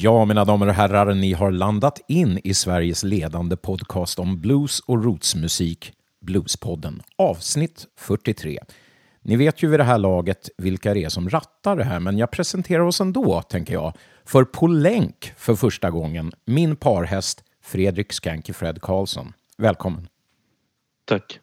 Ja, 0.00 0.24
mina 0.24 0.44
damer 0.44 0.66
och 0.66 0.74
herrar, 0.74 1.14
ni 1.14 1.32
har 1.32 1.50
landat 1.50 2.00
in 2.08 2.40
i 2.44 2.54
Sveriges 2.54 3.02
ledande 3.02 3.56
podcast 3.56 4.18
om 4.18 4.40
blues 4.40 4.80
och 4.80 5.04
rootsmusik, 5.04 5.92
Bluespodden, 6.20 7.02
avsnitt 7.16 7.86
43. 7.96 8.58
Ni 9.22 9.36
vet 9.36 9.62
ju 9.62 9.68
vid 9.68 9.80
det 9.80 9.84
här 9.84 9.98
laget 9.98 10.50
vilka 10.58 10.94
det 10.94 11.04
är 11.04 11.08
som 11.08 11.30
rattar 11.30 11.76
det 11.76 11.84
här, 11.84 12.00
men 12.00 12.18
jag 12.18 12.30
presenterar 12.30 12.80
oss 12.80 13.00
ändå, 13.00 13.42
tänker 13.42 13.74
jag. 13.74 13.92
För 14.24 14.44
på 14.44 14.66
länk 14.66 15.32
för 15.36 15.54
första 15.54 15.90
gången, 15.90 16.32
min 16.44 16.76
parhäst 16.76 17.44
Fredrik 17.62 18.12
Skanky 18.12 18.52
Fred 18.52 18.82
Karlsson. 18.82 19.32
Välkommen. 19.56 20.08
Tack. 21.04 21.40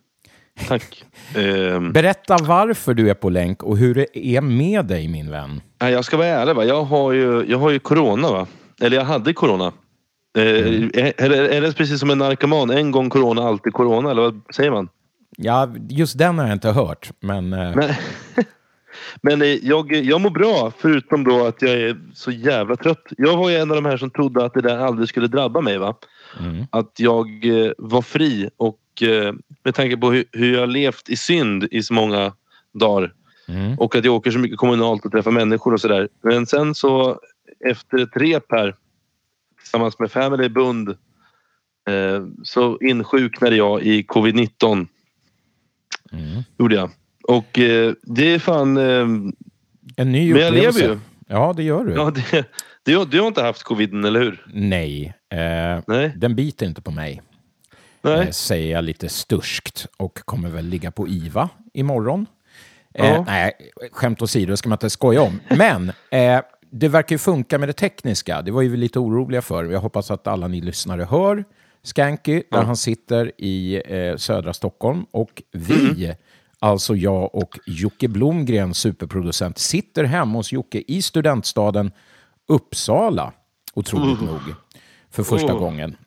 Tack. 0.68 1.04
Ehm, 1.36 1.92
Berätta 1.94 2.38
varför 2.38 2.94
du 2.94 3.10
är 3.10 3.14
på 3.14 3.30
länk 3.30 3.64
och 3.64 3.78
hur 3.78 3.96
det 3.96 4.20
är 4.20 4.42
med 4.42 4.86
dig, 4.86 5.08
min 5.08 5.32
vän. 5.32 5.62
nej, 5.82 5.94
jag 5.94 6.06
ska 6.06 6.18
vara 6.18 6.28
ärlig. 6.28 6.56
Va? 6.56 6.66
Jag, 6.66 6.84
har 6.84 7.12
ju, 7.12 7.46
jag 7.50 7.58
har 7.58 7.70
ju 7.72 7.80
corona. 7.80 8.32
Va? 8.32 8.48
Eller 8.82 8.98
jag 8.98 9.04
hade 9.06 9.34
corona. 9.34 9.72
Eh, 10.38 10.44
är, 10.44 11.14
är, 11.22 11.30
det- 11.30 11.56
är 11.58 11.62
det 11.62 11.74
precis 11.78 12.00
som 12.00 12.10
en 12.10 12.18
narkoman? 12.18 12.70
En 12.70 12.92
gång 12.92 13.10
corona, 13.10 13.42
alltid 13.42 13.74
corona? 13.74 14.12
Eller 14.12 14.22
vad 14.22 14.42
säger 14.56 14.72
man? 14.72 14.90
Ja, 15.38 15.74
just 15.90 16.18
den 16.18 16.38
har 16.40 16.46
jag 16.46 16.54
inte 16.56 16.72
hört, 16.72 17.12
men... 17.20 17.54
eh, 17.54 17.76
Men, 19.22 19.42
eh, 19.42 19.48
jag, 19.48 19.94
jag 19.96 20.22
mår 20.22 20.30
bra, 20.30 20.72
förutom 20.78 21.24
då 21.24 21.46
att 21.46 21.62
jag 21.62 21.72
är 21.72 21.98
så 22.14 22.32
jävla 22.32 22.76
trött. 22.76 23.04
Jag 23.18 23.38
var 23.38 23.50
ju 23.50 23.56
en 23.56 23.72
av 23.72 23.76
de 23.76 23.86
här 23.86 23.98
som 23.98 24.10
trodde 24.10 24.46
att 24.46 24.54
det 24.54 24.62
där 24.62 24.78
aldrig 24.78 25.10
skulle 25.10 25.28
drabba 25.28 25.62
mig. 25.62 25.78
va? 25.78 25.96
Mm. 26.40 26.66
Att 26.72 27.00
jag 27.00 27.46
eh, 27.46 27.72
var 27.78 28.02
fri 28.02 28.50
och 28.58 28.80
eh, 29.02 29.34
med 29.64 29.76
tanke 29.76 29.98
på 29.98 30.12
hur, 30.12 30.26
hur 30.32 30.54
jag 30.54 30.70
levt 30.70 31.10
i 31.10 31.18
synd 31.18 31.68
i 31.72 31.84
så 31.84 31.94
många 31.94 32.34
dagar 32.74 33.14
Mm. 33.48 33.80
och 33.80 33.96
att 33.96 34.06
jag 34.06 34.16
åker 34.16 34.32
så 34.32 34.40
mycket 34.40 34.58
kommunalt 34.58 35.06
och 35.06 35.12
träffar 35.12 35.32
människor 35.32 35.74
och 35.74 35.82
sådär. 35.82 36.10
Men 36.22 36.46
sen 36.46 36.76
så 36.76 37.20
efter 37.66 37.98
ett 37.98 38.18
rep 38.18 38.52
här 38.52 38.76
tillsammans 39.60 40.00
med 40.00 40.12
Family 40.12 40.50
Bund 40.50 40.90
eh, 41.90 42.26
så 42.44 42.78
insjuknade 42.82 43.56
jag 43.56 43.82
i 43.82 44.04
covid-19. 44.04 44.88
Mm. 46.12 46.44
Gjorde 46.60 46.76
jag. 46.76 46.90
Och 47.28 47.60
eh, 47.60 47.94
det 48.04 48.34
är 48.34 48.40
fan... 48.40 48.78
Eh, 48.78 49.08
En 49.98 50.12
ny 50.12 50.34
Men 50.34 50.42
jag 50.42 50.54
lever 50.54 50.82
ju. 50.82 51.00
Ja, 51.28 51.54
det 51.58 51.64
gör 51.64 51.84
du. 51.86 51.94
ja, 51.94 52.12
det, 52.16 52.46
det, 52.84 53.06
du 53.12 53.20
har 53.20 53.28
inte 53.28 53.42
haft 53.42 53.64
covid, 53.64 54.06
eller 54.06 54.20
hur? 54.20 54.46
Nej, 54.54 55.14
eh, 55.30 55.84
Nej. 55.88 56.14
den 56.16 56.36
biter 56.36 56.66
inte 56.66 56.82
på 56.82 56.92
mig. 56.92 57.22
Nej. 58.02 58.20
Eh, 58.22 58.30
säger 58.30 58.72
jag 58.72 58.84
lite 58.84 59.10
sturskt 59.10 59.88
och 59.98 60.20
kommer 60.26 60.50
väl 60.50 60.66
ligga 60.66 60.92
på 60.92 61.08
IVA 61.08 61.50
imorgon. 61.74 62.26
Ja. 62.94 63.06
Eh, 63.06 63.24
nej, 63.28 63.52
skämt 63.92 64.22
åsido, 64.22 64.52
det 64.52 64.58
ska 64.58 64.70
man 64.70 64.76
inte 64.76 64.90
skoja 64.90 65.22
om. 65.22 65.40
Men 65.50 65.92
eh, 66.12 66.42
det 66.72 66.88
verkar 66.88 67.14
ju 67.14 67.18
funka 67.20 67.58
med 67.60 67.70
det 67.70 67.74
tekniska. 67.74 68.42
Det 68.42 68.52
var 68.52 68.62
ju 68.62 68.70
vi 68.70 68.78
lite 68.78 69.00
oroliga 69.00 69.42
för. 69.42 69.64
Jag 69.66 69.80
hoppas 69.80 70.12
att 70.12 70.28
alla 70.28 70.48
ni 70.48 70.62
lyssnare 70.62 71.04
hör 71.04 71.44
Skanky, 71.84 72.44
där 72.52 72.62
han 72.64 72.78
sitter 72.78 73.32
i 73.38 73.82
eh, 73.86 74.16
södra 74.18 74.54
Stockholm. 74.54 75.06
Och 75.12 75.42
vi, 75.52 76.14
alltså 76.66 76.96
jag 76.96 77.36
och 77.36 77.60
Jocke 77.66 78.08
Blomgren, 78.08 78.74
superproducent, 78.74 79.58
sitter 79.58 80.04
hemma 80.04 80.38
hos 80.38 80.52
Jocke 80.52 80.84
i 80.88 81.02
studentstaden 81.02 81.92
Uppsala, 82.48 83.34
otroligt 83.74 84.22
nog, 84.22 84.40
för 85.12 85.24
första 85.24 85.54
Oh. 85.54 85.60
gången. 85.60 85.98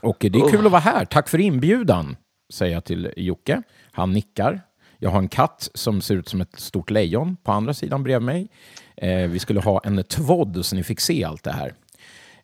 Och 0.00 0.16
det 0.20 0.38
är 0.38 0.50
kul 0.50 0.66
att 0.66 0.72
vara 0.72 0.80
här. 0.80 1.04
Tack 1.04 1.28
för 1.28 1.38
inbjudan, 1.40 2.16
säger 2.52 2.74
jag 2.74 2.84
till 2.84 3.12
Jocke. 3.16 3.62
Han 3.92 4.12
nickar. 4.12 4.60
Jag 4.98 5.10
har 5.10 5.18
en 5.18 5.28
katt 5.28 5.68
som 5.74 6.00
ser 6.00 6.14
ut 6.14 6.28
som 6.28 6.40
ett 6.40 6.60
stort 6.60 6.90
lejon 6.90 7.36
på 7.36 7.52
andra 7.52 7.74
sidan 7.74 8.02
bredvid 8.02 8.26
mig. 8.26 8.48
Eh, 8.96 9.28
vi 9.28 9.38
skulle 9.38 9.60
ha 9.60 9.80
en 9.84 10.04
tvodd 10.04 10.66
så 10.66 10.76
ni 10.76 10.82
fick 10.82 11.00
se 11.00 11.24
allt 11.24 11.42
det 11.44 11.52
här. 11.52 11.74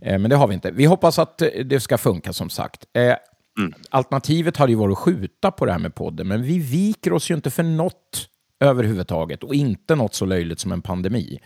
Eh, 0.00 0.18
men 0.18 0.30
det 0.30 0.36
har 0.36 0.48
vi 0.48 0.54
inte. 0.54 0.70
Vi 0.70 0.84
hoppas 0.84 1.18
att 1.18 1.42
det 1.64 1.80
ska 1.80 1.98
funka 1.98 2.32
som 2.32 2.50
sagt. 2.50 2.86
Eh, 2.92 3.14
Mm. 3.58 3.72
Alternativet 3.90 4.56
hade 4.56 4.72
ju 4.72 4.78
varit 4.78 4.92
att 4.92 4.98
skjuta 4.98 5.50
på 5.50 5.66
det 5.66 5.72
här 5.72 5.78
med 5.78 5.94
podden, 5.94 6.28
men 6.28 6.42
vi 6.42 6.58
viker 6.58 7.12
oss 7.12 7.30
ju 7.30 7.34
inte 7.34 7.50
för 7.50 7.62
något 7.62 8.28
överhuvudtaget 8.60 9.44
och 9.44 9.54
inte 9.54 9.94
något 9.94 10.14
så 10.14 10.24
löjligt 10.24 10.60
som 10.60 10.72
en 10.72 10.82
pandemi. 10.82 11.40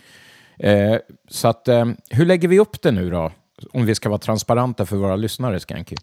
Eh, 0.59 0.97
så 1.29 1.49
att, 1.49 1.69
eh, 1.69 1.87
hur 2.11 2.27
lägger 2.27 2.49
vi 2.49 2.59
upp 2.59 2.83
det 2.83 2.91
nu 2.91 3.11
då? 3.11 3.33
Om 3.73 3.87
vi 3.87 3.95
ska 3.95 4.09
vara 4.09 4.19
transparenta 4.19 4.87
för 4.87 4.97
våra 4.97 5.17
lyssnare, 5.17 5.61
Skanky. 5.61 5.97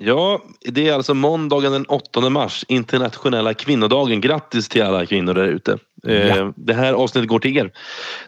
Ja, 0.00 0.42
det 0.60 0.88
är 0.88 0.94
alltså 0.94 1.14
måndagen 1.14 1.72
den 1.72 1.86
8 1.86 2.30
mars, 2.30 2.64
internationella 2.68 3.54
kvinnodagen. 3.54 4.20
Grattis 4.20 4.68
till 4.68 4.82
alla 4.82 5.06
kvinnor 5.06 5.34
där 5.34 5.46
ute. 5.46 5.78
Ja. 6.02 6.10
Eh, 6.12 6.50
det 6.56 6.74
här 6.74 6.92
avsnittet 6.92 7.28
går 7.28 7.38
till 7.38 7.56
er. 7.56 7.72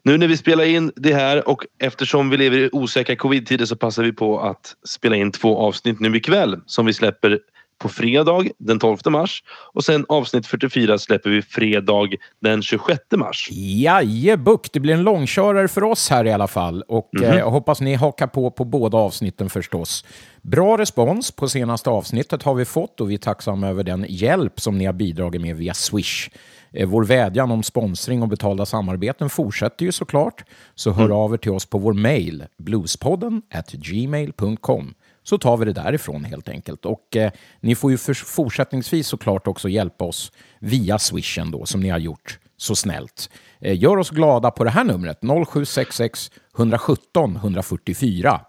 Nu 0.02 0.18
när 0.18 0.28
vi 0.28 0.36
spelar 0.36 0.64
in 0.64 0.92
det 0.96 1.14
här 1.14 1.48
och 1.48 1.66
eftersom 1.78 2.30
vi 2.30 2.36
lever 2.36 2.58
i 2.58 2.68
osäkra 2.72 3.16
covid-tider 3.16 3.64
så 3.66 3.76
passar 3.76 4.02
vi 4.02 4.12
på 4.12 4.40
att 4.40 4.74
spela 4.88 5.16
in 5.16 5.32
två 5.32 5.58
avsnitt 5.58 6.00
nu 6.00 6.16
ikväll 6.16 6.60
som 6.66 6.86
vi 6.86 6.92
släpper 6.92 7.38
på 7.80 7.88
fredag 7.88 8.44
den 8.58 8.78
12 8.78 8.98
mars 9.06 9.42
och 9.72 9.84
sen 9.84 10.06
avsnitt 10.08 10.46
44 10.46 10.98
släpper 10.98 11.30
vi 11.30 11.42
fredag 11.42 12.08
den 12.40 12.62
26 12.62 13.00
mars. 13.16 13.48
Jajebuck, 13.52 14.72
det 14.72 14.80
blir 14.80 14.94
en 14.94 15.02
långkörare 15.02 15.68
för 15.68 15.84
oss 15.84 16.10
här 16.10 16.24
i 16.24 16.32
alla 16.32 16.48
fall. 16.48 16.82
Och 16.88 17.22
eh, 17.22 17.38
jag 17.38 17.50
hoppas 17.50 17.80
ni 17.80 17.94
hakar 17.94 18.26
på 18.26 18.50
på 18.50 18.64
båda 18.64 18.98
avsnitten 18.98 19.50
förstås. 19.50 20.04
Bra 20.42 20.78
respons 20.78 21.30
på 21.30 21.48
senaste 21.48 21.90
avsnittet 21.90 22.42
har 22.42 22.54
vi 22.54 22.64
fått 22.64 23.00
och 23.00 23.10
vi 23.10 23.14
är 23.14 23.18
tacksamma 23.18 23.68
över 23.68 23.84
den 23.84 24.06
hjälp 24.08 24.60
som 24.60 24.78
ni 24.78 24.84
har 24.84 24.92
bidragit 24.92 25.40
med 25.40 25.56
via 25.56 25.74
Swish. 25.74 26.30
Eh, 26.72 26.88
Vår 26.88 27.04
vädjan 27.04 27.50
om 27.50 27.62
sponsring 27.62 28.22
och 28.22 28.28
betalda 28.28 28.66
samarbeten 28.66 29.30
fortsätter 29.30 29.84
ju 29.84 29.92
såklart. 29.92 30.44
Så 30.74 30.90
hör 30.90 31.24
av 31.24 31.32
er 31.34 31.36
till 31.38 31.52
oss 31.52 31.66
på 31.66 31.78
vår 31.78 31.92
mail, 31.92 32.44
bluespodden 32.58 33.42
gmail.com 33.72 34.94
så 35.22 35.38
tar 35.38 35.56
vi 35.56 35.64
det 35.64 35.72
därifrån 35.72 36.24
helt 36.24 36.48
enkelt. 36.48 36.84
Och 36.84 37.16
eh, 37.16 37.32
ni 37.60 37.74
får 37.74 37.90
ju 37.90 37.98
för, 37.98 38.14
fortsättningsvis 38.14 39.06
såklart 39.06 39.46
också 39.46 39.68
hjälpa 39.68 40.04
oss 40.04 40.32
via 40.58 40.98
swishen 40.98 41.50
då, 41.50 41.66
som 41.66 41.80
ni 41.80 41.88
har 41.88 41.98
gjort 41.98 42.38
så 42.56 42.76
snällt. 42.76 43.30
Eh, 43.60 43.78
gör 43.82 43.96
oss 43.96 44.10
glada 44.10 44.50
på 44.50 44.64
det 44.64 44.70
här 44.70 44.84
numret, 44.84 45.20
0766 45.20 46.30
117 46.56 47.36
144. 47.36 48.40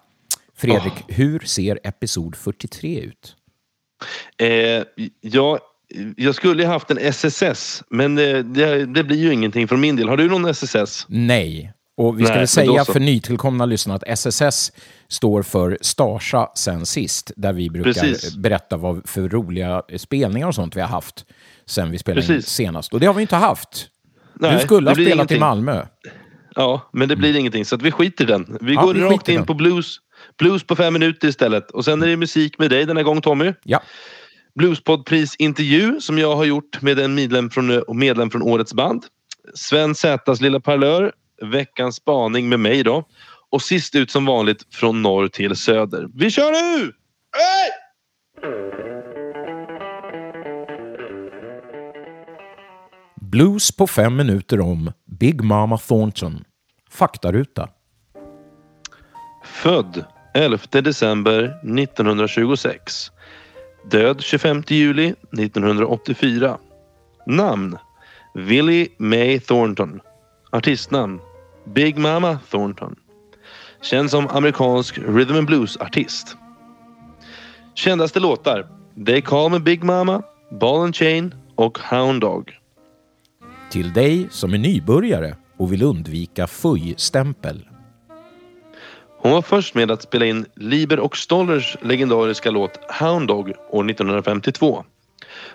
Fredrik, 0.55 0.93
hur 1.07 1.39
ser 1.39 1.79
episod 1.83 2.35
43 2.35 2.99
ut? 2.99 3.35
Eh, 4.37 4.83
ja, 5.21 5.59
jag 6.17 6.35
skulle 6.35 6.65
haft 6.65 6.91
en 6.91 6.97
SSS 6.97 7.83
men 7.89 8.17
eh, 8.17 8.37
det, 8.37 8.85
det 8.85 9.03
blir 9.03 9.17
ju 9.17 9.33
ingenting 9.33 9.67
från 9.67 9.79
min 9.79 9.95
del. 9.95 10.09
Har 10.09 10.17
du 10.17 10.29
någon 10.29 10.45
SSS? 10.45 11.05
Nej. 11.09 11.73
Och 12.01 12.19
vi 12.19 12.23
ska 12.23 12.33
Nej, 12.33 12.39
väl 12.39 12.47
säga 12.47 12.85
för 12.85 12.99
nytillkomna 12.99 13.65
lyssnare 13.65 13.95
att 13.95 14.03
SSS 14.07 14.71
står 15.07 15.43
för 15.43 15.77
Starsa 15.81 16.47
sen 16.55 16.85
sist, 16.85 17.31
där 17.35 17.53
vi 17.53 17.69
brukar 17.69 17.93
Precis. 17.93 18.35
berätta 18.35 18.77
vad 18.77 19.09
för 19.09 19.29
roliga 19.29 19.81
spelningar 19.97 20.47
och 20.47 20.55
sånt 20.55 20.75
vi 20.75 20.81
har 20.81 20.87
haft 20.87 21.25
sen 21.65 21.91
vi 21.91 21.97
spelade 21.97 22.21
in 22.21 22.27
Precis. 22.27 22.49
senast. 22.53 22.93
Och 22.93 22.99
det 22.99 23.05
har 23.05 23.13
vi 23.13 23.21
inte 23.21 23.35
haft. 23.35 23.87
Nej, 24.33 24.53
du 24.53 24.59
skulle 24.59 24.89
ha 24.89 24.95
spelat 24.95 25.09
i 25.09 25.13
ingenting. 25.13 25.39
Malmö. 25.39 25.85
Ja, 26.55 26.89
men 26.93 27.09
det 27.09 27.15
blir 27.15 27.35
ingenting 27.35 27.65
så 27.65 27.75
att 27.75 27.81
vi 27.81 27.91
skiter 27.91 28.23
i 28.23 28.27
den. 28.27 28.57
Vi 28.61 28.73
Ja, 28.73 28.81
går 28.81 28.93
vi 28.93 29.01
rakt 29.01 29.29
i 29.29 29.31
in 29.31 29.37
den. 29.37 29.45
på 29.45 29.53
blues. 29.53 29.97
Blues 30.37 30.63
på 30.63 30.75
fem 30.75 30.93
minuter 30.93 31.27
istället. 31.27 31.71
Och 31.71 31.85
sen 31.85 32.03
är 32.03 32.07
det 32.07 32.17
musik 32.17 32.59
med 32.59 32.69
dig 32.69 32.85
den 32.85 32.97
här 32.97 33.03
gången 33.03 33.21
Tommy. 33.21 33.53
Ja. 33.63 33.81
Bluespodprisintervju 34.55 35.99
som 36.01 36.17
jag 36.17 36.35
har 36.35 36.45
gjort 36.45 36.81
med 36.81 36.99
en 36.99 37.15
medlem 37.15 37.49
från, 37.49 37.83
medlem 37.99 38.29
från 38.29 38.41
årets 38.41 38.73
band. 38.73 39.03
Sven 39.55 39.95
Zätas 39.95 40.41
lilla 40.41 40.59
parlör. 40.59 41.11
Veckans 41.41 41.95
spaning 41.95 42.49
med 42.49 42.59
mig 42.59 42.83
då. 42.83 43.03
Och 43.49 43.61
sist 43.61 43.95
ut 43.95 44.11
som 44.11 44.25
vanligt 44.25 44.75
från 44.75 45.01
norr 45.01 45.27
till 45.27 45.55
söder. 45.55 46.07
Vi 46.13 46.31
kör 46.31 46.51
nu! 46.51 46.93
Hej! 47.37 47.71
Blues 53.21 53.71
på 53.71 53.87
fem 53.87 54.15
minuter 54.15 54.59
om 54.59 54.91
Big 55.19 55.41
Mama 55.41 55.77
Thornton. 55.77 56.43
Faktaruta. 56.89 57.69
Född 59.45 60.05
11 60.33 60.81
december 60.81 61.43
1926. 61.79 63.11
Död 63.91 64.21
25 64.21 64.63
juli 64.67 65.07
1984. 65.37 66.57
Namn 67.25 67.77
Willie 68.33 68.87
Mae 68.97 69.39
Thornton. 69.39 69.99
Artistnamn 70.51 71.19
Big 71.65 71.97
Mama 71.97 72.39
Thornton. 72.49 72.95
Känd 73.81 74.11
som 74.11 74.27
amerikansk 74.27 74.97
rhythm 74.97 75.35
and 75.35 75.47
blues-artist. 75.47 76.37
Kändaste 77.75 78.19
låtar 78.19 78.67
They 79.05 79.21
Call 79.21 79.51
Me 79.51 79.59
Big 79.59 79.83
Mama, 79.83 80.23
Ball 80.59 80.83
and 80.83 80.95
Chain 80.95 81.35
och 81.55 81.79
Hound 81.79 82.21
Dog. 82.21 82.51
Till 83.71 83.93
dig 83.93 84.27
som 84.31 84.53
är 84.53 84.57
nybörjare 84.57 85.35
och 85.57 85.73
vill 85.73 85.83
undvika 85.83 86.47
fuj-stämpel. 86.47 87.67
Hon 89.17 89.31
var 89.31 89.41
först 89.41 89.75
med 89.75 89.91
att 89.91 90.01
spela 90.01 90.25
in 90.25 90.45
Liber 90.55 90.99
och 90.99 91.17
Stollers 91.17 91.77
legendariska 91.81 92.51
låt 92.51 92.79
Hound 92.99 93.27
Dog 93.27 93.53
år 93.69 93.89
1952. 93.89 94.83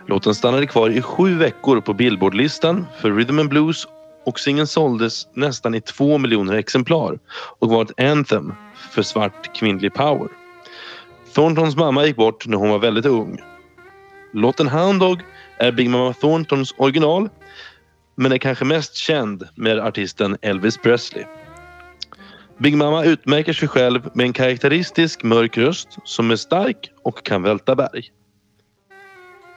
Låten 0.07 0.35
stannade 0.35 0.67
kvar 0.67 0.91
i 0.91 1.03
sju 1.03 1.35
veckor 1.35 1.81
på 1.81 1.95
Billboardlistan 1.95 2.87
för 3.01 3.13
Rhythm 3.13 3.39
and 3.39 3.49
Blues 3.49 3.87
och 4.27 4.41
singeln 4.41 4.67
såldes 4.67 5.29
nästan 5.35 5.75
i 5.75 5.81
två 5.81 6.19
miljoner 6.19 6.55
exemplar 6.55 7.19
och 7.59 7.69
var 7.69 7.83
ett 7.83 8.01
anthem 8.01 8.53
för 8.91 9.03
svart 9.03 9.57
kvinnlig 9.57 9.95
power. 9.95 10.29
Thorntons 11.35 11.77
mamma 11.77 12.07
gick 12.07 12.17
bort 12.17 12.47
när 12.47 12.57
hon 12.57 12.71
var 12.71 12.79
väldigt 12.79 13.07
ung. 13.07 13.39
Låten 14.33 14.69
Hound 14.69 15.01
Dog 15.01 15.21
är 15.59 15.73
Big 15.73 15.91
Mama 15.91 16.13
Thorntons 16.13 16.75
original 16.79 17.29
men 18.15 18.33
är 18.33 18.39
kanske 18.39 18.65
mest 18.65 18.97
känd 18.97 19.49
med 19.55 19.79
artisten 19.79 20.37
Elvis 20.43 20.79
Presley. 20.79 21.25
Big 22.59 22.77
Mama 22.77 23.05
utmärker 23.05 23.53
sig 23.53 23.69
själv 23.69 24.11
med 24.15 24.27
en 24.27 24.33
karaktäristisk 24.33 25.23
mörk 25.23 25.59
röst 25.59 25.89
som 26.05 26.31
är 26.31 26.37
stark 26.37 26.91
och 27.03 27.23
kan 27.23 27.43
välta 27.43 27.75
berg. 27.75 28.05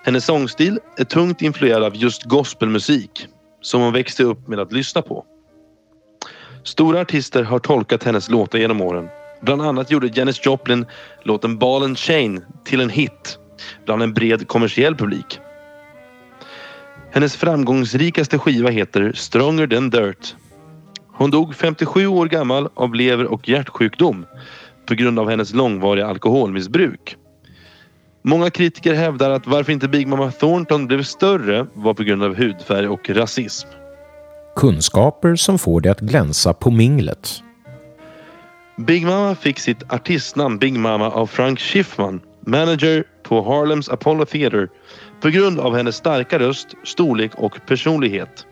Hennes 0.03 0.25
sångstil 0.25 0.79
är 0.97 1.03
tungt 1.03 1.41
influerad 1.41 1.83
av 1.83 1.95
just 1.95 2.23
gospelmusik 2.23 3.27
som 3.61 3.81
hon 3.81 3.93
växte 3.93 4.23
upp 4.23 4.47
med 4.47 4.59
att 4.59 4.71
lyssna 4.71 5.01
på. 5.01 5.25
Stora 6.63 7.01
artister 7.01 7.43
har 7.43 7.59
tolkat 7.59 8.03
hennes 8.03 8.29
låtar 8.29 8.59
genom 8.59 8.81
åren. 8.81 9.09
Bland 9.41 9.61
annat 9.61 9.91
gjorde 9.91 10.07
Janis 10.07 10.45
Joplin 10.45 10.85
låten 11.23 11.57
Ball 11.57 11.83
and 11.83 11.97
Chain 11.97 12.45
till 12.65 12.81
en 12.81 12.89
hit 12.89 13.39
bland 13.85 14.03
en 14.03 14.13
bred 14.13 14.47
kommersiell 14.47 14.95
publik. 14.95 15.39
Hennes 17.11 17.35
framgångsrikaste 17.35 18.37
skiva 18.39 18.69
heter 18.69 19.11
Stronger 19.15 19.67
than 19.67 19.89
Dirt. 19.89 20.35
Hon 21.07 21.31
dog 21.31 21.55
57 21.55 22.07
år 22.07 22.25
gammal 22.25 22.69
av 22.73 22.95
lever 22.95 23.25
och 23.25 23.49
hjärtsjukdom 23.49 24.25
på 24.85 24.93
grund 24.95 25.19
av 25.19 25.29
hennes 25.29 25.53
långvariga 25.53 26.07
alkoholmissbruk. 26.07 27.17
Många 28.21 28.49
kritiker 28.49 28.93
hävdar 28.93 29.29
att 29.29 29.47
varför 29.47 29.71
inte 29.71 29.87
Big 29.87 30.07
Mama 30.07 30.31
Thornton 30.31 30.87
blev 30.87 31.03
större 31.03 31.67
var 31.73 31.93
på 31.93 32.03
grund 32.03 32.23
av 32.23 32.35
hudfärg 32.35 32.87
och 32.87 33.09
rasism. 33.09 33.67
Kunskaper 34.55 35.35
som 35.35 35.59
får 35.59 35.81
det 35.81 35.91
att 35.91 35.99
glänsa 35.99 36.53
på 36.53 36.71
minglet. 36.71 37.43
Big 38.77 39.05
Mama 39.05 39.35
fick 39.35 39.59
sitt 39.59 39.93
artistnamn 39.93 40.57
Big 40.57 40.79
Mama 40.79 41.09
av 41.09 41.27
Frank 41.27 41.59
Schiffman, 41.59 42.21
manager 42.45 43.03
på 43.23 43.41
Harlems 43.41 43.89
Apollo 43.89 44.25
Theater 44.25 44.69
på 45.21 45.29
grund 45.29 45.59
av 45.59 45.75
hennes 45.75 45.95
starka 45.95 46.39
röst, 46.39 46.67
storlek 46.83 47.31
och 47.35 47.59
personlighet. 47.67 48.45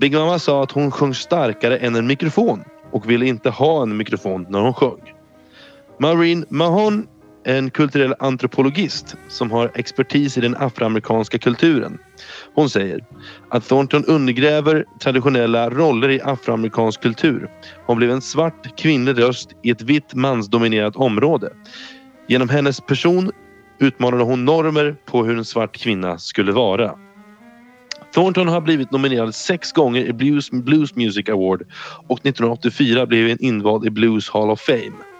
Big 0.00 0.14
Mama 0.14 0.38
sa 0.38 0.62
att 0.62 0.72
hon 0.72 0.90
sjöng 0.90 1.14
starkare 1.14 1.76
än 1.76 1.96
en 1.96 2.06
mikrofon 2.06 2.64
och 2.92 3.10
ville 3.10 3.26
inte 3.26 3.50
ha 3.50 3.82
en 3.82 3.96
mikrofon 3.96 4.46
när 4.48 4.60
hon 4.60 4.74
sjöng. 4.74 5.12
Maureen 5.98 6.46
Mahon 6.48 7.06
en 7.46 7.70
kulturell 7.70 8.14
antropologist 8.18 9.16
som 9.28 9.50
har 9.50 9.70
expertis 9.74 10.38
i 10.38 10.40
den 10.40 10.56
afroamerikanska 10.56 11.38
kulturen. 11.38 11.98
Hon 12.54 12.70
säger 12.70 13.04
att 13.50 13.68
Thornton 13.68 14.04
undergräver 14.04 14.84
traditionella 15.00 15.70
roller 15.70 16.08
i 16.08 16.20
afroamerikansk 16.20 17.02
kultur. 17.02 17.50
Hon 17.86 17.96
blev 17.96 18.10
en 18.10 18.20
svart 18.20 18.78
kvinnlig 18.78 19.18
röst 19.18 19.50
i 19.62 19.70
ett 19.70 19.82
vitt 19.82 20.14
mansdominerat 20.14 20.96
område. 20.96 21.52
Genom 22.28 22.48
hennes 22.48 22.80
person 22.80 23.30
utmanade 23.78 24.24
hon 24.24 24.44
normer 24.44 24.96
på 25.04 25.24
hur 25.24 25.38
en 25.38 25.44
svart 25.44 25.76
kvinna 25.76 26.18
skulle 26.18 26.52
vara. 26.52 26.94
Thornton 28.14 28.48
har 28.48 28.60
blivit 28.60 28.90
nominerad 28.90 29.34
sex 29.34 29.72
gånger 29.72 30.04
i 30.04 30.12
Blues, 30.12 30.50
Blues 30.50 30.94
Music 30.96 31.28
Award 31.28 31.62
och 32.08 32.18
1984 32.18 33.06
blev 33.06 33.28
hon 33.28 33.38
invald 33.40 33.86
i 33.86 33.90
Blues 33.90 34.30
Hall 34.30 34.50
of 34.50 34.60
Fame. 34.60 35.15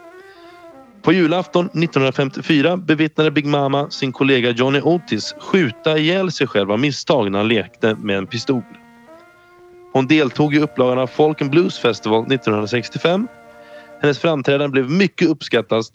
På 1.06 1.12
julafton 1.12 1.66
1954 1.66 2.76
bevittnade 2.76 3.30
Big 3.30 3.46
Mama 3.46 3.90
sin 3.90 4.12
kollega 4.12 4.50
Johnny 4.50 4.80
Otis 4.80 5.34
skjuta 5.38 5.98
ihjäl 5.98 6.32
sig 6.32 6.46
själv 6.46 6.72
av 6.72 6.78
misstag 6.78 7.30
när 7.30 7.38
han 7.38 7.48
lekte 7.48 7.94
med 7.94 8.18
en 8.18 8.26
pistol. 8.26 8.62
Hon 9.92 10.06
deltog 10.06 10.54
i 10.54 10.58
upplagan 10.58 10.98
av 10.98 11.06
Folk 11.06 11.42
and 11.42 11.50
Blues 11.50 11.78
Festival 11.78 12.20
1965. 12.20 13.28
Hennes 14.02 14.18
framträdande 14.18 14.68
blev 14.68 14.90
mycket 14.90 15.28
uppskattat 15.28 15.86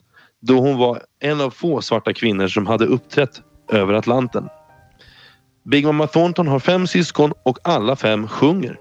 då 0.42 0.60
hon 0.60 0.78
var 0.78 1.02
en 1.20 1.42
av 1.42 1.50
få 1.50 1.82
svarta 1.82 2.14
kvinnor 2.14 2.48
som 2.48 2.68
hade 2.68 2.86
uppträtt 2.86 3.42
över 3.72 3.94
Atlanten. 3.94 4.50
Big 5.64 5.86
Mama 5.86 6.08
Thornton 6.08 6.48
har 6.48 6.60
fem 6.60 6.88
syskon 6.88 7.34
och 7.44 7.60
alla 7.64 7.96
fem 7.96 8.28
sjunger. 8.28 8.80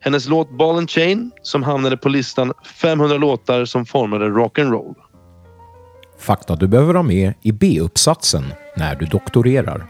Hennes 0.00 0.28
låt 0.28 0.50
Ball 0.50 0.78
and 0.78 0.90
Chain 0.90 1.30
som 1.42 1.62
hamnade 1.62 1.96
på 1.96 2.08
listan 2.08 2.52
500 2.80 3.16
låtar 3.16 3.64
som 3.64 3.86
formade 3.86 4.26
rock'n'roll. 4.26 4.94
Fakta 6.18 6.56
du 6.56 6.68
behöver 6.68 6.94
ha 6.94 7.02
med 7.02 7.34
i 7.42 7.52
B-uppsatsen 7.52 8.44
när 8.76 8.94
du 8.94 9.06
doktorerar. 9.06 9.86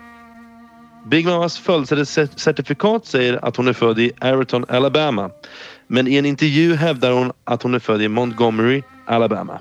Big 1.07 1.27
Mamas 1.27 1.59
födelsecertifikat 1.59 3.07
säger 3.07 3.45
att 3.45 3.57
hon 3.57 3.69
är 3.69 3.73
född 3.73 3.99
i 3.99 4.13
Ayrton, 4.19 4.65
Alabama. 4.69 5.31
Men 5.87 6.09
i 6.09 6.17
en 6.17 6.27
intervju 6.27 6.75
hävdar 6.75 7.13
hon 7.13 7.33
att 7.45 7.63
hon 7.63 7.75
är 7.75 7.79
född 7.79 8.03
i 8.03 8.09
Montgomery, 8.09 8.83
Alabama. 9.07 9.61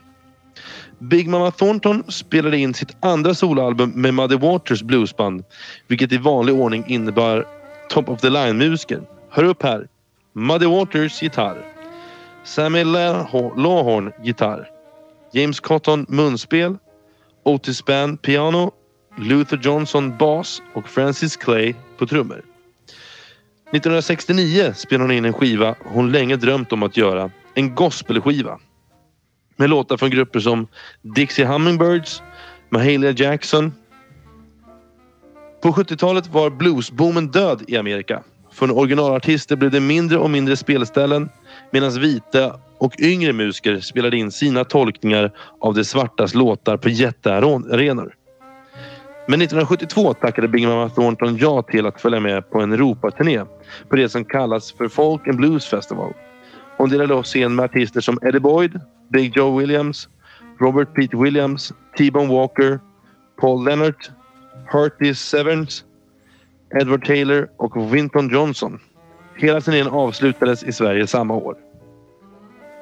Big 1.00 1.30
Mama 1.30 1.52
Thornton 1.52 2.04
spelade 2.08 2.58
in 2.58 2.74
sitt 2.74 2.98
andra 3.00 3.34
soloalbum 3.34 3.90
med 3.90 4.14
Muddy 4.14 4.36
Waters 4.36 4.84
bluesband, 4.84 5.44
vilket 5.88 6.12
i 6.12 6.18
vanlig 6.18 6.56
ordning 6.56 6.86
innebär 6.88 7.46
top 7.90 8.10
of 8.10 8.22
the 8.22 8.30
line-musiker. 8.30 9.02
Hör 9.30 9.44
upp 9.44 9.64
här! 9.64 9.88
Muddy 10.34 10.66
Waters 10.66 11.22
gitarr. 11.22 11.58
Samuel 12.44 12.92
Lawhorn 13.56 14.12
gitarr. 14.24 14.77
James 15.32 15.60
Cotton 15.60 16.06
munspel. 16.10 16.78
Otis 17.44 17.86
Band 17.86 18.22
piano. 18.22 18.72
Luther 19.18 19.60
Johnson 19.64 20.18
bas 20.18 20.62
och 20.74 20.90
Francis 20.90 21.38
Clay 21.38 21.76
på 21.98 22.08
trummor. 22.08 22.44
1969 23.72 24.74
spelade 24.76 25.04
hon 25.04 25.18
in 25.18 25.26
en 25.26 25.34
skiva 25.34 25.76
hon 25.84 26.12
länge 26.12 26.36
drömt 26.36 26.72
om 26.72 26.84
att 26.84 26.98
göra. 26.98 27.32
En 27.54 27.76
gospelskiva. 27.76 28.60
Med 29.56 29.70
låtar 29.70 29.98
från 29.98 30.10
grupper 30.10 30.40
som 30.40 30.68
Dixie 31.02 31.46
Hummingbirds, 31.46 32.22
Mahalia 32.70 33.12
Jackson. 33.12 33.74
På 35.62 35.72
70-talet 35.72 36.28
var 36.28 36.50
bluesboomen 36.50 37.28
död 37.28 37.64
i 37.68 37.78
Amerika. 37.78 38.24
Från 38.52 38.72
originalartister 38.72 39.56
blev 39.56 39.72
det 39.72 39.80
mindre 39.80 40.18
och 40.18 40.30
mindre 40.30 40.56
spelställen 40.56 41.30
medan 41.72 42.02
vita 42.02 42.60
och 42.78 43.00
yngre 43.00 43.34
musiker 43.34 43.80
spelade 43.80 44.18
in 44.18 44.32
sina 44.32 44.64
tolkningar 44.64 45.32
av 45.60 45.74
de 45.74 45.84
svartas 45.84 46.34
låtar 46.34 46.78
på 46.78 46.90
jättearenor. 46.90 48.14
Men 49.30 49.42
1972 49.42 50.14
tackade 50.14 50.48
Big 50.48 50.68
Mama 50.68 50.90
Thornton 50.90 51.38
ja 51.38 51.62
till 51.62 51.86
att 51.86 52.02
följa 52.02 52.20
med 52.20 52.50
på 52.50 52.62
en 52.62 52.72
Europaturné 52.74 53.44
på 53.90 53.96
det 53.96 54.10
som 54.10 54.26
kallas 54.26 54.72
för 54.72 54.88
Folk 54.88 55.28
and 55.28 55.38
Blues 55.38 55.66
Festival. 55.66 56.14
Hon 56.78 56.90
delade 56.90 57.14
då 57.14 57.24
scen 57.24 57.56
med 57.56 57.66
artister 57.66 58.02
som 58.02 58.20
Eddie 58.22 58.40
Boyd, 58.40 58.80
Big 59.10 59.38
Joe 59.38 59.60
Williams, 59.60 60.10
Robert 60.60 60.94
Pete 60.96 61.18
Williams, 61.18 61.74
T-Bone 61.98 62.34
Walker, 62.34 62.80
Paul 63.42 63.66
Leonard, 63.66 63.96
Hurty 64.72 65.14
Severns, 65.14 65.84
Edward 66.82 67.06
Taylor 67.06 67.50
och 67.58 67.96
Winton 67.96 68.30
Johnson. 68.30 68.80
Hela 69.36 69.62
turnén 69.62 69.88
avslutades 69.88 70.64
i 70.64 70.72
Sverige 70.72 71.08
samma 71.08 71.34
år. 71.34 71.67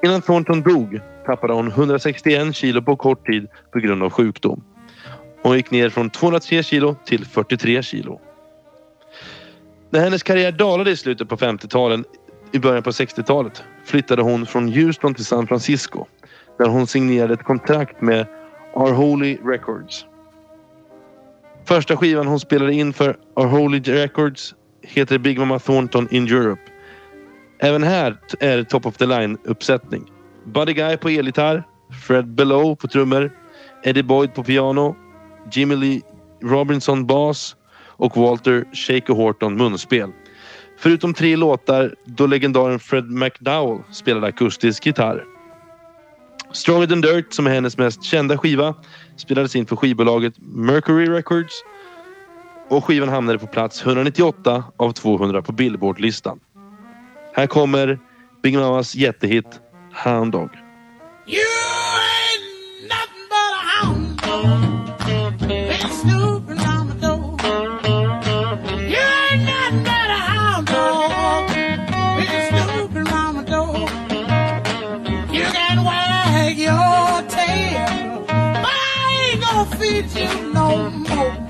Innan 0.06 0.22
Thornton 0.22 0.62
dog 0.62 1.00
tappade 1.26 1.54
hon 1.54 1.68
161 1.68 2.56
kilo 2.56 2.82
på 2.82 2.96
kort 2.96 3.26
tid 3.26 3.48
på 3.72 3.80
grund 3.80 4.04
av 4.04 4.10
sjukdom. 4.10 4.64
Hon 5.44 5.56
gick 5.56 5.72
ner 5.72 5.90
från 5.90 6.10
203 6.10 6.64
kilo 6.64 6.96
till 7.06 7.26
43 7.26 7.84
kilo. 7.84 8.22
När 9.90 10.00
hennes 10.00 10.24
karriär 10.24 10.52
dalade 10.52 10.92
i 10.92 10.98
slutet 10.98 11.30
på 11.30 11.38
50-talet, 11.38 12.06
i 12.52 12.60
början 12.60 12.84
på 12.84 12.90
60-talet, 12.90 13.64
flyttade 13.86 14.22
hon 14.22 14.46
från 14.46 14.68
Houston 14.68 15.14
till 15.14 15.26
San 15.26 15.48
Francisco 15.48 16.06
där 16.58 16.66
hon 16.66 16.88
signerade 16.88 17.34
ett 17.34 17.44
kontrakt 17.44 18.02
med 18.02 18.28
Our 18.74 18.92
Holy 18.92 19.38
Records. 19.44 20.06
Första 21.66 21.98
skivan 21.98 22.28
hon 22.28 22.40
spelade 22.40 22.74
in 22.74 22.94
för 22.94 23.18
Our 23.36 23.48
Holy 23.48 23.80
Records 23.80 24.56
heter 24.82 25.18
Big 25.18 25.40
Mama 25.40 25.60
Thornton 25.60 26.08
in 26.12 26.28
Europe. 26.28 26.62
Även 27.66 27.84
här 27.84 28.18
är 28.40 28.58
det 28.58 28.64
top 28.64 28.86
of 28.86 28.98
the 28.98 29.06
line 29.06 29.38
uppsättning. 29.44 30.12
Buddy 30.46 30.74
Guy 30.74 30.98
på 30.98 31.10
elgitarr, 31.10 31.64
Fred 32.08 32.28
Below 32.28 32.76
på 32.76 32.88
trummor, 32.88 33.32
Eddie 33.84 34.04
Boyd 34.04 34.34
på 34.34 34.44
piano, 34.44 34.96
Jimmy 35.52 35.76
Lee 35.76 36.02
Robinson 36.44 37.06
bas 37.06 37.56
och 37.88 38.18
Walter 38.18 38.66
Shaker 38.74 39.14
Horton 39.14 39.58
munspel. 39.58 40.12
Förutom 40.78 41.14
tre 41.14 41.36
låtar 41.36 41.96
då 42.06 42.28
legendaren 42.28 42.80
Fred 42.80 43.12
McDowell 43.12 43.80
spelade 43.92 44.28
akustisk 44.28 44.86
gitarr. 44.86 45.24
Stronger 46.52 46.88
than 46.88 47.02
Dirt, 47.02 47.34
som 47.34 47.48
är 47.48 47.52
hennes 47.52 47.78
mest 47.78 48.04
kända 48.04 48.38
skiva, 48.38 48.76
spelades 49.16 49.56
in 49.56 49.66
för 49.66 49.76
skivbolaget 49.76 50.34
Mercury 50.38 51.10
Records 51.10 51.54
och 52.70 52.86
skivan 52.86 53.10
hamnade 53.10 53.40
på 53.40 53.48
plats 53.48 53.86
198 53.86 54.64
av 54.78 54.92
200 54.92 55.42
på 55.42 55.52
Billboard-listan. 55.52 56.40
Här 57.36 57.48
kommer 57.48 58.00
Big 58.44 58.54
Mamas 58.58 58.96
jättehit 58.96 59.62
Hound 59.92 60.32
Dog. 60.32 60.50
You 61.28 61.38
ain't 61.38 62.44
nothing 62.90 63.28
but 63.30 63.52
a 63.52 63.62
hound 63.72 64.22
dog. 64.22 64.56
Feed 79.80 80.06
you 80.16 80.54
no 80.54 80.90
more. 80.90 81.45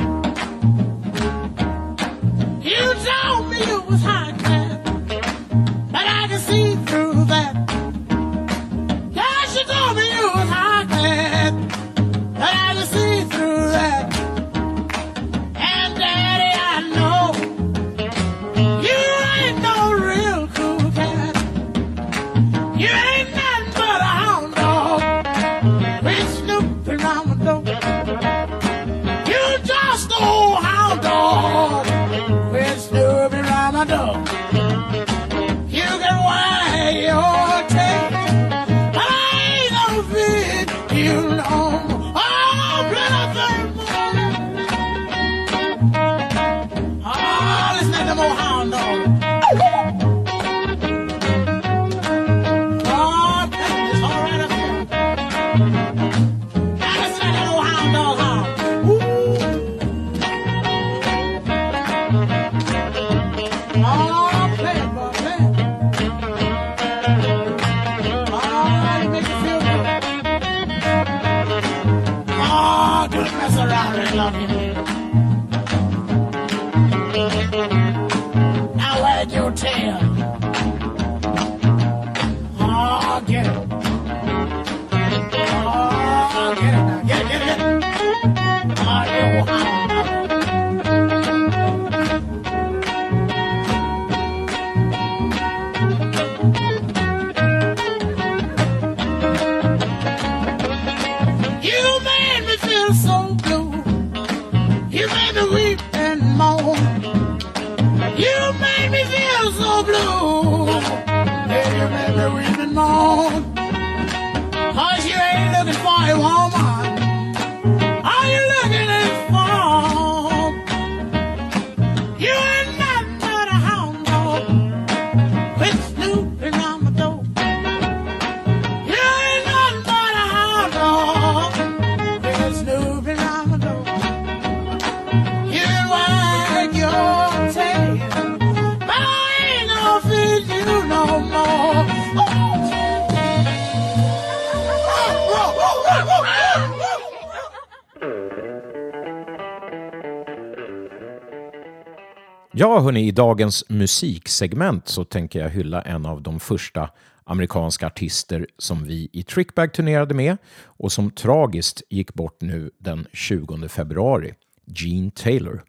Hörni, 152.85 153.07
i 153.07 153.11
dagens 153.11 153.63
musiksegment 153.69 154.87
så 154.87 155.03
tänker 155.03 155.39
jag 155.39 155.49
hylla 155.49 155.81
en 155.81 156.05
av 156.05 156.21
de 156.21 156.39
första 156.39 156.89
amerikanska 157.23 157.87
artister 157.87 158.47
som 158.57 158.83
vi 158.83 159.09
i 159.13 159.23
Trickbag 159.23 159.73
turnerade 159.73 160.13
med 160.13 160.37
och 160.63 160.91
som 160.91 161.11
tragiskt 161.11 161.81
gick 161.89 162.13
bort 162.13 162.41
nu 162.41 162.71
den 162.77 163.07
20 163.13 163.67
februari, 163.67 164.33
Gene 164.65 165.11
Taylor. 165.11 165.63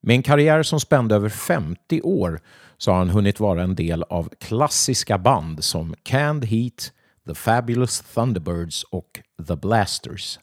Med 0.00 0.16
en 0.16 0.22
karriär 0.22 0.62
som 0.62 0.80
spände 0.80 1.14
över 1.14 1.28
50 1.28 2.00
år 2.02 2.40
så 2.78 2.90
har 2.90 2.98
han 2.98 3.10
hunnit 3.10 3.40
vara 3.40 3.62
en 3.62 3.74
del 3.74 4.02
av 4.02 4.30
klassiska 4.40 5.18
band 5.18 5.64
som 5.64 5.94
Canned 6.02 6.44
Heat, 6.44 6.92
The 7.28 7.34
Fabulous 7.34 8.00
Thunderbirds 8.14 8.84
och 8.84 9.20
The 9.48 9.56
Blasters. 9.56 10.38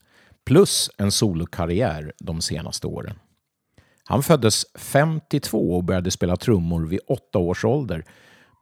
Plus 0.45 0.89
en 0.97 1.11
solokarriär 1.11 2.13
de 2.19 2.41
senaste 2.41 2.87
åren. 2.87 3.15
Han 4.05 4.23
föddes 4.23 4.65
52 4.75 5.75
och 5.75 5.83
började 5.83 6.11
spela 6.11 6.37
trummor 6.37 6.85
vid 6.85 6.99
åtta 7.07 7.39
års 7.39 7.65
ålder. 7.65 8.05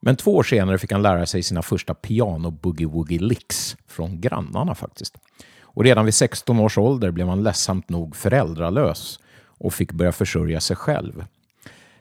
Men 0.02 0.16
två 0.16 0.36
år 0.36 0.44
senare 0.44 0.78
fick 0.78 0.92
han 0.92 1.02
lära 1.02 1.26
sig 1.26 1.44
sina 1.44 1.62
första 1.62 1.94
piano 1.94 2.52
boogie 2.52 2.88
woogie 2.88 3.20
licks 3.20 3.78
från 3.88 4.22
grannarna 4.22 4.76
faktiskt. 4.76 5.18
Och 5.62 5.84
redan 5.84 6.06
vid 6.06 6.14
16 6.14 6.60
års 6.60 6.78
ålder 6.78 7.12
blev 7.12 7.28
han 7.28 7.44
ledsamt 7.44 7.90
nog 7.90 8.16
föräldralös 8.16 9.20
och 9.46 9.74
fick 9.74 9.92
börja 9.92 10.12
försörja 10.12 10.60
sig 10.60 10.76
själv. 10.76 11.26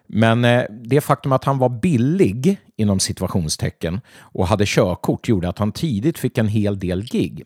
Men 0.06 0.44
eh, 0.44 0.64
det 0.70 1.00
faktum 1.00 1.32
att 1.32 1.44
han 1.44 1.58
var 1.58 1.68
billig, 1.68 2.56
inom 2.76 3.00
situationstecken, 3.00 4.00
och 4.18 4.46
hade 4.46 4.64
körkort 4.66 5.28
gjorde 5.28 5.48
att 5.48 5.58
han 5.58 5.72
tidigt 5.72 6.18
fick 6.18 6.38
en 6.38 6.48
hel 6.48 6.78
del 6.78 7.02
gig. 7.02 7.42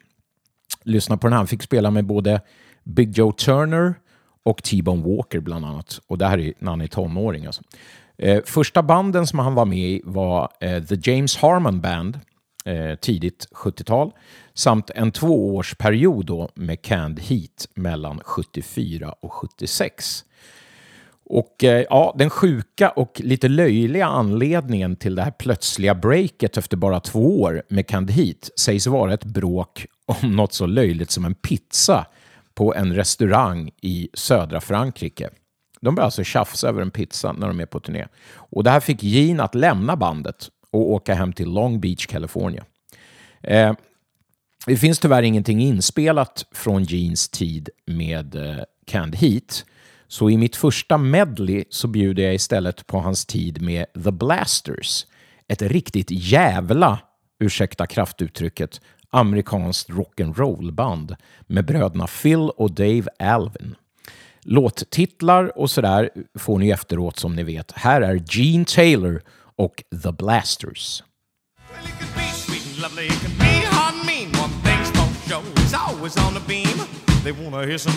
Lyssna 0.83 1.17
på 1.17 1.27
den 1.27 1.33
här, 1.33 1.39
han 1.39 1.47
fick 1.47 1.63
spela 1.63 1.91
med 1.91 2.07
både 2.07 2.41
Big 2.85 3.19
Joe 3.19 3.33
Turner, 3.33 3.95
och 4.45 4.63
T-Bone 4.63 5.17
Walker 5.17 5.41
bland 5.41 5.65
annat. 5.65 6.01
Och 6.07 6.19
det 6.19 6.27
här 6.27 6.39
är 6.39 6.53
när 6.59 6.71
han 6.71 6.81
är 6.81 6.87
tonåring. 6.87 7.47
Alltså. 7.47 7.63
Eh, 8.19 8.43
första 8.45 8.83
banden 8.83 9.27
som 9.27 9.39
han 9.39 9.55
var 9.55 9.65
med 9.65 9.79
i 9.79 10.03
var 10.05 10.49
eh, 10.61 10.85
The 10.85 11.11
James 11.11 11.37
Harmon 11.37 11.81
Band, 11.81 12.21
eh, 12.65 12.95
tidigt 12.95 13.49
70-tal, 13.53 14.13
samt 14.55 14.91
en 14.91 15.13
tvåårsperiod 15.13 16.27
då 16.27 16.49
med 16.55 16.83
Canned 16.83 17.21
Heat 17.21 17.69
mellan 17.75 18.21
74 18.25 19.15
och 19.21 19.33
76. 19.33 20.25
Och 21.27 21.65
eh, 21.65 21.87
ja, 21.91 22.15
den 22.19 22.31
sjuka 22.31 22.91
och 22.91 23.21
lite 23.25 23.49
löjliga 23.49 24.07
anledningen 24.07 24.97
till 24.97 25.15
det 25.15 25.23
här 25.23 25.31
plötsliga 25.31 25.95
breaket 25.95 26.57
efter 26.57 26.77
bara 26.77 27.01
två 27.01 27.41
år 27.43 27.63
med 27.69 27.87
Canned 27.87 28.11
Heat 28.11 28.51
sägs 28.57 28.87
vara 28.87 29.15
ett 29.15 29.25
bråk 29.25 29.87
om 30.07 30.37
något 30.37 30.53
så 30.53 30.67
löjligt 30.67 31.11
som 31.11 31.25
en 31.25 31.35
pizza 31.35 32.07
på 32.55 32.75
en 32.75 32.95
restaurang 32.95 33.71
i 33.83 34.09
södra 34.15 34.61
Frankrike. 34.61 35.31
De 35.81 35.95
börjar 35.95 36.05
alltså 36.05 36.25
tjafsa 36.25 36.69
över 36.69 36.83
en 36.83 36.91
pizza 36.91 37.33
när 37.33 37.49
de 37.49 37.61
är 37.61 37.67
på 37.67 37.81
turné. 37.81 38.07
Och 38.35 38.65
det 38.65 38.71
här 38.71 38.81
fick 38.81 39.03
Gene 39.03 39.43
att 39.43 39.55
lämna 39.55 39.97
bandet 39.97 40.49
och 40.71 40.91
åka 40.93 41.15
hem 41.15 41.33
till 41.33 41.49
Long 41.49 41.81
Beach, 41.81 42.07
California. 42.07 42.65
Eh, 43.43 43.73
det 44.67 44.77
finns 44.77 44.99
tyvärr 44.99 45.23
ingenting 45.23 45.61
inspelat 45.61 46.47
från 46.53 46.85
Genes 46.85 47.29
tid 47.29 47.69
med 47.87 48.35
eh, 48.35 48.65
Canned 48.87 49.17
Heat. 49.17 49.65
Så 50.09 50.31
i 50.31 50.37
mitt 50.37 50.57
första 50.57 50.99
medley 50.99 51.65
så 51.71 51.89
bjuder 51.89 52.23
jag 52.23 52.35
istället 52.35 52.87
på 52.87 52.99
hans 52.99 53.27
tid 53.27 53.63
med 53.63 53.87
The 54.05 54.11
Blasters. 54.11 55.07
Ett 55.49 55.63
riktigt 55.63 56.11
jävla, 56.11 56.99
ursäkta 57.41 57.87
kraftuttrycket, 57.87 58.81
amerikanskt 59.15 59.91
rock'n'roll-band 59.91 61.17
med 61.47 61.67
bröderna 61.67 62.07
Phil 62.07 62.51
och 62.57 62.71
Dave 62.71 63.05
Alvin. 63.19 63.75
Låttitlar 64.41 65.59
och 65.59 65.71
sådär 65.71 66.11
får 66.39 66.59
ni 66.59 66.71
efteråt 66.71 67.19
som 67.19 67.37
ni 67.37 67.43
vet. 67.43 67.73
Här 67.73 68.01
är 68.01 68.23
Gene 68.31 68.65
Taylor 68.65 69.23
och 69.57 69.83
The 70.03 70.13
Blasters. 70.13 71.03
They 77.25 77.33
wanna 77.33 77.63
hear 77.63 77.79
some 77.79 77.95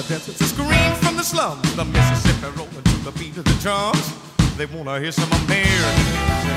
Wanna 0.00 0.14
desert, 0.14 0.40
a 0.40 0.44
scream 0.44 0.94
from 1.02 1.18
the 1.18 1.22
slums, 1.22 1.76
the 1.76 1.84
Mississippi 1.84 2.46
rolling 2.56 2.82
to 2.84 2.96
the 3.04 3.12
beat 3.18 3.36
of 3.36 3.44
the 3.44 3.52
drums. 3.60 4.14
they 4.56 4.64
wanna 4.64 4.98
hear 4.98 5.12
some 5.12 5.30
American 5.44 6.06
music. 6.08 6.56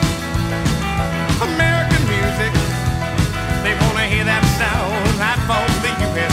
American 1.52 2.04
music. 2.08 2.54
They 3.66 3.76
wanna 3.84 4.08
hear 4.08 4.24
that 4.24 4.44
sound 4.56 5.20
right 5.20 5.40
from 5.44 5.68
the 5.84 5.92
USA. 6.08 6.33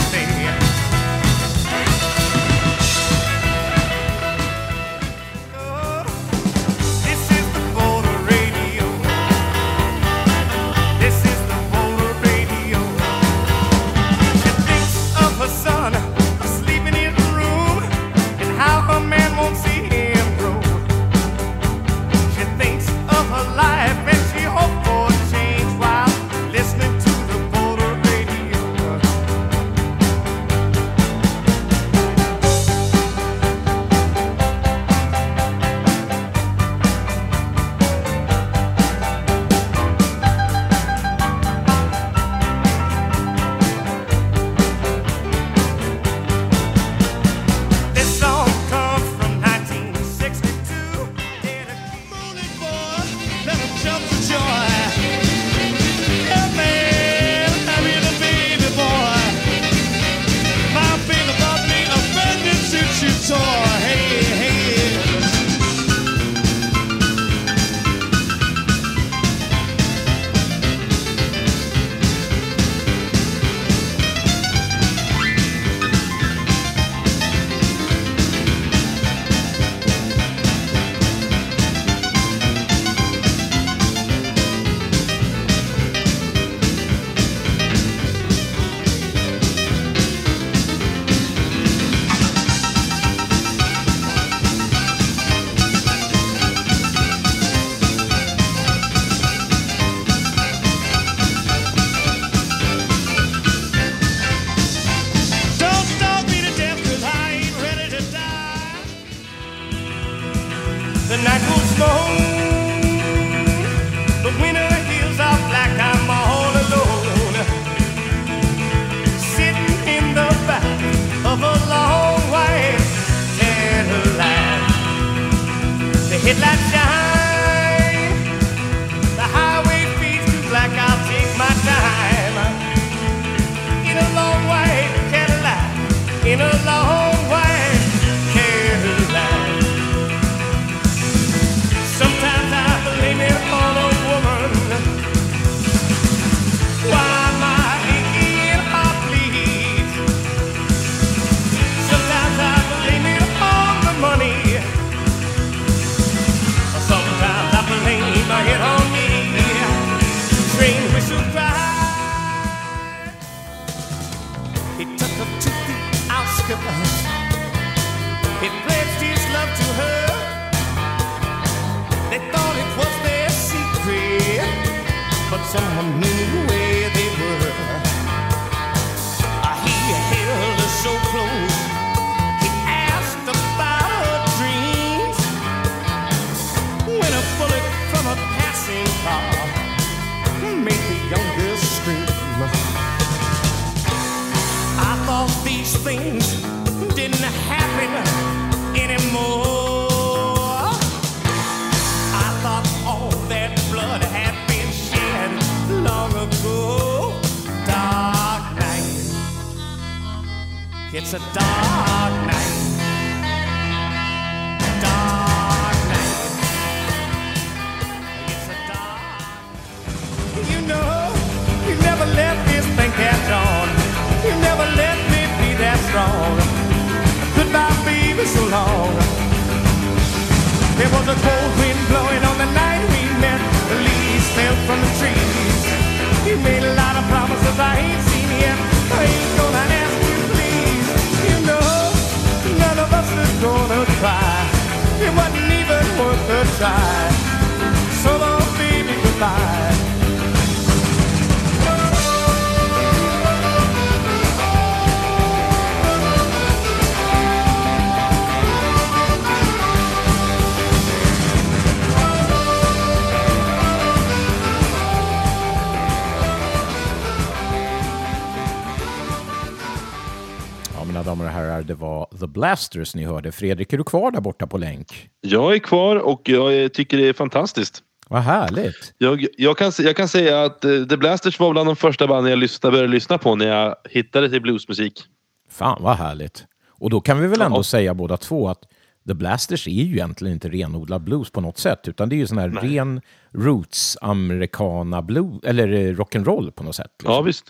Mina 270.91 271.03
damer 271.03 271.25
och 271.25 271.31
herrar, 271.31 271.61
det 271.61 271.73
var 271.73 272.07
The 272.19 272.27
Blasters 272.27 272.95
ni 272.95 273.05
hörde. 273.05 273.31
Fredrik, 273.31 273.73
är 273.73 273.77
du 273.77 273.83
kvar 273.83 274.11
där 274.11 274.21
borta 274.21 274.47
på 274.47 274.57
länk? 274.57 275.09
Jag 275.21 275.53
är 275.53 275.59
kvar 275.59 275.95
och 275.95 276.29
jag 276.29 276.73
tycker 276.73 276.97
det 276.97 277.07
är 277.07 277.13
fantastiskt. 277.13 277.83
Vad 278.07 278.21
härligt. 278.21 278.93
Jag, 278.97 279.25
jag, 279.37 279.57
kan, 279.57 279.71
jag 279.79 279.95
kan 279.95 280.07
säga 280.07 280.43
att 280.43 280.65
eh, 280.65 280.83
The 280.83 280.97
Blasters 280.97 281.39
var 281.39 281.51
bland 281.51 281.67
de 281.69 281.75
första 281.75 282.07
banden 282.07 282.29
jag 282.29 282.39
lyssnade, 282.39 282.71
började 282.71 282.91
lyssna 282.93 283.17
på 283.17 283.35
när 283.35 283.47
jag 283.47 283.75
hittade 283.89 284.29
till 284.29 284.41
bluesmusik. 284.41 285.03
Fan 285.49 285.77
vad 285.83 285.95
härligt. 285.97 286.45
Och 286.69 286.89
då 286.89 287.01
kan 287.01 287.19
vi 287.21 287.27
väl 287.27 287.41
ändå 287.41 287.57
Ja. 287.57 287.63
säga 287.63 287.93
båda 287.93 288.17
två 288.17 288.49
att 288.49 288.61
The 289.07 289.13
Blasters 289.13 289.67
är 289.67 289.71
ju 289.71 289.93
egentligen 289.93 290.33
inte 290.33 290.49
renodlad 290.49 291.01
blues 291.03 291.29
på 291.31 291.41
något 291.41 291.57
sätt, 291.57 291.87
utan 291.87 292.09
det 292.09 292.15
är 292.15 292.17
ju 292.17 292.27
sån 292.27 292.37
här 292.37 292.49
ren 292.49 293.01
roots 293.33 293.97
americana 294.01 295.01
blues, 295.01 295.43
eller 295.43 295.67
eh, 295.67 295.95
rock'n'roll 295.95 296.51
på 296.51 296.63
något 296.63 296.75
sätt. 296.75 296.91
Liksom. 296.99 297.13
Ja, 297.13 297.21
visst. 297.21 297.45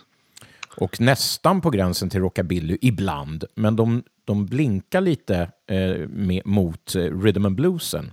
Och 0.77 1.01
nästan 1.01 1.61
på 1.61 1.69
gränsen 1.69 2.09
till 2.09 2.19
rockabilly 2.19 2.77
ibland, 2.81 3.43
men 3.55 3.75
de, 3.75 4.03
de 4.25 4.45
blinkar 4.45 5.01
lite 5.01 5.51
eh, 5.67 6.07
med, 6.07 6.41
mot 6.45 6.95
eh, 6.95 7.01
rhythm 7.01 7.45
and 7.45 7.55
bluesen. 7.55 8.11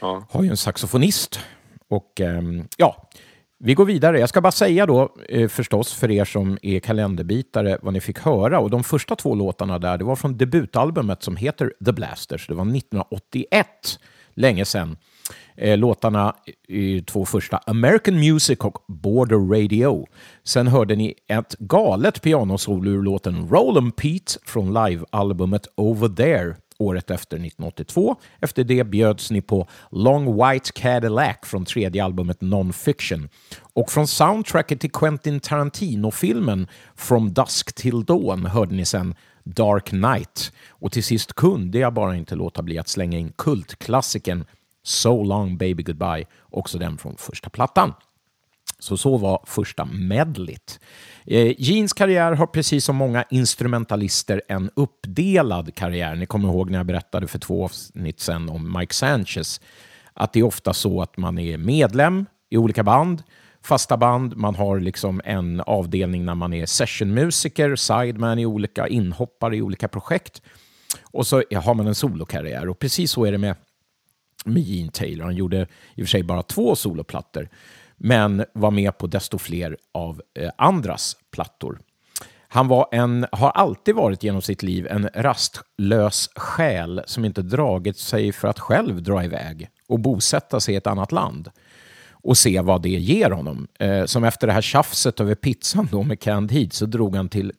Ja. 0.00 0.26
Har 0.30 0.42
ju 0.42 0.50
en 0.50 0.56
saxofonist. 0.56 1.40
Och 1.88 2.20
ehm, 2.20 2.68
ja, 2.76 3.08
vi 3.58 3.74
går 3.74 3.84
vidare. 3.84 4.20
Jag 4.20 4.28
ska 4.28 4.40
bara 4.40 4.52
säga 4.52 4.86
då 4.86 5.16
eh, 5.28 5.48
förstås 5.48 5.94
för 5.94 6.10
er 6.10 6.24
som 6.24 6.58
är 6.62 6.80
kalenderbitare 6.80 7.78
vad 7.82 7.92
ni 7.92 8.00
fick 8.00 8.18
höra. 8.18 8.60
Och 8.60 8.70
de 8.70 8.84
första 8.84 9.16
två 9.16 9.34
låtarna 9.34 9.78
där, 9.78 9.98
det 9.98 10.04
var 10.04 10.16
från 10.16 10.36
debutalbumet 10.36 11.22
som 11.22 11.36
heter 11.36 11.72
The 11.84 11.92
Blasters. 11.92 12.46
Det 12.46 12.54
var 12.54 12.62
1981, 12.62 13.66
länge 14.34 14.64
sedan. 14.64 14.96
Eh, 15.56 15.78
låtarna, 15.78 16.34
i 16.68 17.02
två 17.02 17.24
första, 17.24 17.56
American 17.56 18.14
Music 18.14 18.58
och 18.58 18.78
Border 18.88 19.60
Radio. 19.62 20.06
Sen 20.44 20.66
hörde 20.66 20.96
ni 20.96 21.14
ett 21.28 21.54
galet 21.58 22.22
pianosolo 22.22 22.90
ur 22.90 23.02
låten 23.02 23.48
Rollin' 23.48 23.90
Pete 23.90 24.32
från 24.44 24.74
livealbumet 24.74 25.66
Over 25.76 26.08
There 26.08 26.56
året 26.78 27.10
efter 27.10 27.36
1982. 27.36 28.16
Efter 28.40 28.64
det 28.64 28.84
bjöds 28.84 29.30
ni 29.30 29.42
på 29.42 29.68
Long 29.90 30.36
White 30.36 30.72
Cadillac 30.74 31.36
från 31.42 31.64
tredje 31.64 32.04
albumet 32.04 32.40
Non-Fiction. 32.40 33.28
Och 33.72 33.90
från 33.90 34.06
soundtracket 34.06 34.80
till 34.80 34.92
Quentin 34.92 35.40
Tarantino-filmen 35.40 36.68
From 36.94 37.32
Dusk 37.32 37.74
Till 37.74 38.04
Dawn 38.04 38.46
hörde 38.46 38.74
ni 38.74 38.84
sen 38.84 39.14
Dark 39.44 39.84
Knight. 39.84 40.52
Och 40.68 40.92
till 40.92 41.04
sist 41.04 41.32
kunde 41.32 41.78
jag 41.78 41.94
bara 41.94 42.16
inte 42.16 42.34
låta 42.34 42.62
bli 42.62 42.78
att 42.78 42.88
slänga 42.88 43.18
in 43.18 43.32
kultklassikern 43.36 44.44
So 44.86 45.24
Long 45.24 45.56
Baby 45.56 45.82
Goodbye, 45.82 46.24
också 46.50 46.78
den 46.78 46.98
från 46.98 47.16
första 47.16 47.50
plattan. 47.50 47.92
Så 48.78 48.96
så 48.96 49.16
var 49.16 49.42
första 49.46 49.84
medlet. 49.84 50.80
Eh, 51.24 51.54
Jeans 51.58 51.92
karriär 51.92 52.32
har 52.32 52.46
precis 52.46 52.84
som 52.84 52.96
många 52.96 53.24
instrumentalister 53.30 54.42
en 54.48 54.70
uppdelad 54.74 55.74
karriär. 55.74 56.14
Ni 56.14 56.26
kommer 56.26 56.48
ihåg 56.48 56.70
när 56.70 56.78
jag 56.78 56.86
berättade 56.86 57.26
för 57.26 57.38
två 57.38 57.64
avsnitt 57.64 58.20
sedan 58.20 58.48
om 58.48 58.78
Mike 58.78 58.94
Sanchez. 58.94 59.60
Att 60.14 60.32
det 60.32 60.40
är 60.40 60.44
ofta 60.44 60.74
så 60.74 61.02
att 61.02 61.16
man 61.16 61.38
är 61.38 61.58
medlem 61.58 62.26
i 62.50 62.56
olika 62.56 62.82
band, 62.82 63.22
fasta 63.62 63.96
band, 63.96 64.36
man 64.36 64.54
har 64.54 64.80
liksom 64.80 65.20
en 65.24 65.60
avdelning 65.60 66.24
när 66.24 66.34
man 66.34 66.52
är 66.52 66.66
sessionmusiker, 66.66 67.76
sideman 67.76 68.38
i 68.38 68.46
olika, 68.46 68.88
inhoppare 68.88 69.56
i 69.56 69.62
olika 69.62 69.88
projekt. 69.88 70.42
Och 71.02 71.26
så 71.26 71.42
har 71.54 71.74
man 71.74 71.86
en 71.86 71.94
solokarriär. 71.94 72.68
Och 72.68 72.78
precis 72.78 73.10
så 73.10 73.24
är 73.24 73.32
det 73.32 73.38
med, 73.38 73.56
med 74.46 74.62
Gene 74.62 74.90
Taylor. 74.90 75.24
Han 75.24 75.36
gjorde 75.36 75.66
i 75.94 76.02
och 76.02 76.06
för 76.06 76.10
sig 76.10 76.22
bara 76.22 76.42
två 76.42 76.76
soloplattor 76.76 77.48
men 77.96 78.44
var 78.52 78.70
med 78.70 78.98
på 78.98 79.06
desto 79.06 79.38
fler 79.38 79.76
av 79.94 80.22
eh, 80.34 80.50
andras 80.56 81.16
plattor. 81.30 81.78
Han 82.48 82.68
var 82.68 82.88
en, 82.92 83.26
har 83.32 83.50
alltid 83.50 83.94
varit 83.94 84.22
genom 84.22 84.42
sitt 84.42 84.62
liv 84.62 84.86
en 84.90 85.08
rastlös 85.14 86.30
själ 86.36 87.02
som 87.06 87.24
inte 87.24 87.42
dragit 87.42 87.98
sig 87.98 88.32
för 88.32 88.48
att 88.48 88.60
själv 88.60 89.02
dra 89.02 89.24
iväg 89.24 89.68
och 89.88 90.00
bosätta 90.00 90.60
sig 90.60 90.74
i 90.74 90.76
ett 90.76 90.86
annat 90.86 91.12
land 91.12 91.50
och 92.10 92.38
se 92.38 92.60
vad 92.60 92.82
det 92.82 92.88
ger 92.88 93.30
honom. 93.30 93.68
Eh, 93.78 94.04
som 94.04 94.24
efter 94.24 94.46
det 94.46 94.52
här 94.52 94.60
tjafset 94.60 95.20
över 95.20 95.34
pizzan 95.34 95.88
då 95.90 96.02
med 96.02 96.20
Canned 96.20 96.52
Heat 96.52 96.72
så 96.72 96.86
drog 96.86 97.16
han 97.16 97.28
till 97.28 97.52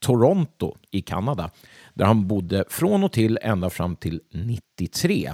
Toronto 0.00 0.76
i 0.90 1.02
Kanada 1.02 1.50
där 1.94 2.04
han 2.04 2.28
bodde 2.28 2.64
från 2.68 3.04
och 3.04 3.12
till 3.12 3.38
ända 3.42 3.70
fram 3.70 3.96
till 3.96 4.20
93. 4.30 5.32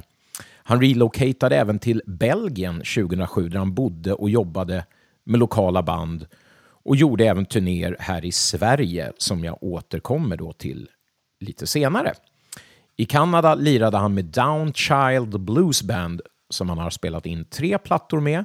Han 0.62 0.80
relocatade 0.80 1.56
även 1.56 1.78
till 1.78 2.02
Belgien 2.06 2.74
2007 2.76 3.48
där 3.48 3.58
han 3.58 3.74
bodde 3.74 4.12
och 4.12 4.30
jobbade 4.30 4.84
med 5.24 5.40
lokala 5.40 5.82
band 5.82 6.26
och 6.84 6.96
gjorde 6.96 7.24
även 7.24 7.46
turnéer 7.46 7.96
här 7.98 8.24
i 8.24 8.32
Sverige 8.32 9.12
som 9.18 9.44
jag 9.44 9.62
återkommer 9.62 10.36
då 10.36 10.52
till 10.52 10.88
lite 11.40 11.66
senare. 11.66 12.12
I 12.96 13.04
Kanada 13.04 13.54
lirade 13.54 13.98
han 13.98 14.14
med 14.14 14.24
Downchild 14.24 15.40
Blues 15.40 15.82
Band 15.82 16.22
som 16.50 16.68
han 16.68 16.78
har 16.78 16.90
spelat 16.90 17.26
in 17.26 17.44
tre 17.44 17.78
plattor 17.78 18.20
med. 18.20 18.44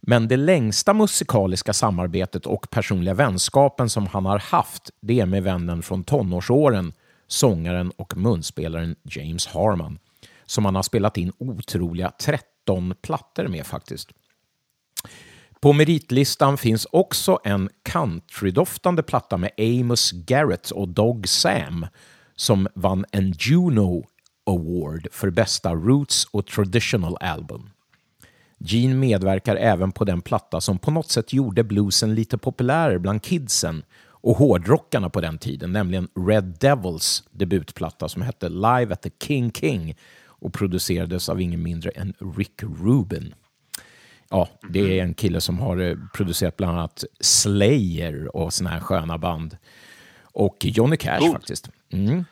Men 0.00 0.28
det 0.28 0.36
längsta 0.36 0.94
musikaliska 0.94 1.72
samarbetet 1.72 2.46
och 2.46 2.70
personliga 2.70 3.14
vänskapen 3.14 3.90
som 3.90 4.06
han 4.06 4.26
har 4.26 4.38
haft 4.38 4.90
det 5.00 5.20
är 5.20 5.26
med 5.26 5.42
vännen 5.42 5.82
från 5.82 6.04
tonårsåren, 6.04 6.92
sångaren 7.26 7.90
och 7.96 8.16
munspelaren 8.16 8.96
James 9.02 9.46
Harman 9.46 9.98
som 10.46 10.64
han 10.64 10.74
har 10.74 10.82
spelat 10.82 11.16
in 11.16 11.32
otroliga 11.38 12.12
13 12.20 12.94
plattor 13.02 13.48
med 13.48 13.66
faktiskt. 13.66 14.08
På 15.60 15.72
meritlistan 15.72 16.58
finns 16.58 16.86
också 16.90 17.38
en 17.44 17.68
countrydoftande 17.82 19.02
platta 19.02 19.36
med 19.36 19.50
Amos 19.58 20.12
Garrett 20.12 20.70
och 20.70 20.88
Dog 20.88 21.28
Sam 21.28 21.86
som 22.36 22.68
vann 22.74 23.04
en 23.12 23.32
Juno 23.38 24.04
Award 24.46 25.08
för 25.12 25.30
bästa 25.30 25.74
Roots 25.74 26.24
och 26.24 26.46
Traditional 26.46 27.16
Album. 27.20 27.70
Gene 28.58 28.94
medverkar 28.94 29.56
även 29.56 29.92
på 29.92 30.04
den 30.04 30.20
platta 30.20 30.60
som 30.60 30.78
på 30.78 30.90
något 30.90 31.10
sätt 31.10 31.32
gjorde 31.32 31.64
bluesen 31.64 32.14
lite 32.14 32.38
populärare 32.38 32.98
bland 32.98 33.22
kidsen 33.22 33.82
och 34.22 34.36
hårdrockarna 34.36 35.10
på 35.10 35.20
den 35.20 35.38
tiden, 35.38 35.72
nämligen 35.72 36.08
Red 36.28 36.56
Devils 36.60 37.22
debutplatta 37.30 38.08
som 38.08 38.22
hette 38.22 38.48
Live 38.48 38.92
at 38.92 39.02
the 39.02 39.10
King 39.22 39.52
King 39.52 39.96
och 40.42 40.52
producerades 40.52 41.28
av 41.28 41.40
ingen 41.40 41.62
mindre 41.62 41.90
än 41.90 42.14
Rick 42.36 42.62
Rubin. 42.62 43.34
Ja, 44.30 44.48
det 44.68 44.98
är 44.98 45.02
en 45.02 45.14
kille 45.14 45.40
som 45.40 45.58
har 45.58 45.76
eh, 45.76 45.96
producerat 46.14 46.56
bland 46.56 46.78
annat 46.78 47.04
Slayer 47.20 48.36
och 48.36 48.52
såna 48.52 48.70
här 48.70 48.80
sköna 48.80 49.18
band. 49.18 49.56
Och 50.22 50.56
Johnny 50.60 50.96
Cash 50.96 51.18
Coolt. 51.18 51.32
faktiskt. 51.32 51.70
Mm. 51.92 52.24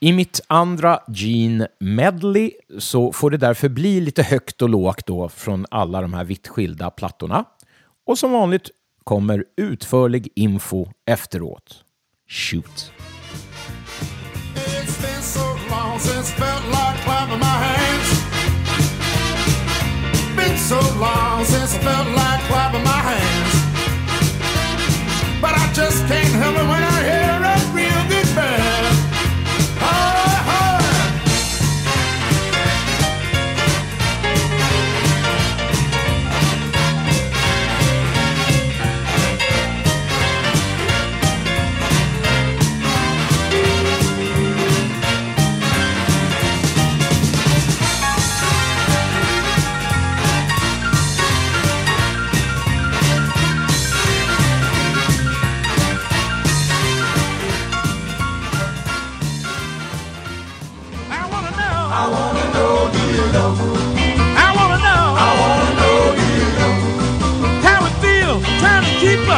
I 0.00 0.12
mitt 0.12 0.40
andra 0.46 1.00
Gene 1.08 1.68
Medley 1.80 2.52
så 2.78 3.12
får 3.12 3.30
det 3.30 3.36
därför 3.36 3.68
bli 3.68 4.00
lite 4.00 4.22
högt 4.22 4.62
och 4.62 4.68
lågt 4.68 5.06
då 5.06 5.28
från 5.28 5.66
alla 5.70 6.00
de 6.00 6.14
här 6.14 6.24
vitt 6.24 6.48
skilda 6.48 6.90
plattorna. 6.90 7.44
Och 8.06 8.18
som 8.18 8.32
vanligt 8.32 8.70
kommer 9.04 9.44
utförlig 9.56 10.28
info 10.34 10.86
efteråt. 11.06 11.84
Shoot! 12.28 12.92
Clapping 17.30 17.46
my 17.46 17.58
hands. 17.62 18.08
Been 20.34 20.56
so 20.58 20.80
long 20.98 21.44
since 21.44 21.76
I 21.76 21.78
felt 21.78 22.08
like 22.08 22.40
clapping 22.48 22.82
my 22.82 23.02
hands. 23.10 23.54
But 25.40 25.54
I 25.54 25.72
just 25.72 26.08
can't 26.08 26.34
help 26.42 26.56
it 26.56 26.66
when 26.66 26.82
I 26.82 26.89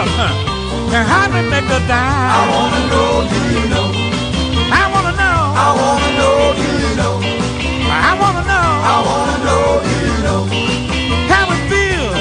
up, 0.02 0.08
huh? 0.18 0.94
And 0.94 1.04
how 1.06 1.26
to 1.30 1.40
make 1.46 1.68
a 1.70 1.80
dime. 1.86 2.30
I 2.38 2.42
wanna 2.50 2.82
know, 2.90 3.10
do 3.30 3.38
you 3.54 3.64
know? 3.70 3.86
I 4.80 4.84
wanna 4.92 5.14
know. 5.14 5.38
I 5.66 5.68
wanna 5.78 6.10
know, 6.18 6.36
do 6.58 6.66
you 6.82 6.92
know? 6.98 7.14
I 7.86 8.12
wanna 8.18 8.42
know. 8.50 8.68
I 8.94 8.96
wanna 9.08 9.36
know, 9.46 9.64
do 9.86 9.94
you 10.06 10.16
know? 10.26 10.40
How 11.30 11.44
it 11.54 11.62
feels 11.70 12.18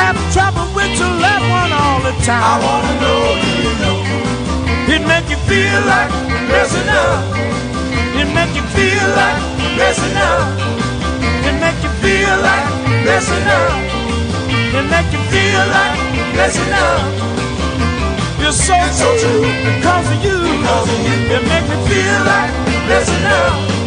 having 0.00 0.28
trouble 0.32 0.66
with 0.72 0.92
your 0.96 1.12
loved 1.24 1.46
one 1.60 1.72
all 1.76 2.00
the 2.08 2.14
time. 2.24 2.40
I 2.40 2.56
wanna 2.64 2.94
know, 3.04 3.20
do 3.42 3.50
you 3.64 3.74
know? 3.82 3.96
It 4.94 5.02
make 5.04 5.28
you 5.28 5.40
feel 5.50 5.80
like 5.92 6.10
messing 6.48 6.88
up. 6.88 7.20
It 8.20 8.28
make 8.32 8.52
you 8.56 8.64
feel 8.76 9.06
like 9.20 9.38
messing 9.76 10.16
up. 10.32 10.46
It 11.48 11.54
make 11.60 11.78
you 11.84 11.92
feel 12.00 12.34
like 12.48 12.66
messing 13.04 13.46
up. 13.60 13.93
It 14.76 14.82
make 14.90 15.12
you 15.12 15.22
feel 15.30 15.64
like 15.70 16.00
messing 16.34 16.72
up. 16.72 17.06
You're 18.40 18.50
so, 18.50 18.74
so 18.90 19.06
true 19.22 19.42
because 19.70 20.06
of 20.10 20.24
you. 20.24 20.36
Because 20.42 20.88
of 20.90 21.00
you. 21.06 21.16
It 21.36 21.42
make 21.46 21.66
me 21.70 21.76
feel 21.86 22.18
like 22.26 22.52
messing 22.88 23.24
up. 23.24 23.83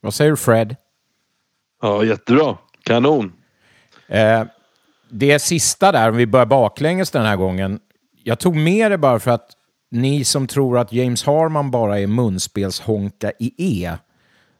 Vad 0.00 0.14
säger 0.14 0.30
du 0.30 0.36
Fred? 0.36 0.76
Ja, 1.82 2.04
jättebra. 2.04 2.56
Kanon. 2.82 3.32
Eh, 4.06 4.44
det 5.10 5.38
sista 5.38 5.92
där, 5.92 6.10
om 6.10 6.16
vi 6.16 6.26
börjar 6.26 6.46
baklänges 6.46 7.10
den 7.10 7.24
här 7.26 7.36
gången. 7.36 7.80
Jag 8.22 8.38
tog 8.38 8.56
med 8.56 8.90
det 8.90 8.98
bara 8.98 9.18
för 9.18 9.30
att 9.30 9.50
ni 9.90 10.24
som 10.24 10.46
tror 10.46 10.78
att 10.78 10.92
James 10.92 11.24
Harman 11.24 11.70
bara 11.70 11.98
är 11.98 12.06
munspelshonka 12.06 13.32
i 13.38 13.54
E, 13.58 13.92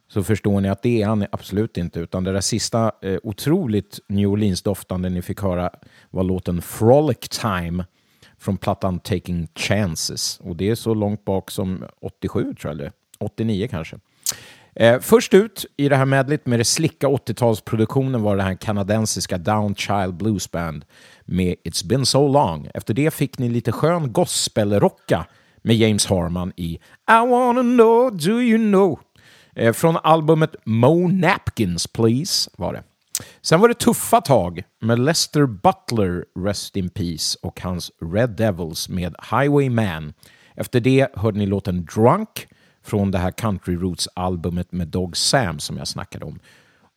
så 0.07 0.23
förstår 0.23 0.61
ni 0.61 0.69
att 0.69 0.81
det 0.81 1.01
är 1.01 1.07
han 1.07 1.25
absolut 1.31 1.77
inte. 1.77 1.99
Utan 1.99 2.23
det 2.23 2.31
där 2.31 2.41
sista 2.41 2.91
eh, 3.01 3.17
otroligt 3.23 3.99
New 4.07 4.29
Orleans-doftande 4.29 5.09
ni 5.09 5.21
fick 5.21 5.41
höra 5.41 5.69
var 6.09 6.23
låten 6.23 6.61
Frolic 6.61 7.19
Time 7.19 7.85
från 8.37 8.57
plattan 8.57 8.99
Taking 8.99 9.47
Chances. 9.55 10.39
Och 10.39 10.55
det 10.55 10.69
är 10.69 10.75
så 10.75 10.93
långt 10.93 11.25
bak 11.25 11.51
som 11.51 11.85
87 12.01 12.53
tror 12.53 12.71
jag 12.71 12.77
det 12.77 12.91
89 13.19 13.67
kanske. 13.71 13.99
Eh, 14.75 14.99
först 14.99 15.33
ut 15.33 15.65
i 15.77 15.89
det 15.89 15.95
här 15.95 16.05
medlet 16.05 16.45
med 16.45 16.59
det 16.59 16.65
slicka 16.65 17.07
80-talsproduktionen 17.07 18.21
var 18.21 18.37
det 18.37 18.43
här 18.43 18.55
kanadensiska 18.55 19.37
Downchild 19.37 20.13
Blues 20.13 20.51
Band 20.51 20.85
med 21.25 21.55
It's 21.63 21.87
been 21.87 22.05
so 22.05 22.27
long. 22.27 22.69
Efter 22.73 22.93
det 22.93 23.13
fick 23.13 23.37
ni 23.37 23.49
lite 23.49 23.71
skön 23.71 24.13
gospelrocka 24.13 25.25
med 25.61 25.75
James 25.75 26.05
Harman 26.05 26.53
i 26.55 26.73
I 27.09 27.27
wanna 27.29 27.61
know, 27.61 28.17
do 28.17 28.41
you 28.41 28.57
know? 28.57 28.99
Eh, 29.55 29.73
från 29.73 29.97
albumet 30.03 30.55
Mo 30.65 31.07
Napkins 31.07 31.87
Please 31.87 32.49
var 32.57 32.73
det. 32.73 32.83
Sen 33.41 33.59
var 33.59 33.67
det 33.67 33.73
tuffa 33.73 34.21
tag 34.21 34.63
med 34.81 34.99
Lester 34.99 35.45
Butler, 35.45 36.25
Rest 36.45 36.75
in 36.75 36.89
Peace, 36.89 37.39
och 37.41 37.61
hans 37.61 37.91
Red 38.13 38.29
Devils 38.29 38.89
med 38.89 39.15
Highwayman. 39.31 40.13
Efter 40.55 40.79
det 40.79 41.07
hörde 41.15 41.37
ni 41.37 41.45
låten 41.45 41.85
Drunk 41.95 42.47
från 42.83 43.11
det 43.11 43.17
här 43.17 43.31
Country 43.31 43.75
Roots-albumet 43.75 44.71
med 44.71 44.87
Dog 44.87 45.17
Sam 45.17 45.59
som 45.59 45.77
jag 45.77 45.87
snackade 45.87 46.25
om. 46.25 46.39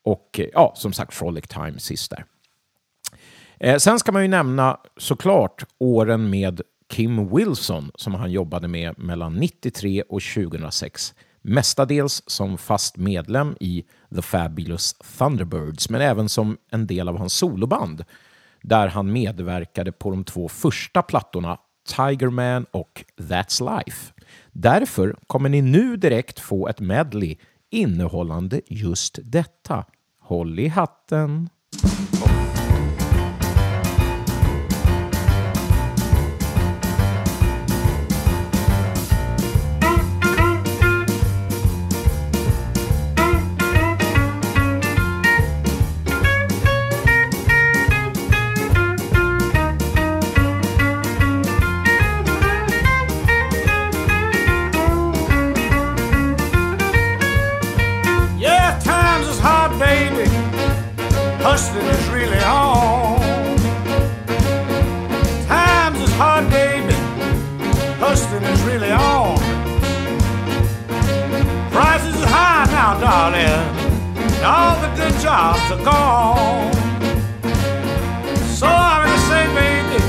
Och 0.05 0.41
eh, 0.41 0.47
ja, 0.53 0.73
som 0.77 0.93
sagt 0.93 1.15
Frolic 1.15 1.49
Time 1.49 1.79
sist 1.79 2.11
där. 2.11 2.25
Eh, 3.61 3.79
sen 3.79 3.99
ska 3.99 4.13
man 4.13 4.23
ju 4.23 4.29
nämna 4.29 4.77
såklart 4.97 5.65
åren 5.79 6.31
med 6.31 6.61
Kim 6.89 7.37
Wilson 7.37 7.91
som 7.95 8.15
han 8.15 8.33
jobbade 8.33 8.69
med 8.69 8.99
mellan 8.99 9.35
93 9.35 10.03
och 10.03 10.23
2006. 10.35 11.15
Mestadels 11.43 12.23
som 12.27 12.59
fast 12.59 12.97
medlem 12.97 13.57
i 13.61 13.85
The 14.15 14.23
Fabulous 14.23 14.95
Thunderbirds 15.19 15.91
men 15.91 16.01
även 16.01 16.29
som 16.29 16.57
en 16.71 16.87
del 16.87 17.09
av 17.09 17.19
hans 17.19 17.35
soloband 17.35 18.05
där 18.63 18.89
han 18.89 19.13
medverkade 19.13 19.93
på 19.93 20.11
de 20.11 20.25
två 20.25 20.49
första 20.49 21.03
plattorna 21.03 21.59
Tiger 21.89 22.31
Man 22.31 22.67
och 22.71 23.05
That's 23.17 23.77
Life. 23.77 24.13
Därför 24.53 25.17
kommer 25.27 25.49
ni 25.49 25.63
nu 25.63 25.97
direkt 25.97 26.39
få 26.39 26.69
ett 26.69 26.81
medley 26.81 27.37
innehållande 27.71 28.61
just 28.67 29.19
detta. 29.23 29.85
Håll 30.21 30.59
i 30.59 30.69
hatten! 30.69 31.49
Now, 72.83 72.99
darling. 72.99 73.63
All 74.43 74.75
the 74.85 74.91
good 74.97 75.15
jobs 75.21 75.65
are 75.71 75.85
gone. 75.85 76.73
So 78.59 78.67
I'm 78.67 79.07
gonna 79.07 79.29
say, 79.31 79.45
baby, 79.63 80.01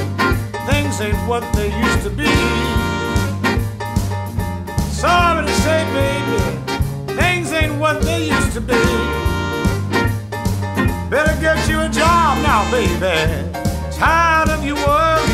things 0.69 0.99
ain't 1.05 1.21
what 1.29 1.43
they 1.53 1.69
used 1.85 2.01
to 2.07 2.09
be. 2.09 2.33
So 4.99 5.07
I'm 5.07 5.35
gonna 5.37 5.59
say, 5.67 5.79
baby, 6.01 6.41
things 7.19 7.51
ain't 7.51 7.79
what 7.79 8.01
they 8.01 8.29
used 8.37 8.53
to 8.53 8.61
be. 8.61 8.83
Better 11.11 11.35
get 11.45 11.59
you 11.69 11.79
a 11.87 11.89
job 11.89 12.31
now, 12.49 12.61
baby. 12.71 13.17
Tired 13.99 14.49
of 14.49 14.65
you 14.65 14.73
worrying 14.73 15.32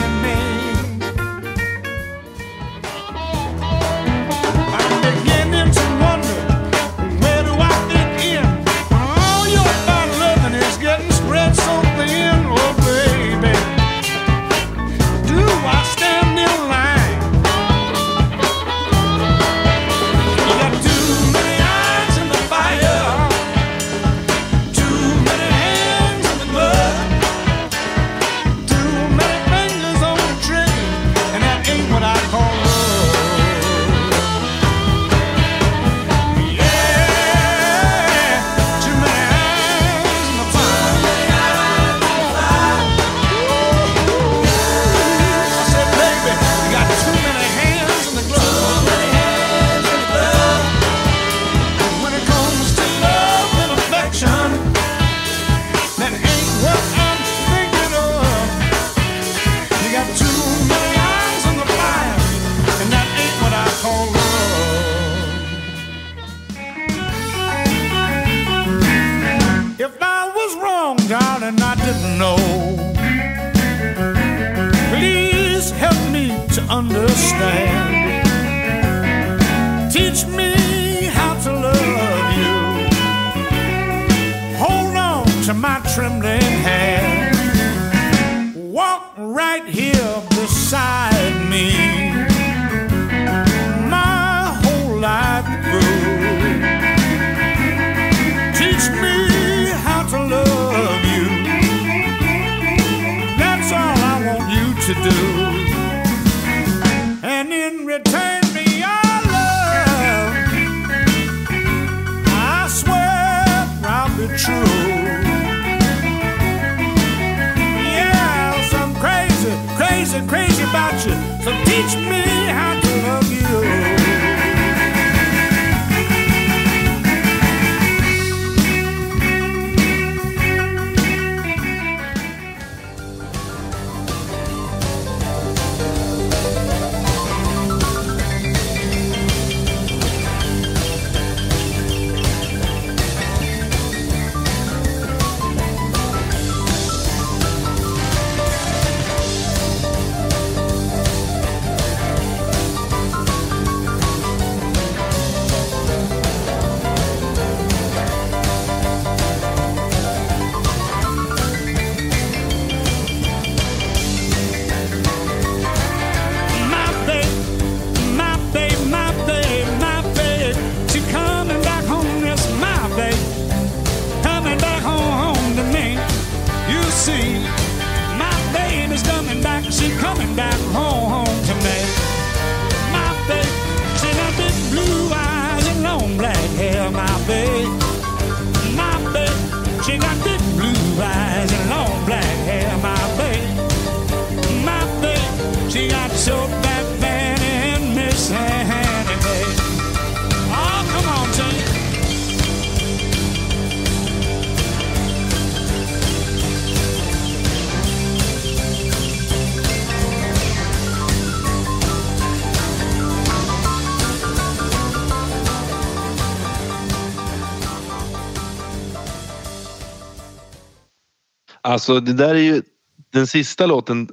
Alltså 221.69 221.99
det 221.99 222.13
där 222.13 222.35
är 222.35 222.39
ju 222.39 222.61
den 223.09 223.27
sista 223.27 223.65
låten 223.65 224.09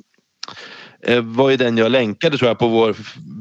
eh, 1.03 1.23
var 1.23 1.51
ju 1.51 1.57
den 1.57 1.79
jag 1.79 1.93
länkade 1.93 2.39
tror 2.39 2.49
jag 2.49 2.59
på 2.59 2.69
vår 2.69 2.97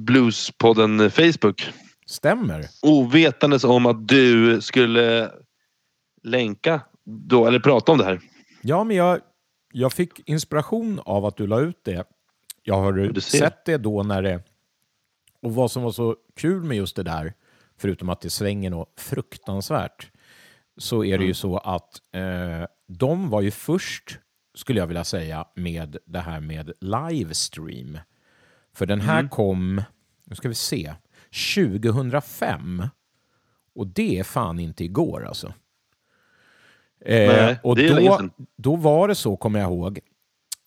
Bluespodden 0.06 1.12
Facebook. 1.12 1.70
Stämmer. 2.08 2.66
Ovetandes 2.82 3.64
om 3.64 3.86
att 3.86 4.08
du 4.08 4.62
skulle 4.62 5.32
länka 6.24 6.82
då, 7.06 7.48
eller 7.48 7.60
prata 7.60 7.92
om 7.92 7.98
det 7.98 8.04
här. 8.06 8.20
Ja, 8.62 8.84
men 8.84 8.96
jag, 8.96 9.20
jag 9.74 9.94
fick 9.94 10.30
inspiration 10.30 11.00
av 11.06 11.26
att 11.26 11.38
du 11.38 11.48
la 11.48 11.60
ut 11.60 11.80
det. 11.84 12.08
Jag 12.64 12.76
har 12.76 13.20
sett 13.20 13.66
det 13.66 13.78
då 13.78 14.04
när 14.04 14.22
det... 14.22 14.44
Och 15.42 15.56
vad 15.56 15.72
som 15.72 15.84
var 15.84 15.92
så 15.92 16.16
kul 16.36 16.64
med 16.64 16.78
just 16.78 16.96
det 16.96 17.04
där, 17.04 17.34
förutom 17.78 18.10
att 18.10 18.22
det 18.22 18.30
svänger 18.30 18.70
något 18.70 18.94
fruktansvärt, 18.98 20.12
så 20.78 21.04
är 21.04 21.10
det 21.10 21.16
Mm. 21.16 21.28
ju 21.28 21.34
så 21.34 21.58
att 21.58 22.02
eh, 22.14 22.68
de 22.88 23.30
var 23.30 23.42
ju 23.42 23.52
först, 23.52 24.20
skulle 24.56 24.80
jag 24.80 24.88
vilja 24.88 25.04
säga, 25.04 25.46
med 25.56 25.98
det 26.06 26.20
här 26.20 26.40
med 26.40 26.72
livestream. 26.82 27.98
För 28.74 28.86
den 28.86 29.00
Mm. 29.00 29.10
här 29.10 29.28
kom, 29.28 29.82
nu 30.24 30.36
ska 30.36 30.48
vi 30.50 30.56
se, 30.56 30.94
2005. 31.56 32.84
Och 33.76 33.88
det 33.88 34.20
är 34.20 34.24
fan 34.24 34.60
inte 34.60 34.84
igår 34.84 35.26
alltså. 35.26 35.54
Eh, 37.00 37.28
Nej, 37.28 37.60
och 37.64 37.80
är 37.80 37.94
länge 37.94 38.10
då, 38.10 38.30
då 38.56 38.76
var 38.76 39.08
det 39.08 39.16
så, 39.16 39.38
kommer 39.38 39.60
jag 39.60 39.72
ihåg, 39.72 40.00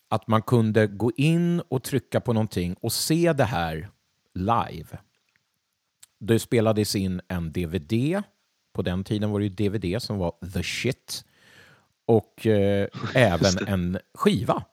att 0.09 0.29
man 0.29 0.43
kunde 0.43 0.87
gå 0.87 1.13
in 1.17 1.61
och 1.69 1.83
trycka 1.83 2.21
på 2.21 2.33
någonting 2.33 2.75
och 2.81 2.93
se 2.93 3.33
det 3.33 3.45
här 3.45 3.89
live. 4.35 4.99
Det 6.21 6.39
spelades 6.39 6.97
in 6.97 7.21
en 7.29 7.53
DVD. 7.53 8.23
På 8.73 8.83
den 8.83 9.05
tiden 9.05 9.31
var 9.31 9.41
det 9.41 9.47
ju 9.47 9.51
DVD 9.71 10.03
som 10.03 10.19
var 10.19 10.33
the 10.55 10.63
shit. 10.63 11.25
Och 12.09 12.47
eh, 12.47 12.89
även 13.15 13.69
en 13.69 13.99
skiva. 14.15 14.65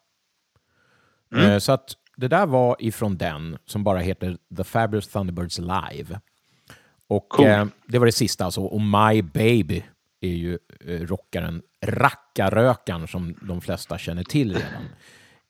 Mm. 1.34 1.52
Eh, 1.52 1.58
så 1.60 1.72
att 1.72 1.94
det 2.18 2.28
där 2.28 2.46
var 2.46 2.76
ifrån 2.80 3.18
den 3.18 3.58
som 3.66 3.84
bara 3.84 4.00
heter 4.00 4.38
The 4.58 4.64
Fabulous 4.64 5.08
Thunderbirds 5.08 5.60
Live. 5.60 6.20
Och 7.08 7.30
Cool. 7.30 7.46
eh, 7.46 7.66
det 7.88 8.00
var 8.00 8.06
det 8.06 8.12
sista 8.12 8.46
alltså. 8.46 8.62
Och 8.62 8.82
My 8.82 9.22
Baby 9.22 9.84
är 10.22 10.30
ju 10.30 10.60
eh, 10.86 11.00
rockaren 11.00 11.62
Rackarökaren 11.86 13.08
som 13.08 13.36
de 13.42 13.62
flesta 13.62 13.98
känner 13.98 14.24
till 14.24 14.54
redan. 14.54 14.84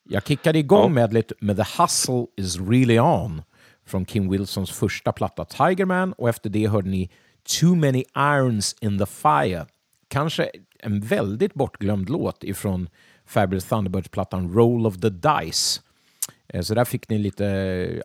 Jag 0.04 0.28
kickade 0.28 0.60
igång 0.60 0.94
medlet 0.94 1.32
med 1.40 1.58
The 1.58 1.82
Hustle 1.82 2.26
is 2.38 2.60
really 2.60 3.00
on 3.00 3.42
från 3.86 4.06
Kim 4.06 4.30
Wilsons 4.30 4.72
första 4.72 5.12
platta 5.12 5.46
Tigerman 5.46 6.14
och 6.14 6.30
efter 6.30 6.50
det 6.50 6.68
hörde 6.68 6.90
ni 6.90 7.10
Too 7.60 7.76
many 7.76 8.04
irons 8.18 8.76
in 8.82 9.00
the 9.00 9.06
fire. 9.06 9.66
Kanske 10.08 10.52
en 10.80 11.00
väldigt 11.00 11.54
bortglömd 11.54 12.10
låt 12.10 12.44
ifrån 12.44 12.90
Fabulous 13.26 13.66
Thunderbirds-plattan 13.66 14.54
Roll 14.54 14.86
of 14.86 14.98
the 15.00 15.10
Dice. 15.10 15.82
Eh, 16.48 16.62
så 16.62 16.76
där 16.76 16.86
fick 16.86 17.10
ni 17.10 17.18
lite, 17.18 17.46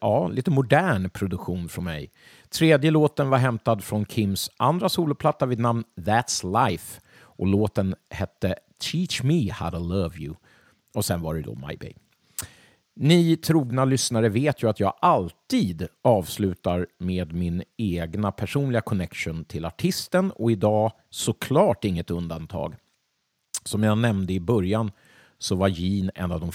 ja, 0.01 0.29
lite 0.29 0.51
modern 0.51 1.11
produktion 1.11 1.69
från 1.69 1.85
mig. 1.85 2.11
Tredje 2.51 2.91
låten 2.91 3.31
var 3.31 3.39
hämtad 3.39 3.85
från 3.85 4.07
Kims 4.07 4.51
andra 4.57 4.89
soloplatta 4.89 5.47
vid 5.47 5.59
namn 5.59 5.85
That's 5.97 6.69
Life 6.69 7.01
och 7.19 7.47
låten 7.47 7.95
hette 8.11 8.55
Teach 8.79 9.23
Me 9.23 9.53
How 9.53 9.71
to 9.71 9.79
Love 9.79 10.19
You. 10.19 10.35
Och 10.95 11.05
sen 11.05 11.21
var 11.21 11.35
det 11.35 11.43
då 11.43 11.55
My 11.55 11.77
Baby. 11.77 12.10
Ni 13.03 13.37
trogna 13.37 13.85
lyssnare 13.85 14.29
vet 14.29 14.63
ju 14.63 14.71
att 14.71 14.81
jag 14.81 14.95
alltid 15.01 15.89
avslutar 16.03 16.87
med 16.99 17.33
min 17.33 17.63
egna 17.77 18.33
personliga 18.33 18.81
connection 18.81 19.45
till 19.45 19.65
artisten 19.65 20.31
och 20.31 20.53
idag 20.53 20.93
såklart 21.11 21.85
inget 21.85 22.11
undantag. 22.11 22.75
Som 23.65 23.83
jag 23.83 23.99
nämnde 23.99 24.33
i 24.33 24.41
början 24.41 24.93
så 25.39 25.55
var 25.55 25.69
Gene 25.69 26.13
en 26.15 26.33
av 26.33 26.41
de 26.41 26.53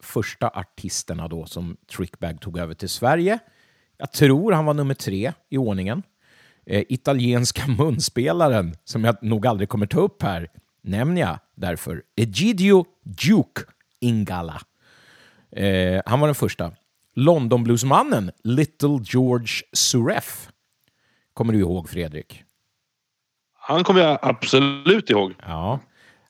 första 0.00 0.48
artisterna 0.48 1.28
då 1.28 1.46
som 1.46 1.76
Trickbag 1.96 2.40
tog 2.40 2.58
över 2.58 2.74
till 2.74 2.88
Sverige. 2.88 3.38
Jag 3.96 4.12
tror 4.12 4.52
han 4.52 4.64
var 4.64 4.74
nummer 4.74 4.94
tre 4.94 5.32
i 5.48 5.58
ordningen. 5.58 6.02
Eh, 6.66 6.84
italienska 6.88 7.62
munspelaren, 7.78 8.74
som 8.84 9.04
jag 9.04 9.22
nog 9.22 9.46
aldrig 9.46 9.68
kommer 9.68 9.86
ta 9.86 10.00
upp 10.00 10.22
här, 10.22 10.48
nämner 10.82 11.20
jag 11.20 11.38
därför. 11.54 12.02
Egidio 12.16 12.84
Duke 13.02 13.62
Ingala. 14.00 14.62
Eh, 15.52 16.02
han 16.06 16.20
var 16.20 16.28
den 16.28 16.34
första. 16.34 16.72
Londonbluesmannen 17.14 18.30
Little 18.44 18.98
George 19.04 19.62
Sureff. 19.72 20.48
Kommer 21.34 21.52
du 21.52 21.58
ihåg, 21.58 21.88
Fredrik? 21.88 22.44
Han 23.54 23.84
kommer 23.84 24.00
jag 24.00 24.18
absolut 24.22 25.10
ihåg. 25.10 25.34
Ja. 25.42 25.80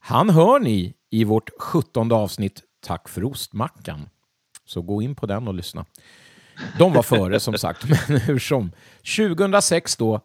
Han 0.00 0.30
hör 0.30 0.60
ni 0.60 0.94
i 1.10 1.24
vårt 1.24 1.50
sjuttonde 1.58 2.14
avsnitt 2.14 2.62
Tack 2.80 3.08
för 3.08 3.24
ostmackan. 3.24 4.08
Så 4.64 4.82
gå 4.82 5.02
in 5.02 5.14
på 5.14 5.26
den 5.26 5.48
och 5.48 5.54
lyssna. 5.54 5.84
De 6.78 6.92
var 6.92 7.02
före 7.02 7.40
som 7.40 7.54
sagt, 7.58 7.84
men 7.88 8.20
hur 8.20 8.38
som. 8.38 8.72
2006 9.16 9.96
då, 9.96 10.20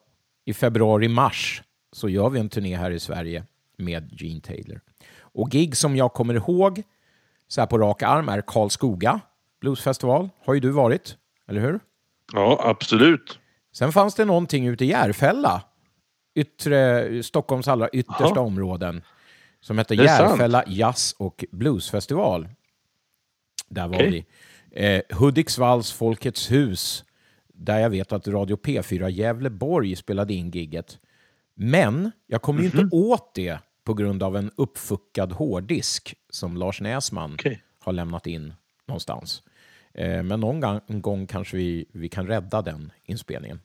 i 0.45 0.53
februari-mars, 0.53 1.63
så 1.91 2.09
gör 2.09 2.29
vi 2.29 2.39
en 2.39 2.49
turné 2.49 2.75
här 2.75 2.91
i 2.91 2.99
Sverige 2.99 3.43
med 3.77 4.21
Gene 4.21 4.41
Taylor. 4.41 4.81
Och 5.19 5.51
gig 5.51 5.77
som 5.77 5.95
jag 5.95 6.13
kommer 6.13 6.33
ihåg, 6.33 6.83
så 7.47 7.61
här 7.61 7.65
på 7.67 7.77
rak 7.77 8.03
arm, 8.03 8.29
är 8.29 8.41
Karlskoga 8.41 9.19
Bluesfestival. 9.61 10.29
Har 10.45 10.53
ju 10.53 10.59
du 10.59 10.69
varit, 10.69 11.17
eller 11.47 11.61
hur? 11.61 11.79
Ja, 12.33 12.59
absolut. 12.63 13.39
Sen 13.73 13.91
fanns 13.91 14.15
det 14.15 14.25
någonting 14.25 14.67
ute 14.67 14.85
i 14.85 14.87
Järfälla, 14.87 15.61
yttre, 16.35 17.23
Stockholms 17.23 17.67
allra 17.67 17.89
yttersta 17.89 18.25
Jaha. 18.35 18.39
områden, 18.39 19.01
som 19.61 19.77
hette 19.77 19.93
är 19.93 20.07
sant. 20.07 20.29
Järfälla 20.31 20.63
Jazz 20.67 21.15
och 21.17 21.45
Bluesfestival. 21.51 22.49
Där 23.69 23.87
var 23.87 23.95
Okej. 23.95 24.25
vi. 24.71 24.85
Eh, 24.95 25.01
Hudiksvalls 25.17 25.91
Folkets 25.91 26.51
hus, 26.51 27.03
där 27.53 27.79
jag 27.79 27.89
vet 27.89 28.11
att 28.13 28.27
Radio 28.27 28.55
P4 28.57 29.09
Gävleborg 29.09 29.95
spelade 29.95 30.33
in 30.33 30.51
gigget. 30.51 30.99
Men 31.55 32.11
jag 32.27 32.41
kom 32.41 32.57
ju 32.57 32.69
Mhm. 32.69 32.79
inte 32.79 32.95
åt 32.95 33.31
det 33.35 33.59
på 33.86 33.93
grund 33.93 34.23
av 34.23 34.38
en 34.38 34.51
uppfuckad 34.55 35.31
hårddisk 35.31 36.15
som 36.29 36.57
Lars 36.57 36.81
Näsman 36.81 37.33
Okej. 37.33 37.61
har 37.79 37.93
lämnat 37.93 38.27
in 38.27 38.53
någonstans. 38.88 39.43
Eh, 39.93 40.23
men 40.23 40.39
någon 40.39 41.01
gång, 41.01 41.27
kanske 41.27 41.57
vi, 41.57 41.86
vi 41.91 42.09
kan 42.09 42.27
rädda 42.27 42.61
den 42.61 42.91
inspelningen. 43.03 43.59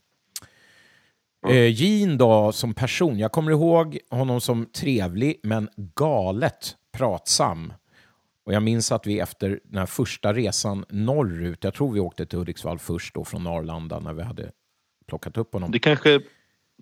Eh, 1.49 1.83
Gene 1.83 2.17
då 2.17 2.53
som 2.53 2.75
person, 2.75 3.19
jag 3.19 3.33
kommer 3.33 3.51
ihåg 3.51 3.99
honom 4.11 4.41
som 4.41 4.67
trevlig 4.67 5.41
men 5.43 5.69
galet 5.77 6.77
pratsam. 6.93 7.73
Och 8.45 8.53
jag 8.53 8.63
minns 8.63 8.93
att 8.93 9.07
vi 9.07 9.21
efter 9.21 9.61
den 9.65 9.79
här 9.79 9.87
första 9.87 10.33
resan 10.33 10.85
norrut, 10.89 11.65
jag 11.65 11.75
tror 11.75 11.93
vi 11.93 12.01
åkte 12.01 12.27
till 12.27 12.39
Hudiksvall 12.39 12.79
först 12.79 13.15
då 13.15 13.25
från 13.25 13.47
Arlanda 13.47 14.01
när 14.01 14.13
vi 14.13 14.23
hade 14.23 14.51
plockat 15.07 15.37
upp 15.37 15.53
honom. 15.53 15.71
Det 15.71 15.79
kanske, 15.79 16.21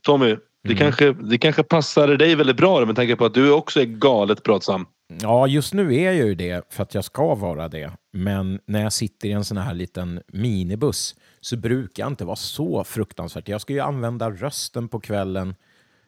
Tommy, 0.03 0.37
det, 0.65 0.69
Mm. 0.73 0.79
kanske, 0.79 1.13
det 1.13 1.39
kanske 1.39 1.63
passade 1.63 2.17
dig 2.17 2.35
väldigt 2.35 2.57
bra 2.57 2.87
med 2.87 2.97
tanke 2.97 3.17
på 3.17 3.25
att 3.25 3.35
du 3.35 3.51
också 3.51 3.81
är 3.81 3.85
galet 3.85 4.43
pratsam. 4.43 4.87
Ja, 5.23 5.47
just 5.47 5.75
nu 5.75 5.95
är 5.95 6.05
jag 6.13 6.15
ju 6.15 6.35
det 6.35 6.73
för 6.73 6.83
att 6.83 6.95
jag 6.95 7.05
ska 7.05 7.35
vara 7.35 7.69
det. 7.69 7.93
Men 8.13 8.61
när 8.67 8.83
jag 8.83 8.93
sitter 8.93 9.29
i 9.29 9.33
en 9.33 9.45
sån 9.45 9.57
här 9.57 9.75
liten 9.75 10.21
minibuss 10.33 11.15
så 11.41 11.57
brukar 11.57 12.03
jag 12.03 12.11
inte 12.13 12.25
vara 12.25 12.37
så 12.37 12.85
fruktansvärt. 12.85 13.49
Jag 13.49 13.61
ska 13.61 13.73
ju 13.73 13.81
använda 13.81 14.31
rösten 14.31 14.89
på 14.89 15.01
kvällen. 15.01 15.55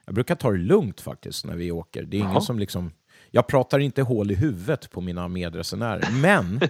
Jag 0.07 0.15
brukar 0.15 0.35
ta 0.35 0.51
det 0.51 0.59
lugnt 0.59 1.01
faktiskt 1.01 1.45
när 1.45 1.57
vi 1.57 1.71
åker. 1.71 2.03
Det 2.03 2.17
är 2.17 2.21
ingen 2.21 2.43
som 2.43 2.59
liksom... 2.59 2.93
Jag 3.31 3.47
pratar 3.47 3.79
inte 3.79 4.03
hål 4.03 4.31
i 4.31 4.35
huvudet 4.35 4.91
på 4.91 5.01
mina 5.01 5.29
medresenärer, 5.29 6.09
men 6.23 6.61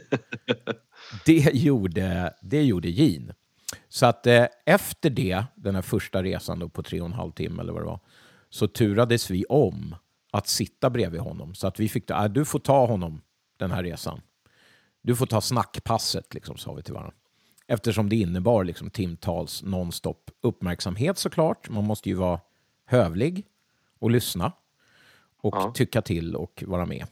det 1.27 1.55
gjorde, 1.55 2.35
det 2.43 2.63
gjorde 2.63 2.89
Gene. 2.91 3.35
Så 3.89 4.07
att 4.07 4.27
eh, 4.27 4.47
efter 4.67 5.11
det, 5.11 5.45
den 5.55 5.75
här 5.75 5.83
första 5.83 6.23
resan 6.23 6.59
då 6.59 6.69
på 6.69 6.83
tre 6.83 7.01
och 7.01 7.07
en 7.07 7.13
halv 7.13 7.33
timme 7.33 7.63
eller 7.63 7.73
vad 7.73 7.83
det 7.83 7.87
var, 7.87 8.01
så 8.51 8.69
turades 8.69 9.31
vi 9.31 9.45
om 9.45 9.95
att 10.31 10.49
sitta 10.49 10.91
bredvid 10.91 11.21
honom. 11.21 11.55
Så 11.55 11.67
att 11.67 11.81
vi 11.81 11.89
fick, 11.89 12.11
äh, 12.11 12.25
du 12.25 12.45
får 12.45 12.59
ta 12.59 12.87
honom 12.87 13.21
den 13.57 13.71
här 13.71 13.83
resan. 13.83 14.21
Du 15.03 15.17
får 15.17 15.27
ta 15.27 15.41
snackpasset, 15.41 16.35
liksom, 16.35 16.57
sa 16.57 16.73
vi 16.75 16.83
till 16.83 16.95
varandra. 16.95 17.15
Eftersom 17.67 18.09
det 18.09 18.17
innebar 18.17 18.65
liksom, 18.65 18.91
timtals 18.91 19.63
nonstop 19.63 20.31
uppmärksamhet 20.41 21.19
såklart. 21.19 21.69
Man 21.71 21.85
måste 21.85 22.09
ju 22.09 22.15
vara 22.15 22.41
hövlig 22.85 23.47
och 23.99 24.11
lyssna 24.11 24.53
och 25.43 25.55
Ja. 25.57 25.73
tycka 25.75 26.03
till 26.03 26.37
och 26.37 26.65
vara 26.67 26.87
med. 26.87 27.07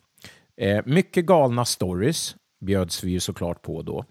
Eh, 0.57 0.83
mycket 0.87 1.27
galna 1.27 1.65
stories 1.65 2.37
bjöds 2.59 3.05
vi 3.05 3.11
ju 3.11 3.21
såklart 3.21 3.63
på 3.63 3.83
då. 3.83 4.05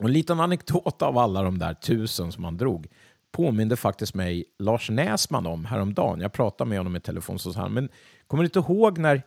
Och 0.00 0.06
en 0.06 0.12
liten 0.12 0.40
anekdot 0.40 1.02
av 1.02 1.18
alla 1.18 1.42
de 1.42 1.58
där 1.58 1.74
tusen 1.74 2.32
som 2.32 2.44
han 2.44 2.56
drog 2.56 2.88
påminde 3.32 3.76
faktiskt 3.76 4.14
mig 4.14 4.44
Lars 4.58 4.90
Näsman 4.90 5.46
om 5.46 5.64
häromdagen. 5.64 6.20
Jag 6.20 6.32
pratade 6.32 6.68
med 6.68 6.78
honom 6.78 6.96
i 6.96 7.00
telefon 7.00 7.38
så 7.38 7.52
sa 7.52 7.60
han, 7.60 7.72
men 7.72 7.88
kommer 8.26 8.42
du 8.42 8.46
inte 8.46 8.58
ihåg 8.58 8.98
när, 8.98 9.22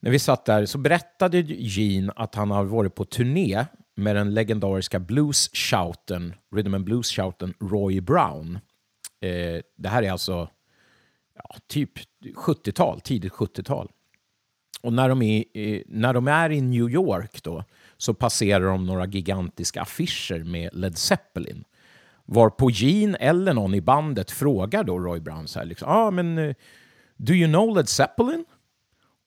när 0.00 0.10
vi 0.10 0.18
satt 0.18 0.44
där 0.44 0.66
så 0.66 0.78
berättade 0.78 1.40
Gene 1.40 2.12
att 2.16 2.34
han 2.34 2.50
har 2.50 2.64
varit 2.64 2.94
på 2.94 3.04
turné 3.04 3.64
med 3.94 4.16
den 4.16 4.34
legendariska 4.34 4.98
blues-shouten, 4.98 6.34
rhythm 6.54 6.74
and 6.74 6.84
blues-shouten 6.84 7.54
Roy 7.60 8.00
Brown. 8.00 8.58
Eh, 9.20 9.62
det 9.76 9.88
här 9.88 10.02
är 10.02 10.12
alltså 10.12 10.48
ja, 11.34 11.56
typ 11.66 11.92
70-tal, 12.34 13.00
tidigt 13.00 13.32
70-tal. 13.32 13.90
Och 14.84 14.92
när 14.92 15.08
de, 15.08 15.22
är, 15.22 15.44
när 15.86 16.12
de 16.12 16.28
är 16.28 16.52
i 16.52 16.60
New 16.60 16.90
York 16.90 17.42
då, 17.42 17.64
så 17.96 18.14
passerar 18.14 18.64
de 18.64 18.86
några 18.86 19.06
gigantiska 19.06 19.82
affischer 19.82 20.44
med 20.44 20.70
Led 20.72 20.98
Zeppelin. 20.98 21.64
Varpå 22.24 22.70
Gene 22.70 23.16
eller 23.16 23.54
någon 23.54 23.74
i 23.74 23.80
bandet 23.80 24.30
frågar 24.30 24.84
då 24.84 24.98
Roy 24.98 25.20
Brown 25.20 25.48
så 25.48 25.58
här, 25.58 25.66
liksom, 25.66 25.88
ah, 25.88 26.10
men 26.10 26.38
eh, 26.38 26.54
do 27.16 27.32
you 27.32 27.48
know 27.48 27.76
Led 27.76 27.88
Zeppelin? 27.88 28.44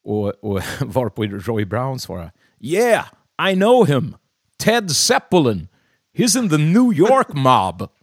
Och, 0.04 0.44
och 0.44 0.62
varpå 0.80 1.24
Roy 1.24 1.66
Brown 1.66 2.00
svarar, 2.00 2.32
yeah, 2.60 3.06
I 3.52 3.56
know 3.56 3.88
him, 3.88 4.16
Ted 4.58 4.92
Zeppelin. 4.92 5.68
He's 6.18 6.40
in 6.40 6.50
the 6.50 6.58
New 6.58 6.94
York 6.94 7.34
mob. 7.34 7.90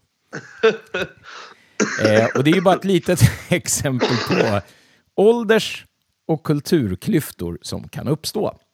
Eh, 2.05 2.27
och 2.37 2.45
det 2.45 2.51
är 2.51 2.55
ju 2.55 2.61
bara 2.61 2.75
ett 2.75 2.85
litet 2.85 3.21
exempel 3.49 4.17
på 4.29 4.61
ålders 5.15 5.87
och 6.27 6.43
kulturklyftor 6.43 7.59
som 7.63 7.89
kan 7.89 8.09
uppstå. 8.09 8.59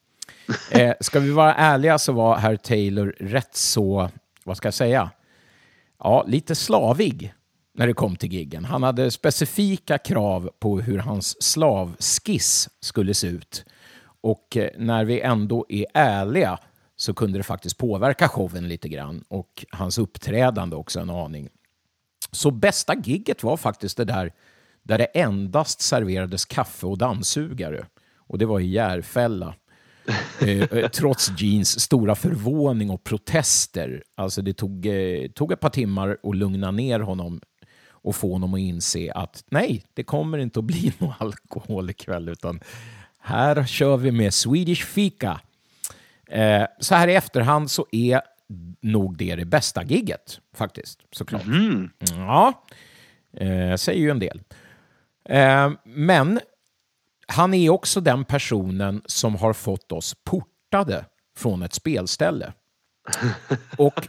Eh, 0.70 0.94
ska 1.00 1.20
vi 1.20 1.30
vara 1.30 1.54
ärliga 1.54 1.98
så 1.98 2.12
var 2.12 2.36
herr 2.36 2.56
Taylor 2.56 3.16
rätt 3.20 3.56
så, 3.56 4.10
vad 4.44 4.56
ska 4.56 4.66
jag 4.66 4.74
säga, 4.74 5.10
ja, 5.98 6.24
lite 6.28 6.54
slavig 6.54 7.34
när 7.74 7.86
det 7.86 7.92
kom 7.92 8.16
till 8.16 8.32
giggen. 8.32 8.64
Han 8.64 8.82
hade 8.82 9.10
specifika 9.10 9.98
krav 9.98 10.50
på 10.58 10.80
hur 10.80 10.98
hans 10.98 11.42
slavskiss 11.42 12.68
skulle 12.80 13.14
se 13.14 13.26
ut. 13.26 13.64
Och 14.20 14.56
eh, 14.56 14.70
när 14.78 15.04
vi 15.04 15.20
ändå 15.20 15.66
är 15.68 15.86
ärliga 15.94 16.58
så 16.96 17.14
kunde 17.14 17.38
det 17.38 17.42
faktiskt 17.42 17.78
påverka 17.78 18.28
showen 18.28 18.68
lite 18.68 18.88
grann 18.88 19.24
och 19.28 19.66
hans 19.70 19.98
uppträdande 19.98 20.76
också 20.76 21.00
en 21.00 21.10
aning. 21.10 21.48
Så 22.32 22.50
bästa 22.50 22.94
gigget 22.94 23.42
var 23.42 23.56
faktiskt 23.56 23.96
det 23.96 24.04
där 24.04 24.32
där 24.90 24.98
det 24.98 25.04
endast 25.04 25.80
serverades 25.80 26.44
kaffe 26.44 26.86
och 26.86 26.98
dammsugare. 26.98 27.86
Och 28.16 28.38
det 28.38 28.46
var 28.46 28.60
i 28.60 28.66
Järfälla. 28.66 29.54
Eh, 30.40 30.62
eh, 30.62 30.88
trots 30.88 31.30
Jeans 31.38 31.80
stora 31.80 32.14
förvåning 32.14 32.90
och 32.90 33.04
protester. 33.04 34.02
Alltså 34.14 34.42
det 34.42 34.52
tog, 34.52 34.86
eh, 34.86 35.28
tog 35.28 35.52
ett 35.52 35.60
par 35.60 35.70
timmar 35.70 36.18
att 36.22 36.36
lugna 36.36 36.70
ner 36.70 37.00
honom 37.00 37.40
och 37.90 38.16
få 38.16 38.32
honom 38.32 38.54
att 38.54 38.60
inse 38.60 39.12
att 39.12 39.44
nej, 39.50 39.84
det 39.94 40.02
kommer 40.02 40.38
inte 40.38 40.58
att 40.58 40.64
bli 40.64 40.92
någon 40.98 41.14
alkohol 41.18 41.90
ikväll 41.90 42.28
utan 42.28 42.60
här 43.18 43.66
kör 43.66 43.96
vi 43.96 44.10
med 44.10 44.34
Swedish 44.34 44.84
Fika. 44.84 45.40
Eh, 46.26 46.64
så 46.80 46.94
här 46.94 47.08
i 47.08 47.14
efterhand 47.14 47.70
så 47.70 47.86
är 47.92 48.20
nog 48.80 49.16
det 49.16 49.34
det 49.34 49.44
bästa 49.44 49.84
gigget 49.84 50.40
faktiskt, 50.54 51.00
såklart. 51.12 51.42
Ja, 52.16 52.64
eh, 53.36 53.76
säger 53.76 54.00
ju 54.00 54.10
en 54.10 54.18
del. 54.18 54.40
Eh, 55.30 55.70
men 55.84 56.40
han 57.26 57.54
är 57.54 57.70
också 57.70 58.00
den 58.00 58.24
personen 58.24 59.02
som 59.06 59.36
har 59.36 59.52
fått 59.52 59.92
oss 59.92 60.16
portade 60.24 61.04
från 61.36 61.62
ett 61.62 61.74
spelställe. 61.74 62.52
Och 63.78 64.08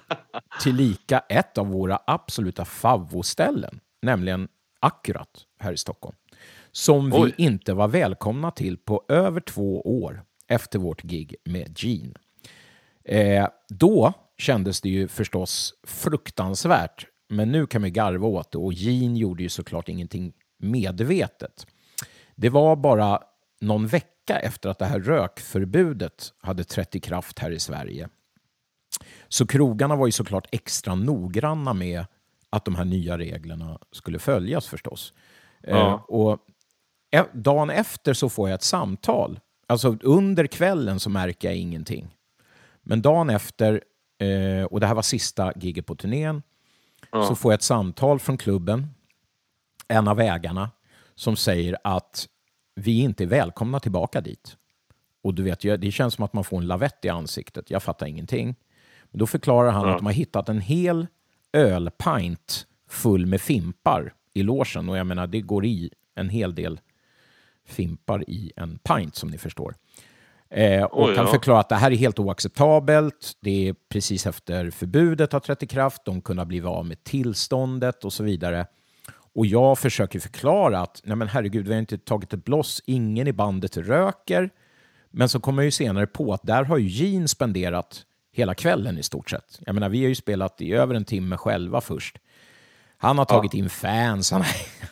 tillika 0.62 1.20
ett 1.20 1.58
av 1.58 1.68
våra 1.68 2.00
absoluta 2.08 2.66
favvoställen, 2.66 3.80
nämligen 4.02 4.48
Akkurat 4.84 5.46
här 5.60 5.74
i 5.74 5.78
Stockholm. 5.78 6.16
Som 6.72 7.10
vi 7.10 7.18
Oj. 7.18 7.34
inte 7.38 7.74
var 7.74 7.88
välkomna 7.88 8.52
till 8.52 8.78
på 8.78 9.06
över 9.08 9.40
två 9.40 9.82
år 9.82 10.24
efter 10.48 10.80
vårt 10.80 11.04
gig 11.04 11.36
med 11.46 11.74
Gene. 11.78 12.14
Eh, 13.06 13.48
då 13.70 14.14
kändes 14.38 14.82
det 14.82 14.90
ju 14.90 15.08
förstås 15.08 15.74
fruktansvärt, 15.88 17.06
men 17.30 17.52
nu 17.52 17.68
kan 17.68 17.82
vi 17.82 17.92
garva 17.92 18.28
åt 18.28 18.52
det 18.52 18.58
och 18.58 18.74
Gene 18.74 19.20
gjorde 19.20 19.44
ju 19.44 19.50
såklart 19.50 19.90
ingenting 19.90 20.34
medvetet. 20.64 21.68
Det 22.36 22.50
var 22.50 22.76
bara 22.76 23.20
någon 23.62 23.88
vecka 23.88 24.40
efter 24.40 24.70
att 24.70 24.80
det 24.80 24.86
här 24.86 25.00
rökförbudet 25.00 26.34
hade 26.42 26.64
trätt 26.64 26.96
i 26.96 27.00
kraft 27.00 27.40
här 27.40 27.52
i 27.52 27.60
Sverige. 27.60 28.10
Så 29.28 29.48
krogarna 29.48 29.96
var 29.96 30.06
ju 30.06 30.12
såklart 30.12 30.48
extra 30.52 30.96
noggranna 30.96 31.74
med 31.74 32.06
att 32.50 32.66
de 32.66 32.76
här 32.76 32.86
nya 32.86 33.18
reglerna 33.18 33.80
skulle 33.92 34.20
följas 34.20 34.68
förstås. 34.68 35.14
Ja. 35.62 35.88
Eh, 35.88 35.94
och 35.94 36.40
e- 37.12 37.30
dagen 37.34 37.70
efter 37.70 38.14
så 38.14 38.30
får 38.30 38.50
jag 38.50 38.56
ett 38.56 38.64
samtal. 38.64 39.40
Alltså 39.68 39.98
under 40.02 40.48
kvällen 40.48 41.00
så 41.00 41.10
märker 41.10 41.48
jag 41.48 41.58
ingenting. 41.58 42.16
Men 42.82 43.02
dagen 43.02 43.30
efter, 43.30 43.84
eh, 44.20 44.66
och 44.66 44.80
det 44.80 44.88
här 44.88 44.96
var 44.96 45.02
sista 45.02 45.54
giget 45.56 45.86
på 45.86 45.96
turnén, 45.96 46.42
så 47.12 47.36
får 47.36 47.52
jag 47.52 47.58
ett 47.58 47.64
samtal 47.64 48.20
från 48.20 48.38
klubben, 48.38 48.88
en 49.92 50.08
av 50.08 50.20
ägarna, 50.20 50.72
som 51.16 51.36
säger 51.36 51.78
att 51.84 52.28
vi 52.76 53.00
inte 53.02 53.24
är 53.24 53.28
välkomna 53.28 53.80
tillbaka 53.80 54.22
dit. 54.22 54.58
Och 55.24 55.34
du 55.34 55.44
vet, 55.44 55.60
det 55.62 55.92
känns 55.92 56.14
som 56.14 56.26
att 56.26 56.34
man 56.34 56.44
får 56.44 56.58
en 56.58 56.68
lavett 56.68 57.06
i 57.06 57.10
ansiktet. 57.10 57.72
Jag 57.72 57.84
fattar 57.84 58.06
ingenting. 58.06 58.56
Men 59.12 59.20
då 59.20 59.28
förklarar 59.28 59.72
han 59.72 59.88
Ja. 59.88 59.92
att 59.92 59.98
de 59.98 60.06
har 60.06 60.14
hittat 60.14 60.50
en 60.50 60.62
hel 60.62 61.08
ölpint 61.54 62.66
full 62.90 63.26
med 63.26 63.42
fimpar 63.42 64.14
i 64.34 64.44
logen. 64.44 64.90
Och 64.90 64.98
jag 64.98 65.08
menar, 65.08 65.28
det 65.28 65.42
går 65.42 65.66
i 65.66 65.90
en 66.16 66.30
hel 66.30 66.56
del 66.56 66.80
fimpar 67.68 68.30
i 68.30 68.52
en 68.56 68.78
pint 68.78 69.16
som 69.16 69.30
ni 69.30 69.38
förstår. 69.38 69.76
Eh, 70.50 70.84
och 70.84 71.10
Oj, 71.10 71.16
han 71.18 71.28
förklarar 71.28 71.60
att 71.60 71.70
det 71.70 71.76
här 71.76 71.92
är 71.92 71.96
helt 71.96 72.20
oacceptabelt. 72.20 73.32
Det 73.42 73.68
är 73.68 73.76
precis 73.90 74.26
efter 74.28 74.72
förbudet 74.72 75.32
har 75.34 75.40
trätt 75.40 75.64
i 75.64 75.68
kraft. 75.68 76.06
De 76.06 76.22
kunde 76.22 76.42
ha 76.42 76.46
blivit 76.46 76.68
av 76.70 76.86
med 76.86 77.04
tillståndet 77.04 78.06
och 78.06 78.14
så 78.14 78.24
vidare. 78.24 78.66
Och 79.36 79.46
jag 79.46 79.80
försöker 79.80 80.20
förklara 80.20 80.80
att 80.80 81.02
nej 81.04 81.16
men 81.16 81.28
herregud, 81.28 81.68
vi 81.68 81.74
har 81.74 81.80
inte 81.80 81.98
tagit 81.98 82.34
ett 82.34 82.46
bloss. 82.46 82.82
Ingen 82.86 83.28
i 83.28 83.34
bandet 83.34 83.78
röker. 83.78 84.50
Men 85.12 85.30
så 85.30 85.40
kommer 85.40 85.62
jag 85.62 85.66
ju 85.66 85.72
senare 85.72 86.08
på 86.08 86.34
att 86.34 86.44
där 86.44 86.64
har 86.64 86.78
ju 86.78 86.88
Gene 86.88 87.28
spenderat 87.28 88.06
hela 88.34 88.54
kvällen 88.56 88.98
i 88.98 89.04
stort 89.04 89.30
sett. 89.30 89.60
Jag 89.60 89.74
menar, 89.74 89.90
vi 89.90 90.02
har 90.02 90.10
ju 90.10 90.16
spelat 90.16 90.62
i 90.62 90.74
över 90.74 90.96
en 90.96 91.06
timme 91.06 91.38
själva 91.38 91.82
först. 91.82 92.18
Han 92.98 93.18
har 93.18 93.26
tagit 93.26 93.54
in 93.54 93.70
fans, 93.70 94.32
han, 94.32 94.44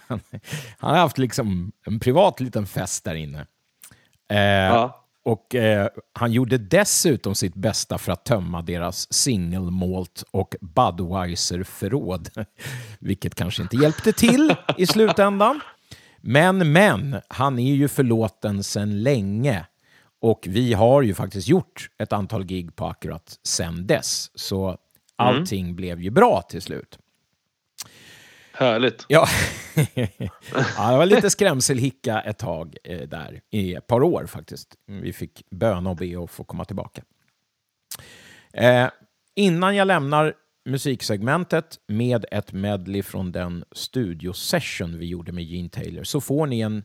han, 0.08 0.20
han 0.78 0.92
har 0.92 0.98
haft 1.02 1.18
liksom 1.18 1.72
en 1.86 2.00
privat 2.00 2.40
liten 2.40 2.66
fest 2.68 3.04
där 3.04 3.16
inne. 3.16 3.46
Eh, 4.30 4.38
Ja. 4.40 5.06
Och 5.24 5.56
eh, 5.56 5.88
han 6.14 6.32
gjorde 6.32 6.58
dessutom 6.58 7.36
sitt 7.36 7.56
bästa 7.56 7.98
för 7.98 8.12
att 8.12 8.26
tömma 8.26 8.62
deras 8.62 9.14
single 9.14 9.72
malt 9.72 10.24
och 10.32 10.56
Budweiser-förråd. 10.62 12.30
Vilket 13.00 13.36
kanske 13.36 13.62
inte 13.62 13.76
hjälpte 13.76 14.12
till 14.12 14.56
i 14.78 14.86
slutändan. 14.86 15.62
Men, 16.22 16.72
men, 16.72 17.22
han 17.28 17.60
är 17.60 17.74
ju 17.74 17.88
förlåten 17.88 18.64
sedan 18.64 19.04
länge. 19.04 19.66
Och 20.22 20.46
vi 20.50 20.74
har 20.74 21.02
ju 21.02 21.14
faktiskt 21.14 21.48
gjort 21.48 21.90
ett 21.98 22.14
antal 22.14 22.46
gig 22.46 22.76
på 22.76 22.86
Akkurat 22.86 23.40
sedan 23.44 23.88
dess. 23.88 24.32
Så 24.36 24.78
allting 25.16 25.76
blev 25.76 26.02
ju 26.02 26.10
bra 26.10 26.42
till 26.42 26.62
slut. 26.62 26.98
Härligt. 28.60 29.05
Ja. 29.07 29.28
ja, 30.78 30.91
det 30.91 30.97
var 30.97 31.05
lite 31.05 31.30
skrämselhicka 31.30 32.22
ett 32.22 32.38
tag 32.38 32.76
eh, 32.84 33.01
där, 33.01 33.41
i 33.49 33.74
ett 33.74 33.88
par 33.88 34.03
år 34.03 34.26
faktiskt. 34.26 34.76
Vi 34.86 35.14
fick 35.14 35.43
böna 35.51 35.89
och 35.89 35.95
be 35.95 36.24
att 36.24 36.32
få 36.32 36.43
komma 36.43 36.66
tillbaka. 36.66 37.03
Eh, 38.53 38.89
innan 39.36 39.76
jag 39.76 39.88
lämnar 39.88 40.34
musiksegmentet 40.66 41.80
med 41.88 42.26
ett 42.32 42.53
medley 42.53 43.03
från 43.03 43.32
den 43.32 43.64
studiosession 43.72 44.99
vi 44.99 45.05
gjorde 45.05 45.32
med 45.32 45.43
Gene 45.43 45.70
Taylor 45.70 46.03
så 46.03 46.22
får 46.22 46.47
ni 46.47 46.60
en 46.60 46.84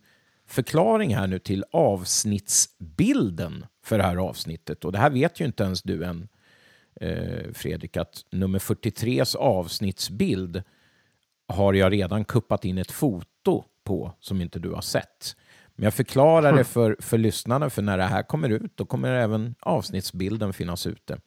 förklaring 0.48 1.16
här 1.16 1.26
nu 1.26 1.38
till 1.38 1.64
avsnittsbilden 1.72 3.66
för 3.84 3.98
det 3.98 4.04
här 4.04 4.16
avsnittet. 4.16 4.84
Och 4.84 4.92
det 4.92 4.98
här 4.98 5.10
vet 5.10 5.40
ju 5.40 5.44
inte 5.44 5.64
ens 5.64 5.82
du 5.82 6.04
än, 6.04 6.28
eh, 7.00 7.52
Fredrik, 7.52 7.96
att 7.96 8.24
nummer 8.30 8.58
43s 8.58 9.36
avsnittsbild 9.36 10.62
har 11.48 11.74
jag 11.74 11.92
redan 11.92 12.24
kuppat 12.24 12.64
in 12.64 12.78
ett 12.78 12.90
foto 12.90 13.64
på 13.84 14.12
som 14.20 14.40
inte 14.40 14.58
du 14.58 14.70
har 14.70 14.80
sett. 14.80 15.36
Men 15.74 15.84
jag 15.84 15.94
förklarar 15.94 16.56
det 16.56 16.64
för, 16.64 16.96
för 17.00 17.18
lyssnarna, 17.18 17.70
för 17.70 17.82
när 17.82 17.98
det 17.98 18.04
här 18.04 18.22
kommer 18.22 18.48
ut 18.48 18.76
då 18.76 18.84
kommer 18.84 19.08
även 19.08 19.54
avsnittsbilden 19.60 20.52
finnas 20.52 20.86
ute. 20.86 21.18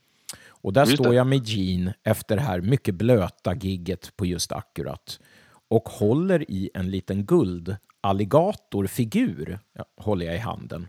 Och 0.48 0.74
där 0.74 0.86
Just 0.86 0.94
står 0.94 1.16
jag 1.16 1.28
med 1.28 1.48
Gene 1.48 1.94
efter 2.04 2.36
det 2.36 2.42
här 2.42 2.62
mycket 2.62 2.96
blöta 2.96 3.56
gigget 3.56 4.18
på 4.18 4.26
just 4.26 4.52
Akkurat 4.52 5.20
och 5.68 5.90
håller 5.90 6.52
i 6.52 6.70
en 6.74 6.92
liten 6.92 7.26
guldalligatorfigur, 7.26 9.60
ja, 9.74 9.86
håller 9.98 10.26
jag 10.26 10.36
i 10.36 10.40
handen. 10.40 10.88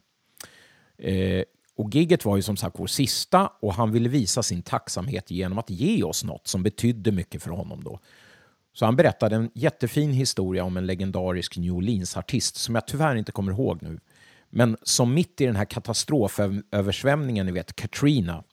Eh, 0.99 1.43
och 1.77 1.95
gigget 1.95 2.25
var 2.25 2.37
ju 2.37 2.43
som 2.43 2.57
sagt 2.57 2.79
vår 2.79 2.87
sista 2.87 3.53
och 3.61 3.75
han 3.75 3.93
ville 3.93 4.09
visa 4.09 4.43
sin 4.43 4.63
tacksamhet 4.63 5.31
genom 5.31 5.59
att 5.59 5.71
ge 5.71 6.03
oss 6.03 6.25
något 6.25 6.47
som 6.47 6.63
betydde 6.63 7.13
mycket 7.13 7.43
för 7.43 7.51
honom 7.51 7.85
då. 7.85 8.01
Så 8.79 8.85
han 8.85 8.97
berättade 8.97 9.37
en 9.37 9.51
jättefin 9.55 10.13
historia 10.13 10.65
om 10.65 10.77
en 10.77 10.87
legendarisk 10.87 11.57
New 11.57 11.73
Orleans-artist 11.73 12.57
som 12.57 12.75
jag 12.75 12.87
tyvärr 12.87 13.17
inte 13.17 13.33
kommer 13.33 13.53
ihåg 13.53 13.83
nu. 13.83 14.01
Men 14.51 14.77
som 14.83 15.15
mitt 15.15 15.41
i 15.41 15.47
den 15.47 15.57
här 15.57 15.65
katastroföversvämningen, 15.65 17.47
ni 17.47 17.53
vet, 17.53 17.77
Katrina, 17.77 18.45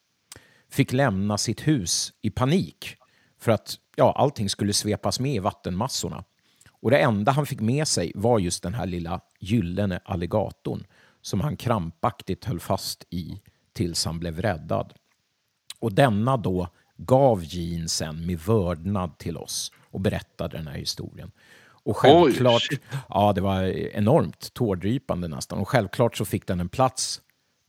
fick 0.69 0.93
lämna 0.93 1.37
sitt 1.37 1.67
hus 1.67 2.13
i 2.21 2.29
panik 2.29 2.95
för 3.39 3.51
att 3.51 3.75
ja, 3.95 4.13
allting 4.17 4.49
skulle 4.49 4.73
svepas 4.73 5.19
med 5.19 5.35
i 5.35 5.39
vattenmassorna. 5.39 6.23
Och 6.69 6.91
det 6.91 6.97
enda 6.97 7.31
han 7.31 7.45
fick 7.45 7.61
med 7.61 7.87
sig 7.87 8.11
var 8.15 8.39
just 8.39 8.63
den 8.63 8.73
här 8.73 8.85
lilla 8.85 9.21
gyllene 9.39 9.99
alligatorn 10.05 10.83
som 11.21 11.41
han 11.41 11.57
krampaktigt 11.57 12.45
höll 12.45 12.59
fast 12.59 13.05
i 13.09 13.41
tills 13.73 14.05
han 14.05 14.19
blev 14.19 14.41
räddad. 14.41 14.93
Och 15.79 15.93
denna 15.93 16.37
då 16.37 16.67
gav 16.97 17.43
Jean 17.43 17.89
sen 17.89 18.25
med 18.25 18.39
vördnad 18.39 19.17
till 19.17 19.37
oss 19.37 19.71
och 19.95 20.01
berättade 20.01 20.57
den 20.57 20.67
här 20.67 20.77
historien. 20.77 21.31
Och 21.67 21.97
självklart, 21.97 22.61
shit. 22.61 22.81
ja 23.09 23.33
det 23.33 23.41
var 23.41 23.63
enormt 23.97 24.53
tårdrypande 24.53 25.27
nästan. 25.27 25.59
Och 25.59 25.69
självklart 25.69 26.17
så 26.17 26.25
fick 26.25 26.47
den 26.47 26.59
en 26.59 26.69
plats 26.69 27.21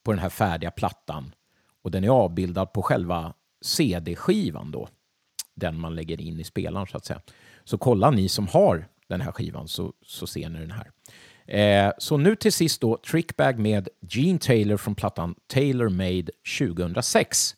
på 0.03 0.13
den 0.13 0.19
här 0.19 0.29
färdiga 0.29 0.71
plattan. 0.71 1.35
Och 1.83 1.91
den 1.91 2.05
är 2.05 2.09
avbildad 2.09 2.73
på 2.73 2.83
själva 2.83 3.35
CD-skivan 3.65 4.71
då. 4.71 4.89
Den 5.55 5.81
man 5.81 5.95
lägger 5.95 6.21
in 6.21 6.41
i 6.41 6.45
spelaren 6.45 6.87
så 6.87 6.97
att 6.97 7.05
säga. 7.05 7.21
Så 7.65 7.79
kolla 7.79 8.11
ni 8.11 8.29
som 8.29 8.49
har 8.49 8.89
den 9.09 9.21
här 9.21 9.33
skivan 9.33 9.69
så, 9.69 9.93
så 10.03 10.27
ser 10.27 10.49
ni 10.49 10.59
den 10.59 10.71
här. 10.71 10.91
Eh, 11.47 11.93
så 11.99 12.17
nu 12.17 12.37
till 12.37 12.53
sist 12.53 12.81
då 12.81 12.97
Trickbag 12.97 13.59
med 13.59 13.89
Gene 14.01 14.39
Taylor 14.39 14.77
från 14.77 14.95
plattan 14.95 15.35
Taylor 15.47 15.89
Made 15.89 16.31
2006. 16.59 17.57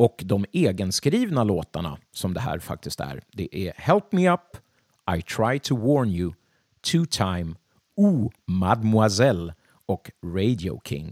Och 0.00 0.22
de 0.24 0.44
egenskrivna 0.52 1.44
låtarna 1.44 1.98
som 2.12 2.34
det 2.34 2.40
här 2.40 2.58
faktiskt 2.58 3.00
är, 3.00 3.22
det 3.32 3.56
är 3.56 3.72
Help 3.76 4.12
Me 4.12 4.32
Up, 4.32 4.56
I 5.16 5.22
Try 5.22 5.58
To 5.58 5.76
Warn 5.76 6.08
You, 6.08 6.32
Two 6.80 7.04
Time, 7.10 7.54
Ooh 7.96 8.30
Mademoiselle 8.46 9.54
och 9.86 10.10
Radio 10.24 10.80
King. 10.84 11.06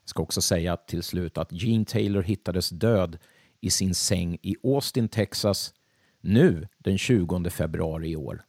Jag 0.00 0.08
ska 0.08 0.22
också 0.22 0.42
säga 0.42 0.76
till 0.76 1.02
slut 1.02 1.38
att 1.38 1.52
Gene 1.52 1.84
Taylor 1.84 2.22
hittades 2.22 2.70
död 2.70 3.18
i 3.60 3.70
sin 3.70 3.94
säng 3.94 4.38
i 4.42 4.56
Austin, 4.62 5.08
Texas, 5.08 5.74
nu 6.20 6.68
den 6.78 6.98
20 6.98 7.50
februari 7.50 8.10
i 8.10 8.16
år. 8.16 8.42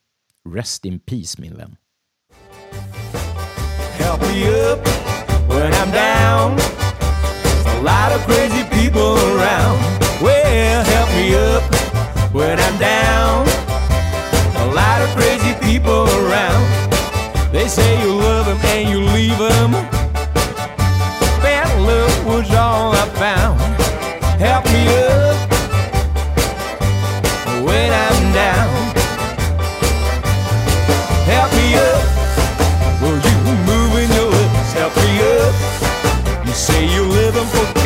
Rest 0.49 0.85
in 0.85 0.99
peace, 0.99 1.41
min 1.41 1.55
vän. 1.57 1.75
help 3.97 4.21
me 4.21 4.47
up 4.47 4.85
when 5.49 5.73
I'm 5.73 5.91
down. 5.91 6.86
Lot 7.87 8.11
of 8.11 8.19
crazy 8.27 8.63
people 8.77 9.15
around. 9.31 9.79
Well, 10.21 10.83
help 10.83 11.09
me 11.15 11.35
up 11.35 11.63
when 12.33 12.59
I'm 12.59 12.77
down. 12.77 13.47
A 14.57 14.65
lot 14.75 15.01
of 15.01 15.09
crazy 15.15 15.53
people 15.63 16.03
around. 16.19 16.63
They 17.53 17.69
say 17.69 17.89
you 18.03 18.11
love 18.13 18.45
them 18.45 18.59
and 18.75 18.89
you 18.89 18.99
leave 19.15 19.37
them. 19.37 19.71
Bad 21.41 21.69
love 21.79 22.25
was 22.25 22.53
all 22.53 22.91
I 22.91 23.07
found. 23.23 23.57
Help 24.37 24.65
me 24.65 24.83
up 25.15 25.37
when 27.63 27.89
I'm 28.05 28.21
down. 28.43 28.69
Help 31.23 31.49
me 31.55 31.67
up. 31.89 32.03
Will 33.01 33.19
you 33.27 33.37
moving 33.71 34.09
your 34.17 34.29
lips 34.29 34.73
help 34.73 34.93
me 34.97 35.11
up? 35.39 36.45
You 36.45 36.53
say 36.53 36.85
you 36.85 37.03
live 37.03 37.37
in 37.37 37.45
for 37.45 37.76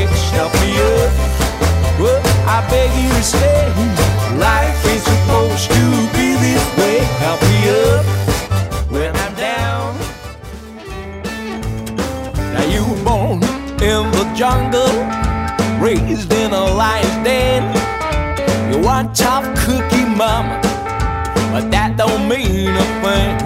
jungle, 14.42 15.06
raised 15.80 16.34
in 16.34 16.52
a 16.52 16.64
lion's 16.74 17.24
den. 17.24 17.62
You 18.72 18.82
tough 19.14 19.46
cookie 19.64 20.06
mama, 20.18 20.60
but 21.52 21.70
that 21.70 21.96
don't 21.96 22.28
mean 22.28 22.74
a 22.84 22.88
thing. 23.04 23.38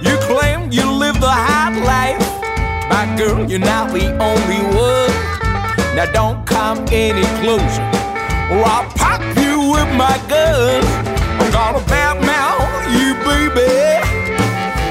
You 0.00 0.16
claim 0.24 0.72
you 0.72 0.90
live 0.90 1.20
the 1.20 1.28
high 1.28 1.76
life, 1.92 2.24
but 2.88 3.18
girl, 3.18 3.44
you're 3.50 3.58
not 3.58 3.92
the 3.92 4.06
only 4.30 4.62
one. 4.72 5.12
Now 5.94 6.10
don't 6.10 6.46
come 6.46 6.78
any 6.90 7.26
closer, 7.40 7.84
or 8.50 8.64
I'll 8.64 8.88
pop 8.94 9.20
you 9.36 9.72
with 9.72 9.90
my 9.96 10.16
gun. 10.28 10.84
I'm 11.40 11.50
gonna 11.50 11.84
badmouth 11.92 12.92
you, 12.96 13.14
baby. 13.24 13.70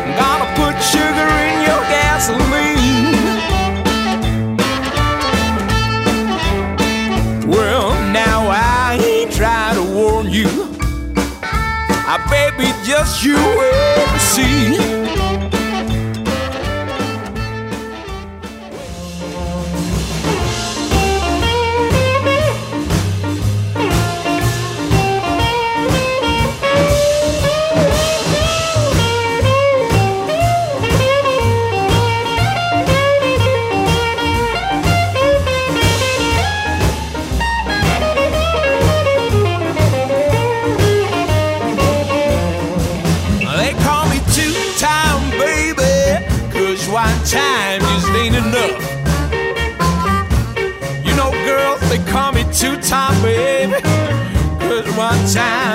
I'm 0.05 0.11
gonna 0.17 0.49
put 0.59 0.75
sugar 0.81 1.29
in 1.47 1.55
your 1.67 1.81
gasoline. 1.93 3.13
Well, 7.47 7.91
now 8.11 8.47
I 8.49 8.99
ain't 9.03 9.31
trying 9.31 9.75
to 9.75 9.83
warn 9.93 10.31
you. 10.31 10.49
I 12.05 12.17
baby, 12.29 12.71
just 12.83 13.23
you 13.23 13.35
wait 13.35 14.07
and 14.09 14.21
see. 14.21 15.02
Two 52.64 52.78
time, 52.78 53.22
baby. 53.22 53.74
Cause 54.61 54.88
one 54.95 55.20
time 55.28 55.72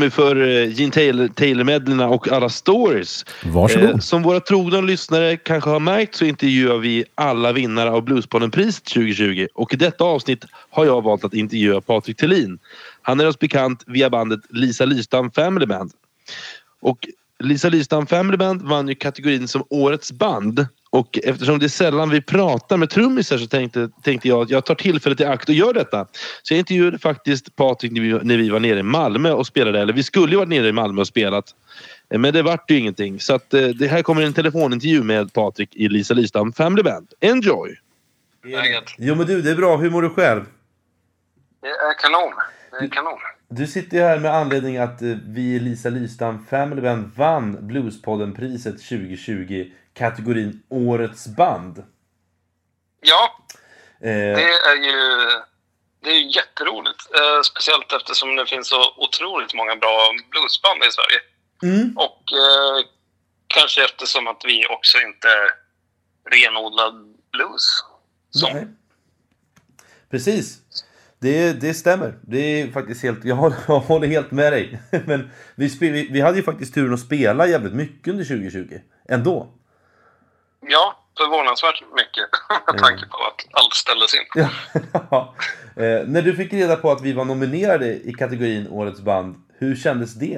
Tommy 0.00 0.10
för 0.10 0.36
eh, 0.36 0.72
Gene 0.72 0.92
Taylor- 0.92 1.28
Taylor-medlerna 1.28 2.08
och 2.08 2.28
alla 2.28 2.48
stories. 2.48 3.24
Varsågod. 3.44 3.90
Eh, 3.90 3.98
som 3.98 4.22
våra 4.22 4.40
trogna 4.40 4.80
lyssnare 4.80 5.36
kanske 5.36 5.70
har 5.70 5.80
märkt 5.80 6.14
så 6.14 6.24
intervjuar 6.24 6.78
vi 6.78 7.04
alla 7.14 7.52
vinnare 7.52 7.90
av 7.90 8.04
Bluespodden-priset 8.04 8.84
2020 8.84 9.46
och 9.54 9.74
i 9.74 9.76
detta 9.76 10.04
avsnitt 10.04 10.44
har 10.70 10.84
jag 10.84 11.02
valt 11.02 11.24
att 11.24 11.34
intervjua 11.34 11.80
Patrik 11.80 12.16
Thelin. 12.16 12.58
Han 13.02 13.20
är 13.20 13.28
oss 13.28 13.38
bekant 13.38 13.84
via 13.86 14.10
bandet 14.10 14.40
Lisa 14.50 14.84
Lystam 14.84 15.30
Family 15.30 15.66
Band. 15.66 15.92
Och 16.80 16.98
Lisa 17.38 17.68
Lystam 17.68 18.06
Family 18.06 18.36
Band 18.36 18.62
vann 18.62 18.88
ju 18.88 18.94
kategorin 18.94 19.48
som 19.48 19.64
Årets 19.70 20.12
band. 20.12 20.66
Och 20.92 21.18
eftersom 21.24 21.58
det 21.58 21.66
är 21.66 21.68
sällan 21.68 22.10
vi 22.10 22.20
pratar 22.22 22.76
med 22.76 22.90
trummisar 22.90 23.38
så 23.38 23.46
tänkte, 23.46 23.88
tänkte 24.02 24.28
jag 24.28 24.42
att 24.42 24.50
jag 24.50 24.64
tar 24.64 24.74
tillfället 24.74 25.20
i 25.20 25.24
akt 25.24 25.48
och 25.48 25.54
gör 25.54 25.72
detta. 25.72 26.06
Så 26.42 26.54
jag 26.54 26.58
intervjuade 26.58 26.98
faktiskt 26.98 27.56
Patrik 27.56 27.92
när 27.92 28.00
vi, 28.00 28.12
när 28.22 28.36
vi 28.36 28.50
var 28.50 28.60
nere 28.60 28.78
i 28.78 28.82
Malmö 28.82 29.32
och 29.32 29.46
spelade. 29.46 29.80
Eller 29.80 29.92
vi 29.92 30.02
skulle 30.02 30.32
ju 30.32 30.36
varit 30.36 30.48
nere 30.48 30.68
i 30.68 30.72
Malmö 30.72 31.00
och 31.00 31.06
spelat. 31.06 31.54
Eh, 32.10 32.18
Men 32.18 32.34
det 32.34 32.42
vart 32.42 32.70
ju 32.70 32.78
ingenting. 32.78 33.20
Så 33.20 33.34
att, 33.34 33.54
eh, 33.54 33.68
det 33.68 33.86
här 33.88 34.02
kommer 34.02 34.22
en 34.22 34.32
telefonintervju 34.32 35.02
med 35.02 35.32
Patrik 35.32 35.76
i 35.76 35.88
Lisa 35.88 36.14
Lystam 36.14 36.52
Family 36.52 36.82
Band. 36.82 37.12
Enjoy! 37.20 37.76
Läget? 38.44 38.84
Jo 38.98 39.14
men 39.14 39.26
du, 39.26 39.42
det 39.42 39.50
är 39.50 39.56
bra. 39.56 39.76
Hur 39.76 39.90
mår 39.90 40.02
du 40.02 40.10
själv? 40.10 40.44
Det 41.62 41.68
är 41.68 41.98
kanon. 41.98 42.32
Det 42.70 42.86
är 42.86 42.88
kanon. 42.88 43.18
Du 43.48 43.66
sitter 43.66 43.96
ju 43.96 44.02
här 44.02 44.18
med 44.18 44.34
anledning 44.34 44.76
att 44.76 45.02
eh, 45.02 45.08
vi 45.26 45.42
i 45.54 45.58
Lisa 45.58 45.88
Lystam 45.88 46.46
Family 46.50 46.80
Band 46.82 47.10
vann 47.16 47.66
Bluespodden-priset 47.66 48.78
2020 48.78 49.66
kategorin 50.00 50.62
Årets 50.68 51.26
band. 51.26 51.84
Ja, 53.00 53.36
Eh, 54.02 54.36
det 54.38 54.44
är 54.72 54.76
ju 54.76 54.98
det 56.02 56.10
är 56.10 56.36
jätteroligt. 56.36 57.00
Eh, 57.18 57.40
speciellt 57.42 57.92
eftersom 57.92 58.36
det 58.36 58.46
finns 58.46 58.68
så 58.68 58.80
otroligt 58.96 59.54
många 59.54 59.76
bra 59.76 59.96
bluesband 60.30 60.80
i 60.88 60.90
Sverige. 60.96 61.20
mm, 61.62 61.96
Och 61.96 62.22
eh, 62.42 62.86
kanske 63.46 63.84
eftersom 63.84 64.28
att 64.28 64.42
vi 64.44 64.66
också 64.66 64.98
inte 64.98 65.28
är 65.28 65.48
renodlad 66.30 66.94
blues. 67.32 67.66
Som, 68.30 68.50
nej. 68.54 68.66
Precis. 70.10 70.58
Det, 71.18 71.52
det 71.52 71.74
stämmer. 71.74 72.18
Det 72.22 72.60
är 72.60 72.72
faktiskt 72.72 73.02
helt... 73.02 73.24
Jag 73.24 73.36
håller, 73.36 73.56
jag 73.68 73.80
håller 73.80 74.06
helt 74.06 74.30
med 74.30 74.52
dig. 74.52 74.82
Men 75.06 75.30
vi, 75.54 75.66
vi, 75.80 76.08
vi 76.12 76.20
hade 76.20 76.36
ju 76.36 76.42
faktiskt 76.42 76.74
turen 76.74 76.94
att 76.94 77.00
spela 77.00 77.46
jävligt 77.46 77.74
mycket 77.74 78.08
under 78.08 78.24
2020. 78.24 78.78
Ändå. 79.08 79.59
Ja, 80.60 81.04
förvånansvärt 81.16 81.82
mycket 81.94 82.28
med 82.66 82.78
tanke 82.78 83.06
på 83.06 83.16
att 83.16 83.46
allt 83.52 83.74
ställdes 83.74 84.14
in. 84.14 84.24
Ja. 85.10 85.34
eh, 85.76 86.06
när 86.06 86.22
du 86.22 86.36
fick 86.36 86.52
reda 86.52 86.76
på 86.76 86.90
att 86.90 87.02
vi 87.02 87.12
var 87.12 87.24
nominerade 87.24 87.86
i 87.86 88.14
kategorin 88.18 88.68
Årets 88.68 89.00
band, 89.00 89.42
hur 89.58 89.76
kändes 89.76 90.14
det? 90.14 90.36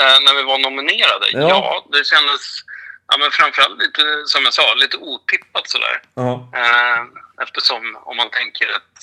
Eh, 0.00 0.18
när 0.24 0.34
vi 0.34 0.42
var 0.42 0.58
nominerade? 0.58 1.26
Ja. 1.32 1.48
Ja, 1.48 1.86
det 1.92 2.06
kändes 2.06 2.64
ja, 3.08 3.18
men 3.18 3.30
framförallt 3.30 3.78
lite, 3.78 4.02
som 4.26 4.44
jag 4.44 4.54
sa, 4.54 4.74
lite 4.74 4.96
otippat 4.96 5.68
sådär. 5.68 6.02
Ja. 6.14 6.48
Eh, 6.54 7.00
eftersom 7.42 7.98
om 8.04 8.16
man 8.16 8.30
tänker 8.30 8.66
ett 8.76 8.98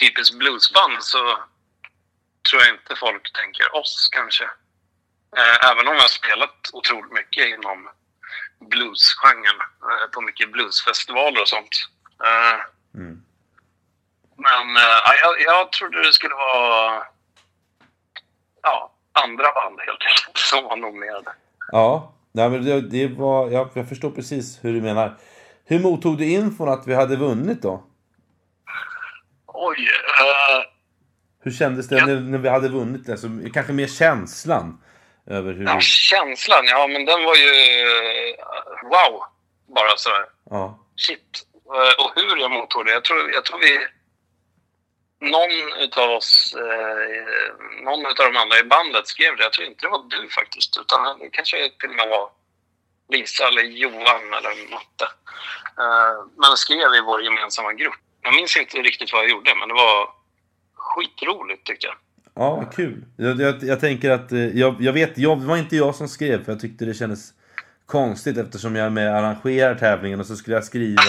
typiskt 0.00 0.38
bluesband 0.38 0.96
så 1.00 1.18
tror 2.50 2.62
jag 2.62 2.70
inte 2.74 2.96
folk 2.96 3.32
tänker 3.32 3.76
oss 3.76 4.08
kanske. 4.12 4.50
Eh, 5.36 5.70
även 5.70 5.88
om 5.88 5.94
jag 5.94 6.00
har 6.00 6.08
spelat 6.20 6.70
otroligt 6.72 7.12
mycket 7.12 7.46
inom 7.46 7.88
bluesgenren 8.70 9.58
eh, 9.88 10.10
på 10.14 10.20
mycket 10.20 10.52
bluesfestivaler 10.52 11.40
och 11.40 11.48
sånt. 11.48 11.74
Eh, 12.24 12.60
Mm. 12.94 13.22
Men 14.36 14.74
ja, 15.04 15.12
jag, 15.22 15.40
jag 15.54 15.72
trodde 15.72 16.02
det 16.06 16.12
skulle 16.12 16.34
vara 16.34 17.02
ja, 18.62 18.92
andra 19.12 19.44
band 19.52 19.80
helt 19.80 20.00
enkelt 20.08 20.38
som 20.50 20.64
var 20.64 20.76
nominerade. 20.76 21.32
Ja, 21.72 22.12
nej, 22.32 22.50
men 22.50 22.64
det, 22.64 22.80
det 22.80 23.06
var, 23.06 23.50
jag, 23.50 23.70
jag 23.74 23.88
förstår 23.88 24.10
precis 24.10 24.58
hur 24.64 24.72
du 24.72 24.80
menar. 24.82 25.18
Hur 25.64 25.80
mottog 25.80 26.18
du 26.18 26.24
infon 26.30 26.68
att 26.68 26.86
vi 26.86 26.94
hade 26.94 27.16
vunnit 27.16 27.62
då? 27.62 27.84
Oj, 29.46 29.88
eh, 30.20 30.64
Hur 31.42 31.50
kändes 31.50 31.88
det 31.88 31.98
Ja. 31.98 32.06
när, 32.06 32.20
när 32.20 32.38
vi 32.38 32.48
hade 32.48 32.68
vunnit? 32.68 33.08
Alltså, 33.08 33.28
kanske 33.54 33.72
mer 33.72 33.86
känslan 33.86 34.82
över 35.26 35.52
hur... 35.52 35.64
ja, 35.64 35.80
känslan, 35.80 36.64
ja 36.66 36.86
men 36.86 37.04
den 37.04 37.24
var 37.24 37.36
ju 37.36 37.50
wow. 38.82 39.22
Bara 39.74 39.96
sådär. 39.96 40.24
Ja. 40.50 40.78
Shit. 40.96 41.46
Eh, 41.74 42.04
Och 42.04 42.12
hur 42.14 42.36
jag 42.36 42.50
mottog 42.50 42.86
det. 42.86 42.92
Jag 42.92 43.04
tror, 43.04 43.30
jag 43.32 43.44
tror 43.44 43.58
vi... 43.58 43.86
Någon 45.22 45.72
utav 45.78 46.10
oss, 46.10 46.54
eh, 46.58 47.82
någon 47.84 48.06
utav 48.06 48.32
de 48.32 48.38
andra 48.38 48.58
i 48.58 48.62
bandet 48.64 49.06
skrev 49.08 49.36
det. 49.36 49.42
Jag 49.42 49.52
tror 49.52 49.66
inte 49.66 49.86
det 49.86 49.90
var 49.90 50.04
du 50.10 50.28
faktiskt. 50.28 50.76
Utan 50.78 51.18
det 51.18 51.30
kanske 51.30 51.70
till 51.80 51.88
och 51.88 51.94
med 51.96 52.08
var 52.08 52.30
Lisa 53.12 53.48
eller 53.48 53.62
Johan 53.62 54.34
eller 54.34 54.70
Matte. 54.70 55.04
Eh, 55.78 56.24
men 56.36 56.56
skrev 56.56 56.94
i 56.94 57.00
vår 57.00 57.22
gemensamma 57.22 57.72
grupp. 57.72 57.94
Jag 58.22 58.34
minns 58.34 58.56
inte 58.56 58.76
riktigt 58.78 59.12
vad 59.12 59.22
jag 59.22 59.30
gjorde, 59.30 59.54
men 59.54 59.68
det 59.68 59.74
var 59.74 60.08
skitroligt 60.74 61.66
tyckte 61.66 61.86
jag. 61.86 61.96
Ja, 62.34 62.64
kul. 62.74 63.04
Jag, 63.16 63.40
jag, 63.40 63.62
jag 63.62 63.80
tänker 63.80 64.10
att, 64.10 64.32
eh, 64.32 64.38
jag, 64.38 64.76
jag 64.80 64.92
vet, 64.92 65.18
jag, 65.18 65.40
det 65.40 65.46
var 65.46 65.56
inte 65.56 65.76
jag 65.76 65.94
som 65.94 66.08
skrev 66.08 66.44
för 66.44 66.52
jag 66.52 66.60
tyckte 66.60 66.84
det 66.84 66.94
kändes 66.94 67.32
konstigt 67.86 68.36
eftersom 68.36 68.76
jag 68.76 68.86
är 68.86 68.90
med 68.90 69.10
och 69.10 69.18
arrangerar 69.18 69.74
tävlingen 69.74 70.20
och 70.20 70.26
så 70.26 70.36
skulle 70.36 70.56
jag 70.56 70.64
skriva. 70.64 71.02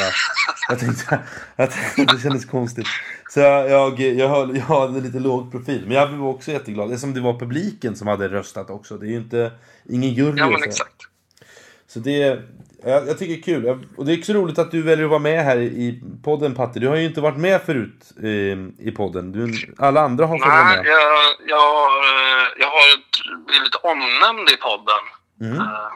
Jag 0.69 0.79
tänkte 0.79 1.19
att 1.55 1.73
det 1.97 2.21
kändes 2.23 2.45
konstigt. 2.45 2.87
Så 3.29 3.39
jag, 3.39 3.69
jag, 3.69 3.99
jag, 3.99 4.29
höll, 4.29 4.55
jag 4.55 4.63
hade 4.63 5.01
lite 5.01 5.19
låg 5.19 5.51
profil. 5.51 5.83
Men 5.87 5.97
jag 5.97 6.09
blev 6.09 6.25
också 6.25 6.51
jätteglad. 6.51 6.89
Det 6.89 6.95
är 6.95 6.97
som 6.97 7.13
det 7.13 7.21
var 7.21 7.39
publiken 7.39 7.95
som 7.95 8.07
hade 8.07 8.27
röstat 8.27 8.69
också. 8.69 8.97
Det 8.97 9.07
är 9.07 9.09
ju 9.09 9.17
inte, 9.17 9.51
ingen 9.89 10.13
jury 10.13 10.39
Ja, 10.39 10.49
men 10.49 10.63
exakt. 10.63 10.95
Så 11.87 11.99
det, 11.99 12.39
jag, 12.83 13.07
jag 13.07 13.17
tycker 13.19 13.33
det 13.33 13.39
är 13.39 13.43
kul. 13.43 13.63
Jag- 13.65 13.85
Och 13.97 14.05
det 14.05 14.13
är 14.13 14.17
också 14.17 14.33
roligt 14.33 14.59
att 14.59 14.71
du 14.71 14.81
väljer 14.81 15.05
att 15.05 15.09
vara 15.11 15.19
med 15.19 15.43
här 15.45 15.57
i 15.57 16.01
podden 16.23 16.55
Patti. 16.55 16.79
Du 16.79 16.87
har 16.87 16.95
ju 16.95 17.05
inte 17.05 17.21
varit 17.21 17.37
med 17.37 17.61
förut 17.61 18.11
eh, 18.23 18.87
i 18.87 18.93
podden. 18.97 19.31
Du, 19.31 19.73
alla 19.77 20.01
andra 20.01 20.25
har 20.25 20.37
fått 20.39 20.47
vara 20.47 20.63
Nej, 20.63 20.77
med. 20.77 20.85
jag, 20.85 21.35
jag, 21.47 21.61
har, 21.73 21.91
eh, 22.03 22.47
jag 22.59 22.67
har 22.67 22.83
blivit 23.47 23.75
omnämnd 23.75 24.49
i 24.49 24.57
podden. 24.57 25.03
Mm. 25.41 25.59
Eh, 25.61 25.91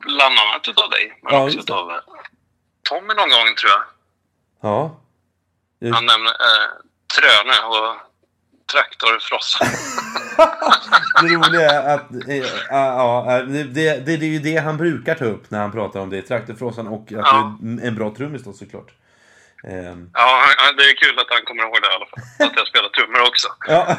Bland 0.00 0.34
annat 0.38 0.68
utav 0.68 0.90
dig, 0.90 1.18
men 1.22 1.34
Ja, 1.34 1.44
också 1.44 1.58
utav 1.58 1.90
eh, 1.90 1.96
Tommy 2.88 3.14
någon 3.14 3.30
gång 3.30 3.54
tror 3.60 3.70
jag. 3.76 3.82
Ja. 4.70 5.00
Just- 5.80 5.94
Han 5.94 6.06
nämnde 6.06 6.30
eh, 6.30 6.68
Tröne 7.14 7.56
och 7.72 7.96
traktorfrossa. 8.72 9.64
Det 11.22 11.28
roliga 11.28 11.70
är 11.70 11.94
att 11.94 12.12
eh, 12.28 12.36
ja, 12.36 13.24
ja, 13.38 13.42
det, 13.42 13.64
det, 13.64 14.06
det 14.06 14.12
är 14.12 14.18
ju 14.24 14.38
det 14.38 14.56
han 14.56 14.76
brukar 14.76 15.14
ta 15.14 15.24
upp 15.24 15.50
när 15.50 15.58
han 15.58 15.72
pratar 15.72 16.00
om 16.00 16.10
det. 16.10 16.22
Traktorfrossan 16.22 16.86
och 16.88 17.02
att 17.02 17.10
Ja. 17.10 17.58
du 17.60 17.82
är 17.82 17.86
en 17.86 17.94
bra 17.94 18.14
trummis 18.14 18.42
då 18.44 18.52
såklart. 18.52 18.90
Ehm, 19.64 20.10
ja, 20.14 20.42
det 20.76 20.82
är 20.82 20.96
kul 20.96 21.18
att 21.18 21.26
han 21.28 21.42
kommer 21.44 21.62
ihåg 21.62 21.72
det 21.82 21.88
i 21.88 21.94
alla 21.96 22.06
fall. 22.06 22.46
Att 22.48 22.56
jag 22.56 22.66
spelar 22.66 22.88
trummor 22.88 23.28
också. 23.28 23.48
Ja, 23.68 23.96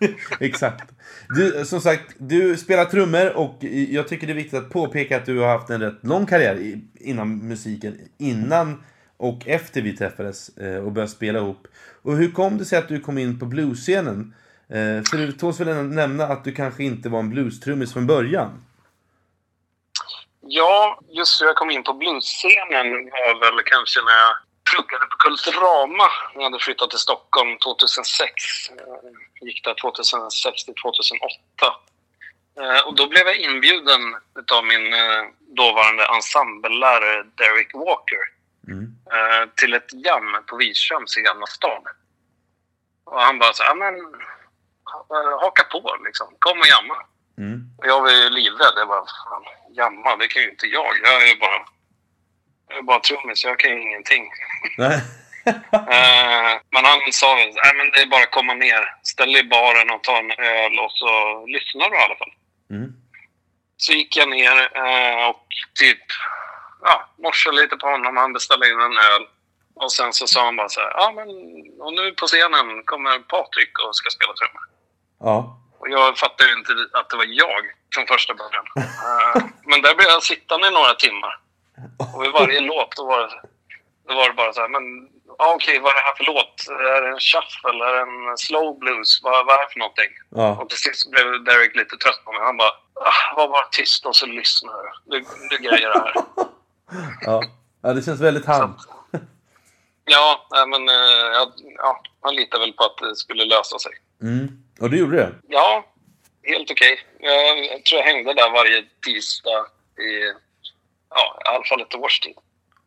exakt. 0.40 0.90
Du, 1.28 1.64
som 1.64 1.80
sagt, 1.80 2.14
du 2.18 2.56
spelar 2.56 2.84
trummor 2.84 3.36
och 3.36 3.58
jag 3.88 4.08
tycker 4.08 4.26
det 4.26 4.32
är 4.32 4.34
viktigt 4.34 4.58
att 4.58 4.70
påpeka 4.70 5.16
att 5.16 5.26
du 5.26 5.38
har 5.38 5.48
haft 5.48 5.70
en 5.70 5.80
rätt 5.80 5.98
lång 6.02 6.26
karriär 6.26 6.78
inom 7.00 7.48
musiken. 7.48 7.98
Innan 8.18 8.82
och 9.22 9.46
efter 9.46 9.82
vi 9.82 9.96
träffades 9.96 10.58
eh, 10.58 10.84
och 10.84 10.92
började 10.92 11.12
spela 11.12 11.38
ihop. 11.38 11.68
Och 12.02 12.16
hur 12.16 12.30
kom 12.32 12.58
det 12.58 12.64
sig 12.64 12.78
att 12.78 12.88
du 12.88 13.00
kom 13.00 13.18
in 13.18 13.38
på 13.38 13.46
bluesscenen? 13.46 14.34
Eh, 14.68 15.02
För 15.10 15.16
du 15.16 15.32
tåls 15.32 15.60
väl 15.60 15.84
nämna 15.84 16.24
att 16.24 16.44
du 16.44 16.52
kanske 16.52 16.82
inte 16.84 17.08
var 17.08 17.18
en 17.18 17.30
bluestrummis 17.30 17.92
från 17.92 18.06
början? 18.06 18.64
Ja, 20.40 21.00
just 21.08 21.40
hur 21.40 21.46
jag 21.46 21.56
kom 21.56 21.70
in 21.70 21.82
på 21.82 21.92
bluesscenen 21.92 22.88
var 23.10 23.40
väl 23.40 23.64
kanske 23.64 24.00
när 24.00 24.16
jag 24.24 24.34
pluggade 24.70 25.06
på 25.12 25.16
Kulturama. 25.16 26.08
när 26.34 26.42
Jag 26.42 26.50
hade 26.50 26.64
flyttat 26.64 26.90
till 26.90 26.98
Stockholm 26.98 27.58
2006. 27.58 28.34
Jag 29.40 29.48
Gick 29.48 29.64
där 29.64 29.74
2006 29.74 30.64
till 30.64 30.74
2008. 30.74 31.66
Eh, 32.60 32.80
och 32.86 32.94
då 32.96 33.08
blev 33.08 33.26
jag 33.26 33.36
inbjuden 33.36 34.02
av 34.56 34.64
min 34.64 34.86
eh, 34.94 35.22
dåvarande 35.60 36.04
ensemblelärare 36.16 37.22
Derek 37.38 37.70
Walker 37.74 38.31
Mm. 38.68 38.96
eh, 39.12 39.48
till 39.56 39.74
ett 39.74 39.92
jam 40.04 40.44
på 40.46 40.56
Virströms 40.56 41.16
i 41.16 41.20
Gamla 41.20 41.46
stan. 41.46 41.82
Och 43.04 43.20
han 43.20 43.38
bara 43.38 43.52
så 43.52 43.62
"Ja, 43.62 43.74
men 43.74 43.94
eh, 45.14 45.40
haka 45.40 45.64
på 45.64 45.96
liksom. 46.04 46.26
Kom 46.38 46.58
och 46.60 46.66
jamma. 46.66 46.96
Mm. 47.38 47.60
Jag 47.82 48.00
var 48.02 48.10
ju 48.10 48.30
livrädd. 48.30 48.72
Jag 48.76 48.88
bara, 48.88 49.04
fan, 49.04 49.44
jamma, 49.76 50.16
det 50.16 50.28
kan 50.28 50.42
ju 50.42 50.50
inte 50.50 50.66
jag. 50.66 50.92
Jag 51.04 51.22
är 51.22 51.26
ju 51.26 51.38
bara, 51.40 51.60
jag 52.68 52.78
är 52.78 52.82
bara 52.82 53.00
trummis, 53.00 53.44
jag 53.44 53.58
kan 53.58 53.70
ju 53.70 53.82
ingenting. 53.82 54.30
Eh, 55.72 56.52
men 56.70 56.84
han 56.84 57.00
sa, 57.12 57.34
nej 57.34 57.72
men 57.76 57.90
det 57.90 58.00
är 58.02 58.06
bara 58.06 58.22
att 58.22 58.30
komma 58.30 58.54
ner, 58.54 58.94
ställ 59.02 59.32
dig 59.32 59.40
i 59.40 59.48
baren 59.48 59.90
och 59.90 60.02
ta 60.02 60.18
en 60.18 60.30
öl 60.30 60.78
och 60.78 60.92
så 60.92 61.10
lyssnar 61.46 61.90
du 61.90 61.96
i 61.96 62.02
alla 62.02 62.16
fall. 62.16 62.32
Mm. 62.70 62.92
Så 63.76 63.92
gick 63.92 64.16
jag 64.16 64.28
ner 64.28 64.56
och 65.28 65.46
typ, 65.74 66.02
ja, 66.82 67.08
morsade 67.18 67.56
lite 67.56 67.76
på 67.76 67.86
honom. 67.86 68.16
Han 68.16 68.32
beställde 68.32 68.70
in 68.70 68.80
en 68.80 68.98
öl. 68.98 69.26
Och 69.74 69.92
sen 69.92 70.12
så 70.12 70.26
sa 70.26 70.44
han 70.44 70.56
bara 70.56 70.68
så 70.68 70.80
här, 70.80 70.92
ja 70.96 71.12
men 71.16 71.28
och 71.80 71.92
nu 71.92 72.12
på 72.12 72.26
scenen 72.26 72.84
kommer 72.84 73.18
Patrik 73.18 73.72
och 73.86 73.96
ska 73.96 74.10
spela 74.10 74.32
trummor. 74.32 74.62
Ja. 75.20 75.58
Och 75.78 75.88
jag 75.90 76.18
fattade 76.18 76.50
ju 76.50 76.58
inte 76.58 76.72
att 76.92 77.10
det 77.10 77.16
var 77.16 77.24
jag 77.28 77.62
från 77.94 78.06
första 78.06 78.34
början. 78.34 78.66
Eh, 79.02 79.42
men 79.64 79.82
där 79.82 79.94
blev 79.94 80.08
jag 80.08 80.22
sittande 80.22 80.68
i 80.68 80.70
några 80.70 80.94
timmar. 80.94 81.38
Och 82.14 82.22
vid 82.22 82.32
varje 82.32 82.60
låt 82.72 82.96
då 82.96 83.06
var 83.06 83.20
det, 83.20 83.40
då 84.08 84.14
var 84.14 84.28
det 84.28 84.34
bara 84.34 84.52
så 84.52 84.60
här, 84.60 84.68
men 84.68 84.82
ja, 85.38 85.54
okej, 85.54 85.80
vad 85.80 85.90
är 85.90 85.94
det 85.94 86.08
här 86.08 86.14
för 86.16 86.24
låt? 86.24 86.54
Är 86.96 87.02
det 87.02 87.08
en 87.08 87.20
shuffle? 87.20 87.84
Är 87.88 87.92
det 87.94 88.00
en 88.00 88.38
slow 88.38 88.78
blues? 88.78 89.20
Vad, 89.22 89.46
vad 89.46 89.54
är 89.54 89.62
det 89.66 89.72
för 89.72 89.78
någonting? 89.78 90.12
Ja. 90.30 90.48
Och 90.58 90.68
till 90.68 90.78
sist 90.78 91.10
blev 91.10 91.44
Derek 91.44 91.76
lite 91.76 91.96
trött 91.96 92.24
på 92.24 92.32
mig. 92.32 92.42
Han 92.42 92.56
bara, 92.56 92.74
ah, 92.94 93.36
var 93.36 93.48
bara 93.48 93.68
tyst 93.70 94.06
och 94.06 94.16
så 94.16 94.26
lyssna. 94.26 94.72
Du, 95.04 95.24
du 95.50 95.56
grejer 95.58 95.88
det 95.94 95.98
här. 95.98 96.14
Ja. 97.20 97.42
ja, 97.82 97.92
det 97.92 98.02
känns 98.02 98.20
väldigt 98.20 98.46
han. 98.46 98.78
Ja, 100.04 100.46
men 100.66 100.88
eh, 100.88 101.32
ja, 101.32 101.52
ja, 101.76 102.02
han 102.20 102.34
litade 102.34 102.64
väl 102.64 102.72
på 102.72 102.84
att 102.84 102.98
det 102.98 103.16
skulle 103.16 103.44
lösa 103.44 103.78
sig. 103.78 103.92
Mm. 104.22 104.48
Och 104.80 104.90
du 104.90 104.98
gjorde 104.98 105.16
det? 105.16 105.32
Ja, 105.48 105.84
helt 106.42 106.70
okej. 106.70 107.00
Jag, 107.18 107.58
jag 107.58 107.84
tror 107.84 108.00
jag 108.00 108.06
hängde 108.06 108.34
där 108.34 108.50
varje 108.50 108.84
tisdag 109.06 109.66
i, 109.98 110.32
ja, 111.10 111.40
i 111.44 111.48
alla 111.48 111.64
fall 111.64 111.80
ett 111.80 111.94
års 111.94 112.20
tid. 112.20 112.36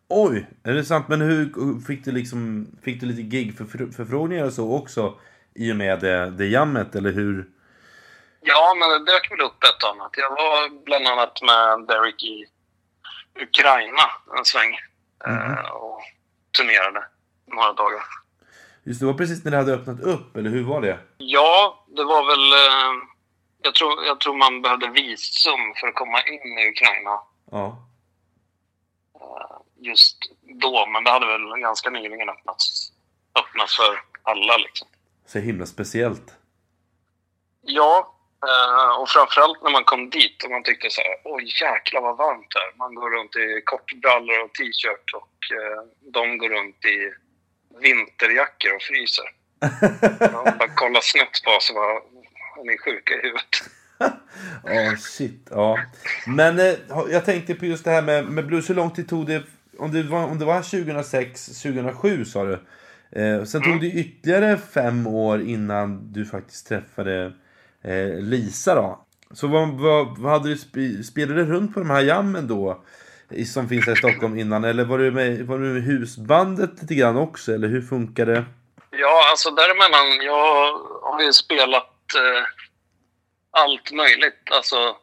Oj, 0.08 0.48
är 0.64 0.74
det 0.74 0.86
sant? 0.86 1.08
Men 1.08 1.22
hur 1.22 1.80
fick 1.88 2.06
du 2.06 2.12
liksom, 2.12 2.68
fick 2.84 3.00
du 3.02 3.06
lite 3.06 3.22
gig-förfrågningar 3.22 4.46
och 4.46 4.54
så 4.54 4.76
också? 4.76 5.20
I 5.56 5.72
och 5.72 5.76
med 5.76 6.00
det, 6.00 6.30
det 6.30 6.46
jammet, 6.46 6.96
eller 6.96 7.12
hur? 7.12 7.48
Ja, 8.42 8.76
men 8.80 8.90
det 8.90 9.12
dök 9.12 9.32
väl 9.32 9.42
upp 9.42 9.64
ett 9.64 9.84
och 9.84 9.90
annat. 9.90 10.12
Jag 10.18 10.30
var 10.30 10.84
bland 10.86 11.08
annat 11.08 11.42
med 11.42 11.88
Derek 11.88 12.24
i 12.24 12.46
Ukraina 13.42 14.04
en 14.38 14.46
sväng 14.46 14.74
eh, 15.28 15.70
och 15.72 16.02
turnerade 16.58 17.06
några 17.48 17.74
dagar. 17.74 18.04
Just 18.84 19.00
det, 19.00 19.06
var 19.06 19.14
precis 19.14 19.44
när 19.44 19.52
det 19.52 19.58
hade 19.58 19.74
öppnat 19.74 20.00
upp, 20.00 20.38
eller 20.38 20.50
hur 20.50 20.64
var 20.64 20.82
det? 20.82 21.00
Ja, 21.18 21.86
det 21.88 22.04
var 22.04 22.26
väl... 22.26 22.52
Eh, 22.52 23.08
jag, 23.62 23.76
tror, 23.76 24.04
jag 24.06 24.20
tror 24.20 24.38
man 24.38 24.62
behövde 24.62 24.88
visum 24.90 25.74
för 25.80 25.88
att 25.88 25.96
komma 25.96 26.22
in 26.24 26.58
i 26.60 26.70
Ukraina 26.70 27.20
Ja. 27.52 27.88
eh, 29.16 29.58
just 29.86 30.18
då. 30.62 30.86
Men 30.88 31.04
det 31.04 31.12
hade 31.12 31.26
väl 31.28 31.60
ganska 31.62 31.90
nyligen 31.90 32.30
öppnats, 32.30 32.92
öppnats 33.40 33.76
för 33.78 34.02
alla 34.24 34.58
liksom. 34.58 34.88
Så 35.26 35.40
himla 35.40 35.66
speciellt. 35.66 36.38
Ja, 37.62 38.15
eh, 38.50 39.02
och 39.02 39.10
framförallt 39.10 39.64
när 39.64 39.72
man 39.72 39.84
kom 39.84 40.10
dit 40.10 40.44
och 40.44 40.52
man 40.52 40.64
tyckte 40.64 40.90
så 40.90 41.02
här, 41.02 41.16
oj 41.24 41.46
jäklar 41.62 42.02
vad 42.02 42.18
varmt 42.18 42.52
det 42.54 42.60
är. 42.60 42.78
Man 42.78 42.96
går 42.96 43.10
runt 43.18 43.36
i 43.36 43.62
kortbrallor 43.66 44.40
och 44.44 44.54
t-shirt 44.54 45.08
och 45.22 45.38
eh, 45.58 45.82
de 46.18 46.38
går 46.38 46.50
runt 46.50 46.86
i 46.86 46.98
vinterjackor 47.86 48.76
och 48.76 48.82
fryser. 48.82 49.28
Man 50.34 50.58
bara 50.58 50.76
kollar 50.76 51.02
snett 51.02 51.44
på 51.46 51.52
oss 51.52 51.70
och 51.70 51.76
bara, 51.76 51.94
är 52.60 52.66
ni 52.66 52.78
sjuka 52.78 53.14
i 53.14 53.22
huvudet? 53.22 53.56
Ja, 54.64 54.96
shit. 54.98 55.48
Ja. 55.52 55.80
Men 56.28 56.60
eh, 56.60 56.74
jag 57.10 57.26
tänkte 57.26 57.56
på 57.56 57.66
just 57.66 57.86
det 57.86 57.92
här 57.92 58.02
med, 58.02 58.26
med 58.26 58.48
blues. 58.48 58.70
Hur 58.70 58.76
lång 58.76 58.92
tid 58.92 59.10
tog 59.10 59.28
det? 59.28 59.44
Om 59.78 59.92
det 59.92 60.04
var, 60.04 60.24
om 60.24 60.40
det 60.40 60.46
var 60.46 60.62
2006, 60.62 61.46
2007 61.62 62.26
sa 62.26 62.44
du. 62.44 62.60
Eh, 63.22 63.44
sen 63.44 63.62
tog 63.62 63.82
det 63.82 63.88
ytterligare 63.88 64.58
fem 64.58 65.08
år 65.08 65.42
innan 65.42 66.14
du 66.14 66.26
faktiskt 66.26 66.68
träffade 66.68 67.34
eh, 67.88 68.20
Lisa 68.20 68.76
då. 68.76 69.06
Så 69.34 69.48
vad, 69.48 69.70
vad, 69.70 70.18
vad 70.18 70.32
hade 70.32 70.50
du 70.50 71.04
spelade 71.04 71.46
du 71.46 71.52
runt 71.52 71.74
på 71.74 71.80
de 71.80 71.90
här 71.90 72.02
jammen 72.02 72.48
då? 72.48 72.84
Som 73.54 73.70
finns 73.70 73.86
här 73.86 73.94
i 73.94 73.98
Stockholm 73.98 74.40
innan? 74.40 74.64
Eller 74.64 74.86
var 74.86 74.98
du 74.98 75.12
med, 75.12 75.48
var 75.48 75.60
du 75.60 75.66
med 75.66 75.84
husbandet 75.84 76.82
lite 76.82 76.96
grann 76.96 77.18
också? 77.18 77.54
Eller 77.54 77.68
hur 77.68 77.82
funkar 77.82 78.26
det? 78.26 78.46
Ja, 78.92 79.30
alltså 79.30 79.52
däremellan, 79.52 80.26
jag 80.26 80.78
har 81.02 81.22
ju 81.22 81.34
spelat 81.34 82.16
eh, 82.16 82.44
allt 83.52 83.92
möjligt. 83.92 84.52
Alltså 84.52 84.96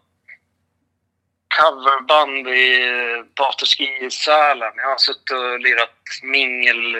coverband 1.61 2.49
i 2.49 2.89
Baterski 3.37 4.05
i 4.07 4.11
Sälen. 4.11 4.73
Jag 4.77 4.89
har 4.89 4.99
suttit 4.99 5.31
och 5.31 5.61
lirat 5.61 5.99
mingel, 6.23 6.97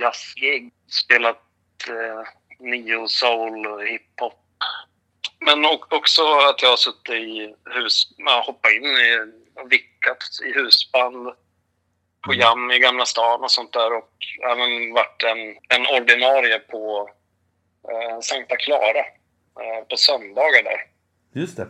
jazzgig, 0.00 0.72
spelat 0.88 1.42
eh, 1.88 2.28
neo 2.58 3.08
soul 3.08 3.66
och 3.66 3.82
hiphop. 3.82 4.45
Men 5.46 5.64
också 5.90 6.22
att 6.38 6.62
jag 6.62 6.70
har 6.70 6.76
suttit 6.76 7.14
i 7.14 7.54
hus, 7.70 8.02
hoppat 8.46 8.72
in 8.72 8.84
i 8.84 9.18
och 9.54 9.72
vickat 9.72 10.18
i 10.44 10.52
husband 10.52 11.32
på 12.24 12.34
jam 12.34 12.70
i 12.70 12.78
Gamla 12.78 13.04
stan 13.04 13.42
och 13.42 13.50
sånt 13.50 13.72
där 13.72 13.96
och 13.96 14.12
även 14.50 14.92
varit 14.92 15.22
en, 15.22 15.56
en 15.68 15.86
ordinarie 16.02 16.58
på 16.58 17.10
eh, 17.90 18.20
Sankta 18.20 18.56
Clara 18.56 18.98
eh, 19.60 19.84
på 19.90 19.96
söndagar 19.96 20.62
där 20.62 20.80
Just 21.32 21.56
det. 21.56 21.68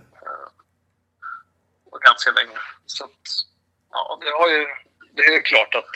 och 1.91 2.01
ganska 2.01 2.31
länge. 2.31 2.59
Så 2.87 3.05
att, 3.05 3.23
ja, 3.91 4.19
det 4.21 4.31
har 4.31 4.49
ju, 4.49 4.67
det 5.13 5.23
är 5.23 5.43
klart 5.43 5.75
att 5.75 5.95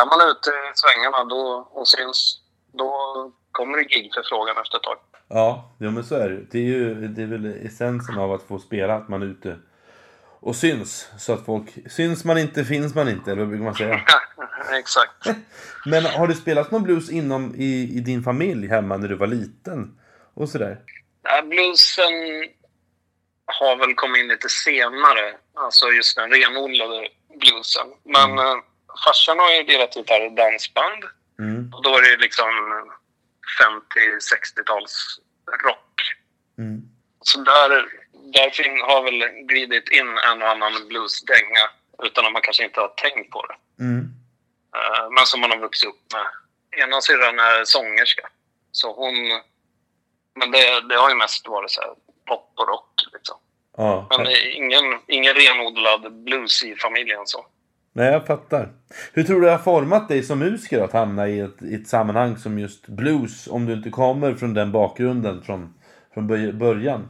är 0.00 0.06
man 0.06 0.30
ute 0.30 0.50
i 0.50 0.72
svängarna 0.74 1.24
då, 1.24 1.68
och 1.70 1.88
syns, 1.88 2.40
då 2.72 3.32
kommer 3.58 3.78
det 3.78 3.94
gigförfrågan 3.94 4.56
efter 4.62 4.76
ett 4.76 4.82
tag. 4.82 4.98
Ja, 5.28 5.76
ja 5.78 5.90
men 5.90 6.04
så 6.04 6.14
är 6.14 6.28
det. 6.28 6.40
Det 6.50 6.58
är 6.58 6.62
ju 6.62 6.94
det 7.08 7.22
är 7.22 7.26
väl 7.26 7.66
essensen 7.66 8.18
av 8.18 8.32
att 8.32 8.42
få 8.48 8.58
spela, 8.58 8.94
att 8.94 9.08
man 9.08 9.22
är 9.22 9.26
ute 9.26 9.56
och 10.40 10.56
syns. 10.56 11.08
Så 11.18 11.32
att 11.32 11.44
folk... 11.46 11.90
Syns 11.90 12.24
man 12.24 12.38
inte 12.38 12.64
finns 12.64 12.94
man 12.94 13.08
inte, 13.08 13.32
eller 13.32 13.42
vad 13.42 13.48
brukar 13.48 13.64
man 13.64 13.74
säga? 13.74 14.00
Exakt. 14.78 15.26
Men 15.86 16.04
har 16.04 16.26
du 16.26 16.34
spelat 16.34 16.70
någon 16.70 16.82
blues 16.82 17.10
inom 17.10 17.54
i, 17.54 17.96
i 17.96 18.00
din 18.00 18.22
familj 18.22 18.68
hemma 18.68 18.96
när 18.96 19.08
du 19.08 19.16
var 19.16 19.26
liten? 19.26 19.98
Och 20.34 20.48
sådär? 20.48 20.78
Ja, 21.22 21.42
bluesen 21.42 22.14
har 23.46 23.76
väl 23.76 23.94
kommit 23.94 24.18
in 24.18 24.28
lite 24.28 24.48
senare, 24.48 25.26
alltså 25.54 25.86
just 25.86 26.16
den 26.16 26.30
renodlade 26.30 27.08
bluesen. 27.40 27.88
Men 28.04 28.30
mm. 28.30 28.62
farsan 29.04 29.38
har 29.38 29.50
ju 29.52 29.62
delat 29.62 29.96
gitarr 29.96 30.26
och 30.26 30.32
dansband. 30.32 31.02
Mm. 31.38 31.72
Och 31.74 31.82
då 31.82 31.90
är 31.96 32.02
det 32.02 32.16
liksom 32.16 32.50
50-60-tals 33.60 35.18
rock. 35.64 36.16
Mm. 36.58 36.82
Så 37.20 37.40
där, 37.40 37.70
där 38.32 38.86
har 38.86 39.02
väl 39.02 39.46
glidit 39.46 39.88
in 39.88 40.18
en 40.18 40.42
och 40.42 40.48
annan 40.48 40.88
bluesdänga 40.88 41.64
utan 42.02 42.26
att 42.26 42.32
man 42.32 42.42
kanske 42.42 42.64
inte 42.64 42.80
har 42.80 42.88
tänkt 42.88 43.30
på 43.30 43.46
det. 43.46 43.84
Mm. 43.84 44.00
Eh, 44.76 45.10
men 45.10 45.26
som 45.26 45.40
man 45.40 45.50
har 45.50 45.58
vuxit 45.58 45.88
upp 45.88 46.12
med. 46.12 46.26
Ena 46.82 47.00
syrran 47.00 47.38
är 47.38 47.64
sångerska. 47.64 48.28
Så 48.72 48.94
hon... 48.94 49.14
Men 50.34 50.50
det, 50.50 50.88
det 50.88 50.96
har 50.96 51.08
ju 51.08 51.16
mest 51.16 51.48
varit 51.48 51.70
så 51.70 51.80
här 51.80 51.90
pop 52.26 52.52
och 52.56 52.68
rock 52.68 52.92
liksom. 53.12 53.36
Ja. 53.76 54.06
Men 54.10 54.26
ingen, 54.54 55.00
ingen 55.06 55.34
renodlad 55.34 56.12
blues 56.12 56.64
i 56.64 56.76
familjen 56.76 57.26
så. 57.26 57.46
Nej, 57.98 58.12
jag 58.12 58.26
fattar. 58.26 58.72
Hur 59.12 59.22
tror 59.22 59.40
du 59.40 59.46
det 59.46 59.52
har 59.52 59.58
format 59.58 60.08
dig 60.08 60.22
som 60.22 60.38
musiker 60.38 60.80
att 60.82 60.92
hamna 60.92 61.28
i 61.28 61.40
ett, 61.40 61.62
i 61.62 61.74
ett 61.74 61.88
sammanhang 61.88 62.36
som 62.36 62.58
just 62.58 62.86
blues? 62.86 63.46
Om 63.46 63.66
du 63.66 63.72
inte 63.72 63.90
kommer 63.90 64.34
från 64.34 64.54
den 64.54 64.72
bakgrunden 64.72 65.42
från, 65.42 65.74
från 66.14 66.26
början? 66.58 67.08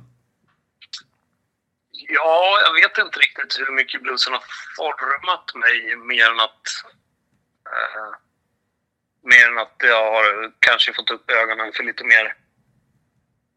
Ja, 1.90 2.60
jag 2.64 2.72
vet 2.80 2.98
inte 3.06 3.18
riktigt 3.18 3.58
hur 3.58 3.72
mycket 3.74 4.02
bluesen 4.02 4.32
har 4.32 4.42
format 4.76 5.54
mig 5.54 5.96
mer 5.96 6.30
än 6.30 6.40
att... 6.40 6.64
Eh, 7.74 8.10
mer 9.22 9.48
än 9.52 9.58
att 9.58 9.76
jag 9.78 10.12
har 10.12 10.52
kanske 10.58 10.92
fått 10.92 11.10
upp 11.10 11.30
ögonen 11.30 11.72
för 11.72 11.84
lite 11.84 12.04
mer 12.04 12.34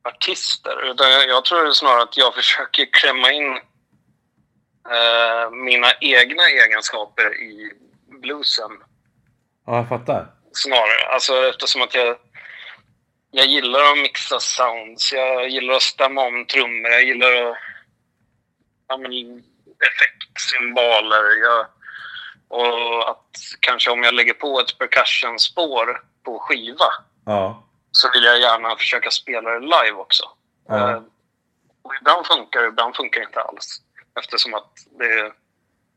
artister. 0.04 0.92
Utan 0.92 1.12
jag- 1.12 1.30
Jag 1.30 1.46
tror 1.46 1.72
snarare 1.72 2.04
att 2.04 2.18
jag 2.18 2.34
försöker 2.36 2.86
klämma 2.94 3.32
in 3.32 3.60
eh, 4.90 5.52
mina 5.52 5.88
egna 6.02 6.44
egenskaper 6.50 7.42
i 7.42 7.72
bluesen 8.22 8.72
Ja, 9.66 9.76
jag 9.76 9.90
fattar. 9.90 10.28
snarare. 10.54 11.14
Alltså 11.14 11.34
eftersom 11.50 11.82
att 11.82 11.96
jag, 11.96 12.18
jag 13.32 13.46
gillar 13.46 13.80
att 13.92 13.98
mixa 13.98 14.40
sounds, 14.40 15.14
jag 15.14 15.50
gillar 15.50 15.74
att 15.74 15.82
stämma 15.82 16.22
om 16.22 16.46
trummor, 16.46 16.92
jag 16.92 17.04
gillar 17.04 17.34
att... 17.52 17.58
Ja, 18.88 18.98
men, 18.98 19.12
effektsymboler. 19.88 21.24
Jag, 21.44 21.66
och 22.48 23.10
att 23.10 23.28
kanske 23.60 23.92
om 23.92 24.04
jag 24.04 24.14
lägger 24.14 24.34
på 24.34 24.60
ett 24.60 24.78
percussion-spår 24.78 26.02
på 26.24 26.40
skiva 26.40 26.86
Ja. 27.26 27.64
så 27.92 28.10
vill 28.14 28.24
jag 28.24 28.40
gärna 28.40 28.76
försöka 28.76 29.12
spela 29.12 29.50
det 29.50 29.60
live 29.60 29.92
också. 29.98 30.24
Ja. 30.68 30.92
Eh, 30.92 31.02
och 31.82 31.94
ibland 32.02 32.26
funkar 32.28 32.62
det, 32.62 32.68
ibland 32.68 32.96
funkar 32.96 33.20
det 33.22 33.26
inte 33.26 33.42
alls. 33.42 33.82
Eftersom 34.20 34.54
att 34.54 34.72
det 35.00 35.32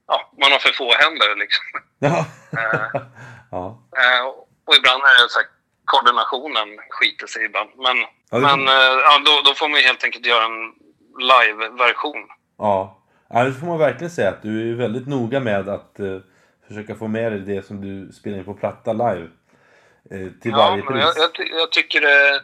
ja, 0.07 0.33
man 0.41 0.53
har 0.53 0.59
för 0.59 0.73
få 0.73 0.93
händer 0.93 1.37
liksom. 1.37 1.65
Ja. 1.99 2.19
Eh, 2.61 2.89
ja. 3.51 3.65
Eh, 4.03 4.25
och 4.67 4.75
ibland 4.79 5.03
är 5.03 5.23
det 5.25 5.29
så 5.31 5.39
här, 5.39 5.49
koordinationen 5.85 6.69
skiter 6.91 7.27
sig 7.27 7.45
ibland. 7.45 7.71
Men, 7.77 7.97
Ja, 8.31 8.39
men 8.39 8.69
eh, 8.69 8.95
ja, 9.07 9.19
då, 9.25 9.33
då 9.51 9.55
får 9.55 9.69
man 9.69 9.81
helt 9.81 10.05
enkelt 10.05 10.27
göra 10.27 10.45
en 10.45 10.73
live-version. 11.19 12.29
Ja. 12.59 13.03
ja, 13.29 13.45
det 13.45 13.53
får 13.53 13.67
man 13.67 13.79
verkligen 13.79 14.11
säga 14.11 14.29
att 14.29 14.43
du 14.43 14.71
är 14.71 14.75
väldigt 14.75 15.09
noga 15.09 15.41
med 15.41 15.69
att 15.69 16.01
eh, 16.01 16.19
försöka 16.69 16.95
få 16.95 17.09
med 17.09 17.33
dig 17.33 17.41
det 17.41 17.67
som 17.67 17.81
du 17.81 18.12
spelar 18.12 18.39
in 18.39 18.45
på 18.45 18.55
platta 18.55 18.93
live. 18.93 19.29
Till 20.43 20.51
Ja, 20.51 20.57
varje 20.57 20.83
pris. 20.83 21.05
jag, 21.17 21.31
jag, 21.39 21.61
jag, 21.61 21.73
tycker 21.73 22.01
det, 22.01 22.43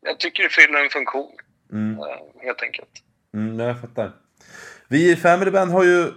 jag 0.00 0.18
tycker 0.20 0.42
det 0.42 0.48
fyller 0.48 0.84
en 0.84 0.90
funktion, 0.90 1.36
Mm. 1.72 1.98
helt 2.42 2.62
enkelt. 2.62 2.90
Mm, 3.34 3.60
jag 3.60 3.80
fattar. 3.80 4.12
Vi 4.92 5.10
i 5.10 5.16
Family 5.16 5.50
Band 5.50 5.70
har 5.70 5.84
ju 5.84 6.12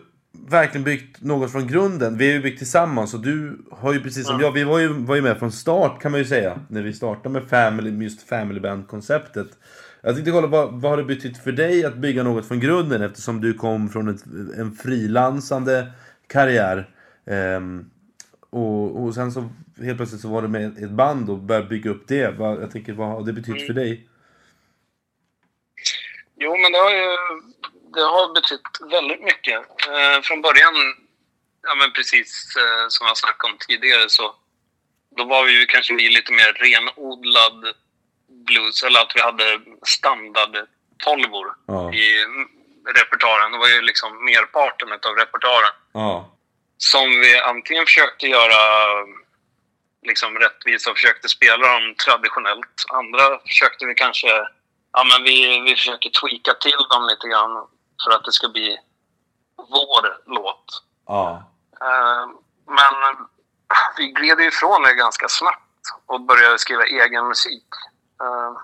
verkligen 0.49 0.83
byggt 0.83 1.21
något 1.21 1.51
från 1.51 1.67
grunden. 1.67 2.17
Vi 2.17 2.27
har 2.27 2.33
ju 2.33 2.41
byggt 2.41 2.57
tillsammans 2.57 3.13
och 3.13 3.19
du 3.19 3.57
har 3.71 3.93
ju 3.93 3.99
precis 3.99 4.27
som 4.27 4.39
jag, 4.39 4.51
vi 4.51 4.63
var 4.63 4.79
ju, 4.79 4.87
var 4.87 5.15
ju 5.15 5.21
med 5.21 5.39
från 5.39 5.51
start 5.51 6.01
kan 6.01 6.11
man 6.11 6.19
ju 6.19 6.25
säga. 6.25 6.59
När 6.69 6.81
vi 6.81 6.93
startade 6.93 7.29
med 7.29 7.49
Family, 7.49 8.03
just 8.03 8.29
Family 8.29 8.59
Band-konceptet. 8.59 9.47
Jag 10.01 10.15
tänkte 10.15 10.31
kolla, 10.31 10.47
vad, 10.47 10.81
vad 10.81 10.91
har 10.91 10.97
det 10.97 11.03
betytt 11.03 11.37
för 11.37 11.51
dig 11.51 11.85
att 11.85 11.97
bygga 11.97 12.23
något 12.23 12.47
från 12.47 12.59
grunden 12.59 13.01
eftersom 13.01 13.41
du 13.41 13.53
kom 13.53 13.89
från 13.89 14.07
ett, 14.07 14.25
en 14.57 14.71
frilansande 14.71 15.91
karriär. 16.27 16.89
Ehm, 17.25 17.89
och, 18.49 19.03
och 19.03 19.13
sen 19.13 19.31
så 19.31 19.49
helt 19.81 19.97
plötsligt 19.97 20.21
så 20.21 20.29
var 20.29 20.41
du 20.41 20.47
med 20.47 20.83
ett 20.83 20.91
band 20.91 21.29
och 21.29 21.37
började 21.37 21.67
bygga 21.67 21.91
upp 21.91 22.07
det. 22.07 22.37
Vad, 22.37 22.61
jag 22.61 22.71
tänker, 22.71 22.93
vad 22.93 23.07
har 23.07 23.23
det 23.23 23.33
betytt 23.33 23.67
för 23.67 23.73
dig? 23.73 24.07
Jo, 26.35 26.51
men 26.51 26.71
det 26.71 26.77
har 26.77 26.91
ju 26.91 27.17
det 27.93 28.01
har 28.15 28.33
betytt 28.33 28.91
väldigt 28.91 29.23
mycket. 29.23 29.59
Eh, 29.87 30.21
från 30.23 30.41
början, 30.41 30.73
ja 31.67 31.75
men 31.75 31.91
precis 31.91 32.55
eh, 32.55 32.85
som 32.87 33.07
jag 33.07 33.17
snackade 33.17 33.53
om 33.53 33.57
tidigare, 33.67 34.09
så 34.09 34.35
då 35.17 35.23
var 35.23 35.43
vi 35.43 35.59
ju 35.59 35.65
kanske 35.65 35.93
vi 35.93 36.09
lite 36.09 36.31
mer 36.31 36.53
renodlad 36.53 37.75
blues, 38.47 38.83
eller 38.83 38.99
att 39.01 39.11
vi 39.15 39.21
hade 39.21 39.59
standard 39.85 40.55
tolvor 41.03 41.47
Ja. 41.67 41.93
i 41.93 42.25
repertoaren. 42.97 43.51
Det 43.51 43.57
var 43.57 43.67
ju 43.67 43.81
liksom 43.81 44.25
merparten 44.25 44.91
av 44.91 45.15
repertoaren. 45.15 45.73
Ja. 45.93 46.29
Som 46.77 47.19
vi 47.19 47.37
antingen 47.39 47.85
försökte 47.85 48.27
göra 48.27 48.61
liksom 50.05 50.39
rättvisa 50.39 50.91
och 50.91 50.97
försökte 50.97 51.29
spela 51.29 51.67
dem 51.73 51.95
traditionellt. 52.05 52.85
Andra 52.93 53.39
försökte 53.47 53.85
vi 53.85 53.93
kanske, 53.93 54.27
ja 54.93 55.03
men 55.03 55.23
vi, 55.23 55.59
vi 55.61 55.75
försöker 55.75 56.09
tweaka 56.09 56.53
till 56.53 56.79
dem 56.89 57.07
lite 57.11 57.27
grann 57.27 57.67
för 58.03 58.11
att 58.11 58.23
det 58.25 58.31
ska 58.31 58.49
bli 58.49 58.77
vår 59.55 60.21
låt. 60.25 60.83
Ja. 61.07 61.43
Eh, 61.81 62.27
men 62.67 63.27
vi 63.97 64.07
gled 64.07 64.39
ifrån 64.41 64.83
det 64.83 64.93
ganska 64.93 65.27
snabbt 65.29 65.59
och 66.05 66.21
började 66.21 66.59
skriva 66.59 66.83
egen 66.85 67.27
musik. 67.27 67.67
Eh, 68.21 68.61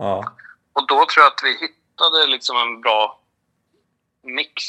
Ja. 0.00 0.32
och 0.72 0.86
då 0.86 0.94
tror 1.06 1.24
jag 1.24 1.32
att 1.32 1.40
vi 1.44 1.52
hittade 1.52 2.26
liksom 2.26 2.56
en 2.56 2.80
bra 2.80 3.20
mix 4.22 4.62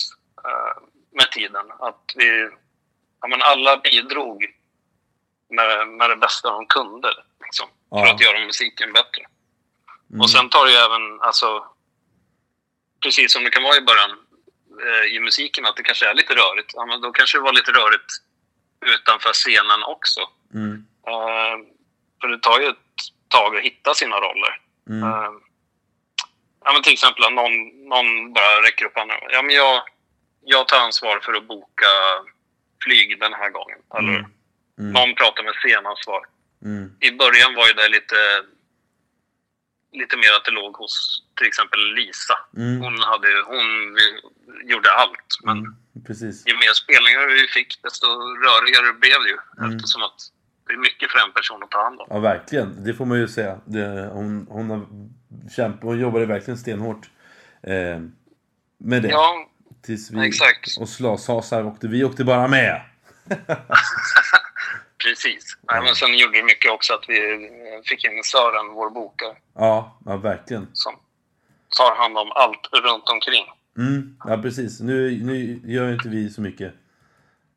eh, 0.45 0.81
med 1.11 1.31
tiden. 1.31 1.71
Att 1.79 2.11
vi, 2.15 2.49
ja, 3.21 3.27
men 3.27 3.41
alla 3.41 3.77
bidrog 3.77 4.45
med, 5.49 5.87
med 5.87 6.09
det 6.09 6.15
bästa 6.15 6.51
de 6.51 6.65
kunde 6.65 7.13
liksom, 7.43 7.67
för 7.89 7.97
Ja. 7.97 8.13
att 8.13 8.21
göra 8.21 8.39
musiken 8.45 8.93
bättre. 8.93 9.25
Mm. 10.09 10.21
Och 10.21 10.29
sen 10.29 10.49
tar 10.49 10.65
det 10.65 10.71
ju 10.71 10.77
även, 10.77 11.21
alltså, 11.21 11.65
precis 13.03 13.33
som 13.33 13.43
det 13.43 13.49
kan 13.49 13.63
vara 13.63 13.77
i 13.77 13.81
början 13.81 14.11
eh, 14.85 15.15
i 15.15 15.19
musiken, 15.19 15.65
att 15.65 15.75
det 15.77 15.83
kanske 15.83 16.09
är 16.09 16.13
lite 16.13 16.33
rörigt. 16.35 16.71
Ja, 16.73 16.85
men 16.85 17.01
då 17.01 17.11
kanske 17.11 17.37
det 17.37 17.41
var 17.41 17.53
lite 17.53 17.71
rörigt 17.71 18.11
utanför 18.85 19.33
scenen 19.33 19.83
också. 19.83 20.19
Mm. 20.53 20.85
Eh, 21.07 21.55
för 22.21 22.27
det 22.27 22.39
tar 22.39 22.59
ju 22.59 22.67
ett 22.67 22.75
tag 23.27 23.57
att 23.57 23.63
hitta 23.63 23.93
sina 23.93 24.15
roller. 24.15 24.61
Mm. 24.89 25.03
Eh, 25.03 25.29
ja, 26.65 26.73
men 26.73 26.81
till 26.81 26.93
exempel 26.93 27.23
att 27.23 27.33
någon, 27.33 27.53
någon 27.89 28.33
bara 28.33 28.61
räcker 28.67 28.85
upp 28.85 28.97
handen. 28.97 29.17
Ja, 29.31 29.41
men 29.41 29.55
jag, 29.55 29.81
jag 30.45 30.67
tar 30.67 30.79
ansvar 30.79 31.19
för 31.23 31.33
att 31.33 31.47
boka 31.47 31.91
flyg 32.83 33.19
den 33.19 33.33
här 33.33 33.49
gången. 33.49 33.79
Eller 33.97 34.25
Mm. 34.79 34.91
Mm. 34.91 34.91
någon 35.01 35.15
pratar 35.15 35.43
med 35.43 35.53
scenansvar. 35.53 36.21
Mm. 36.65 36.91
I 36.99 37.11
början 37.11 37.55
var 37.55 37.67
ju 37.67 37.73
det 37.73 37.87
lite, 37.89 38.15
lite 39.91 40.17
mer 40.17 40.31
att 40.37 40.45
det 40.45 40.51
låg 40.51 40.75
hos 40.75 41.23
till 41.37 41.47
exempel 41.47 41.79
Lisa. 41.95 42.35
Mm. 42.57 42.81
Hon, 42.81 42.99
hade, 43.11 43.29
hon 43.53 43.67
gjorde 44.71 44.89
allt. 44.91 45.29
Men 45.43 45.57
Mm. 45.57 45.75
Precis. 46.07 46.47
ju 46.47 46.53
mer 46.53 46.73
spelningar 46.73 47.27
vi 47.41 47.47
fick, 47.47 47.79
desto 47.83 48.07
rörigare 48.45 48.93
blev 48.93 49.19
det 49.23 49.29
ju. 49.29 49.39
Mm. 49.57 49.75
Eftersom 49.75 50.01
att 50.03 50.19
det 50.67 50.73
är 50.73 50.77
mycket 50.77 51.11
för 51.11 51.19
en 51.19 51.33
person 51.33 51.63
att 51.63 51.71
ta 51.71 51.83
hand 51.83 51.99
om. 52.01 52.07
Ja, 52.09 52.19
verkligen. 52.19 52.83
Det 52.83 52.93
får 52.93 53.05
man 53.05 53.19
ju 53.19 53.27
säga. 53.27 53.59
Det, 53.65 54.09
hon, 54.13 54.47
hon, 54.49 54.69
har 54.69 54.85
kämpat, 55.55 55.83
hon 55.83 55.99
jobbade 55.99 56.25
verkligen 56.25 56.57
stenhårt 56.57 57.09
eh, 57.63 57.99
med 58.77 59.01
det. 59.03 59.09
Ja, 59.09 59.49
Tills 59.81 60.11
vi, 60.11 60.27
exakt. 60.27 60.77
Och 60.79 60.89
slashasar 60.89 61.63
åkte, 61.63 61.87
vi 61.87 62.03
åkte 62.03 62.23
bara 62.23 62.47
med. 62.47 62.81
Precis. 65.03 65.57
Nej, 65.71 65.81
men 65.81 65.95
sen 65.95 66.17
gjorde 66.17 66.37
det 66.37 66.43
mycket 66.43 66.71
också 66.71 66.93
att 66.93 67.05
vi 67.07 67.17
eh, 67.33 67.81
fick 67.85 68.05
in 68.05 68.23
Sören, 68.23 68.67
vår 68.73 68.89
bokare, 68.89 69.35
Ja, 69.55 69.97
ja 70.05 70.17
verkligen. 70.17 70.67
som 70.73 70.93
tar 71.77 71.95
hand 71.95 72.17
om 72.17 72.31
allt 72.31 72.69
runt 72.85 73.09
omkring. 73.09 73.45
Mm, 73.77 74.17
ja, 74.25 74.37
precis. 74.37 74.79
Nu, 74.79 75.23
nu 75.23 75.61
gör 75.73 75.93
inte 75.93 76.09
vi 76.09 76.29
så 76.29 76.41
mycket. 76.41 76.73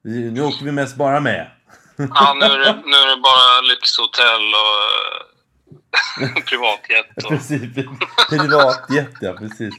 Nu 0.05 0.43
åker 0.43 0.65
vi 0.65 0.73
mest 0.73 0.97
bara 0.97 1.21
med. 1.21 1.51
Ja, 1.97 2.35
nu 2.41 2.45
är 2.47 2.59
det, 2.59 2.83
nu 2.85 2.97
är 2.97 3.17
det 3.17 3.23
bara 3.23 3.61
lyxhotell 3.61 4.47
och 4.65 6.45
privatjet. 6.49 7.17
Och, 7.17 7.23
Precis, 7.31 7.61
privatjet 8.31 9.11
ja, 9.21 9.33
precis. 9.33 9.75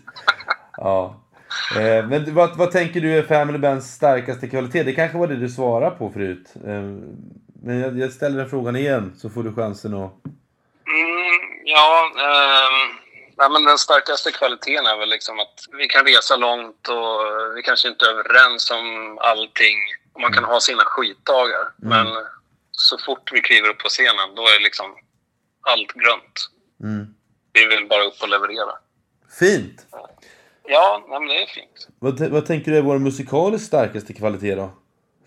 Ja. 0.78 1.20
Eh, 1.78 2.08
men 2.08 2.34
vad, 2.34 2.58
vad 2.58 2.72
tänker 2.72 3.02
du 3.02 3.18
är 3.18 3.24
Family 3.24 3.58
Bands 3.58 3.88
starkaste 3.88 4.48
kvalitet? 4.50 4.84
Det 4.84 4.94
kanske 4.94 5.18
var 5.18 5.28
det 5.28 5.36
du 5.36 5.50
svarade 5.50 5.96
på 5.96 6.10
förut. 6.10 6.54
Eh, 6.66 6.84
men 7.64 7.80
jag, 7.80 8.00
jag 8.00 8.12
ställer 8.12 8.38
den 8.38 8.50
frågan 8.50 8.76
igen 8.76 9.14
så 9.18 9.30
får 9.30 9.44
du 9.44 9.54
chansen 9.54 9.94
att... 9.94 10.14
mm, 10.98 11.40
ja, 11.64 12.12
ehm, 12.26 12.98
nej, 13.38 13.50
men 13.52 13.64
den 13.64 13.78
starkaste 13.78 14.32
kvaliteten 14.32 14.86
är 14.86 14.98
väl 14.98 15.10
liksom 15.10 15.40
att 15.40 15.60
vi 15.78 15.88
kan 15.88 16.06
resa 16.06 16.36
långt 16.36 16.88
och 16.88 17.18
vi 17.56 17.62
kanske 17.64 17.88
inte 17.88 18.06
är 18.06 18.10
överens 18.10 18.72
om 18.72 19.18
allting. 19.22 19.78
Man 20.22 20.34
kan 20.34 20.44
ha 20.44 20.60
sina 20.60 20.84
skitdagar. 20.86 21.66
Men 21.78 22.08
så 22.72 22.98
fort 22.98 23.30
vi 23.34 23.42
kliver 23.42 23.70
upp 23.70 23.80
på 23.80 23.90
scenen, 23.90 24.36
då 24.36 24.42
är 24.42 24.64
liksom 24.64 24.86
allt 25.62 25.94
grönt. 25.94 26.50
Mm. 26.84 27.14
Vi 27.54 27.66
vill 27.66 27.88
bara 27.88 28.04
upp 28.04 28.22
och 28.22 28.30
leverera. 28.30 28.74
Fint! 29.40 29.88
Ja, 30.68 31.06
men 31.10 31.28
det 31.28 31.44
är 31.44 31.48
fint. 31.48 31.88
Vad, 32.00 32.20
vad 32.20 32.46
tänker 32.46 32.72
du 32.72 32.78
är 32.78 32.82
vår 32.82 33.00
musikaliskt 33.00 33.68
starkaste 33.68 34.14
kvalitet 34.14 34.56
då? 34.56 34.72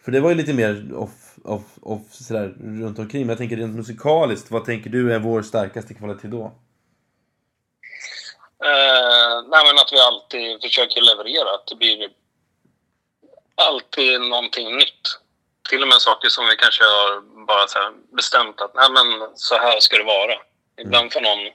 För 0.04 0.12
det 0.12 0.20
var 0.20 0.28
ju 0.30 0.34
lite 0.34 0.52
mer 0.52 0.94
off, 0.94 1.10
off, 1.46 1.62
off 1.82 2.12
sådär 2.12 2.54
runt 2.82 2.98
omkring. 2.98 3.20
Men 3.20 3.28
jag 3.28 3.38
tänker 3.38 3.56
rent 3.56 3.76
musikaliskt, 3.76 4.50
vad 4.50 4.64
tänker 4.64 4.90
du 4.90 5.14
är 5.14 5.18
vår 5.18 5.42
starkaste 5.42 5.94
kvalitet 5.94 6.28
då? 6.28 6.44
Eh, 8.64 9.34
nej, 9.48 9.62
men 9.66 9.76
att 9.78 9.92
vi 9.92 9.98
alltid 10.00 10.62
försöker 10.62 11.00
leverera. 11.00 11.54
Att 11.54 11.66
det 11.66 11.76
blir 11.76 12.08
alltid 13.54 14.20
någonting 14.20 14.76
nytt. 14.76 15.06
Till 15.68 15.82
och 15.82 15.88
med 15.88 16.00
saker 16.00 16.28
som 16.28 16.46
vi 16.46 16.56
kanske 16.56 16.84
har 16.84 17.20
bara 17.46 17.66
så 17.68 17.78
bestämt 18.16 18.60
att 18.60 18.74
nej, 18.74 18.90
men 18.90 19.06
så 19.34 19.54
här 19.54 19.80
ska 19.80 19.96
det 19.98 20.04
vara. 20.04 20.34
Ibland 20.80 21.12
får 21.12 21.20
någon 21.20 21.52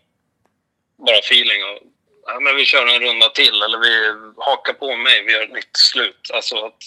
bara 1.08 1.20
feeling 1.20 1.64
och 1.64 1.80
ja, 2.26 2.40
men 2.40 2.56
vi 2.56 2.66
kör 2.66 2.88
en 2.88 3.02
runda 3.02 3.30
till 3.30 3.62
eller 3.64 3.80
vi 3.80 3.94
hakar 4.38 4.74
på 4.74 4.96
mig, 4.96 5.24
vi 5.26 5.32
gör 5.34 5.44
ett 5.44 5.54
nytt 5.54 5.78
slut. 5.78 6.32
Alltså 6.34 6.56
att 6.66 6.84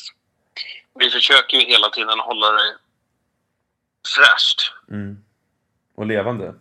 vi 0.98 1.10
försöker 1.10 1.56
ju 1.56 1.66
hela 1.66 1.88
tiden 1.88 2.18
hålla 2.18 2.50
det 2.52 2.74
fräscht. 4.16 4.72
Mm. 4.90 5.16
Och 5.94 6.06
levande? 6.06 6.54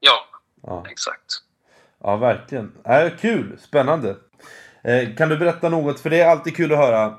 Ja, 0.00 0.26
Ja, 0.62 0.86
exakt. 0.90 1.42
ja 2.02 2.16
verkligen. 2.16 2.72
Äh, 2.84 3.16
kul! 3.20 3.58
Spännande! 3.60 4.16
Eh, 4.84 5.16
kan 5.16 5.28
du 5.28 5.36
berätta 5.36 5.68
något? 5.68 6.00
För 6.00 6.10
det 6.10 6.20
är 6.20 6.28
alltid 6.30 6.56
kul 6.56 6.72
att 6.72 6.78
höra. 6.78 7.18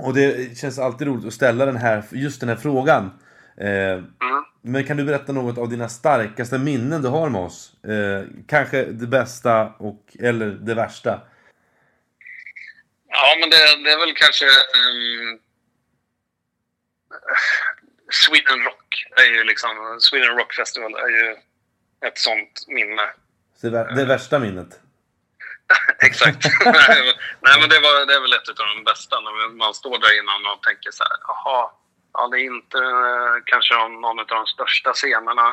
Och 0.00 0.14
det 0.14 0.58
känns 0.58 0.78
alltid 0.78 1.06
roligt 1.06 1.26
att 1.26 1.32
ställa 1.34 1.66
den 1.66 1.76
här, 1.76 2.04
just 2.12 2.40
den 2.40 2.48
här 2.48 2.56
frågan. 2.56 3.10
Eh, 3.56 3.68
Mm. 4.20 4.44
men 4.62 4.84
kan 4.84 4.96
du 4.96 5.04
berätta 5.04 5.32
något 5.32 5.58
av 5.58 5.68
dina 5.68 5.88
starkaste 5.88 6.58
minnen 6.58 7.02
du 7.02 7.08
har 7.08 7.28
med 7.28 7.40
oss? 7.40 7.84
Eh, 7.84 8.24
kanske 8.46 8.84
det 8.84 9.06
bästa 9.06 9.66
och, 9.78 10.16
eller 10.20 10.46
det 10.46 10.74
värsta? 10.74 11.20
Ja, 13.08 13.36
men 13.40 13.50
det, 13.50 13.56
det 13.84 13.90
är 13.92 13.98
väl 14.06 14.14
kanske... 14.16 14.44
Um, 14.44 15.40
Sweden 18.12 18.62
Rock 18.64 19.06
är 19.16 19.24
ju 19.24 19.44
liksom... 19.44 19.96
Sweden 20.00 20.36
Rock 20.36 20.52
Festival 20.54 20.94
är 20.94 21.08
ju 21.08 21.36
ett 22.06 22.18
sånt 22.18 22.64
minne. 22.68 23.02
Det, 23.60 23.94
det 23.94 24.04
värsta 24.04 24.38
minnet? 24.38 24.80
Exakt. 25.98 26.44
Nej, 27.40 27.60
men 27.60 27.68
det, 27.68 27.80
var, 27.80 28.06
det 28.06 28.14
är 28.14 28.20
väl 28.20 28.32
ett 28.32 28.48
av 28.48 28.66
de 28.76 28.84
bästa. 28.84 29.20
När 29.20 29.56
man 29.56 29.74
står 29.74 29.98
där 29.98 30.18
innan 30.20 30.52
och 30.52 30.62
tänker 30.62 30.90
så 30.90 31.04
här, 31.04 31.16
jaha, 31.28 31.70
ja, 32.12 32.28
det 32.28 32.40
är 32.40 32.44
inte 32.44 32.78
eh, 32.78 33.34
kanske 33.44 33.74
någon 33.74 34.18
av 34.18 34.26
de 34.26 34.46
största 34.46 34.92
scenerna. 34.92 35.48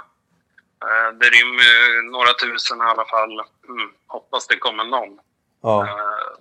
Eh, 0.86 1.10
det 1.20 1.30
rymmer 1.30 2.12
några 2.12 2.34
tusen 2.34 2.78
i 2.78 2.90
alla 2.94 3.06
fall. 3.06 3.34
Mm, 3.70 3.90
hoppas 4.08 4.48
det 4.48 4.58
kommer 4.58 4.84
någon. 4.84 5.20
Ja. 5.62 5.88
Eh, 5.88 6.36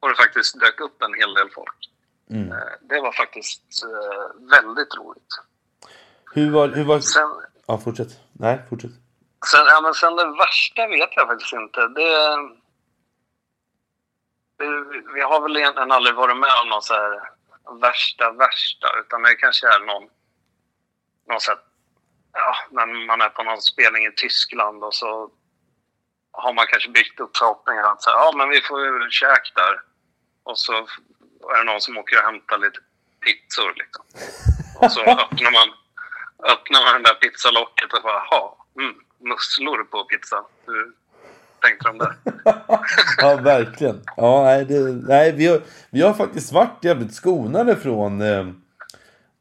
och 0.00 0.08
det 0.08 0.14
faktiskt 0.14 0.60
dök 0.60 0.80
upp 0.80 1.02
en 1.02 1.14
hel 1.14 1.34
del 1.34 1.50
folk. 1.50 1.78
Mm. 2.30 2.52
Eh, 2.52 2.58
Det 2.80 3.00
var 3.00 3.12
faktiskt 3.12 3.62
eh, 3.84 4.50
väldigt 4.50 4.94
roligt. 4.96 5.34
Hur 6.32 6.50
var... 6.50 6.68
Hur 6.68 6.84
var... 6.84 7.00
Sen, 7.00 7.30
Ja, 7.66 7.78
fortsätt. 7.78 8.08
Nej, 8.32 8.62
fortsätt. 8.68 8.90
sen, 9.50 9.66
ja, 9.66 9.80
men 9.80 9.94
sen 9.94 10.16
det 10.16 10.24
värsta 10.38 10.86
vet 10.86 11.10
jag 11.16 11.26
faktiskt 11.28 11.52
inte. 11.52 11.80
Det, 11.88 12.10
det, 14.58 14.84
vi 15.14 15.20
har 15.20 15.40
väl 15.40 15.56
egentligen 15.56 15.92
aldrig 15.92 16.14
varit 16.16 16.36
med 16.36 16.50
om 16.62 16.68
någon 16.68 16.82
så 16.82 16.94
här 16.94 17.30
värsta, 17.80 18.32
värsta. 18.32 18.88
Utan 19.00 19.22
det 19.22 19.34
kanske 19.34 19.66
är 19.66 19.80
någon, 19.80 20.08
någon 21.28 21.40
så 21.40 21.50
här, 21.50 21.60
ja, 22.32 22.54
när 22.70 23.06
man 23.06 23.20
är 23.20 23.28
på 23.28 23.42
någon 23.42 23.62
spelning 23.62 24.06
i 24.06 24.12
Tyskland 24.16 24.84
och 24.84 24.94
så 24.94 25.30
har 26.32 26.52
man 26.52 26.66
kanske 26.66 26.90
byggt 26.90 27.20
upp 27.20 27.36
förhoppningar 27.36 27.82
att 27.82 28.02
så 28.02 28.10
här, 28.10 28.16
ja, 28.16 28.32
men 28.36 28.48
vi 28.48 28.60
får 28.60 28.80
ju 28.84 29.10
käk 29.10 29.52
där. 29.54 29.80
Och 30.42 30.58
så 30.58 30.86
är 31.54 31.58
det 31.58 31.72
någon 31.72 31.80
som 31.80 31.98
åker 31.98 32.16
och 32.18 32.22
hämtar 32.24 32.58
lite 32.58 32.78
pizzor 33.24 33.72
liksom. 33.76 34.04
Och 34.80 34.92
så 34.92 35.00
öppnar 35.00 35.50
man, 35.58 35.68
öppnar 36.52 36.80
man 36.84 37.02
det 37.02 37.08
där 37.08 37.14
pizzalocket 37.14 37.92
och 37.92 38.02
bara, 38.02 38.22
jaha, 38.30 38.42
mm, 38.78 38.94
musslor 39.30 39.84
på 39.84 40.04
pizza. 40.04 40.44
Hur 40.66 40.92
tänkte 41.60 41.88
de 41.88 41.98
där? 41.98 42.14
ja, 43.16 43.36
verkligen. 43.36 44.02
Ja, 44.16 44.44
nej, 44.44 44.64
det, 44.64 44.80
nej 45.14 45.32
vi, 45.32 45.46
har, 45.46 45.60
vi 45.90 46.02
har 46.02 46.14
faktiskt 46.14 46.52
varit 46.52 46.84
jävligt 46.84 47.14
skonade 47.14 47.76
från 47.76 48.20
eh, 48.20 48.46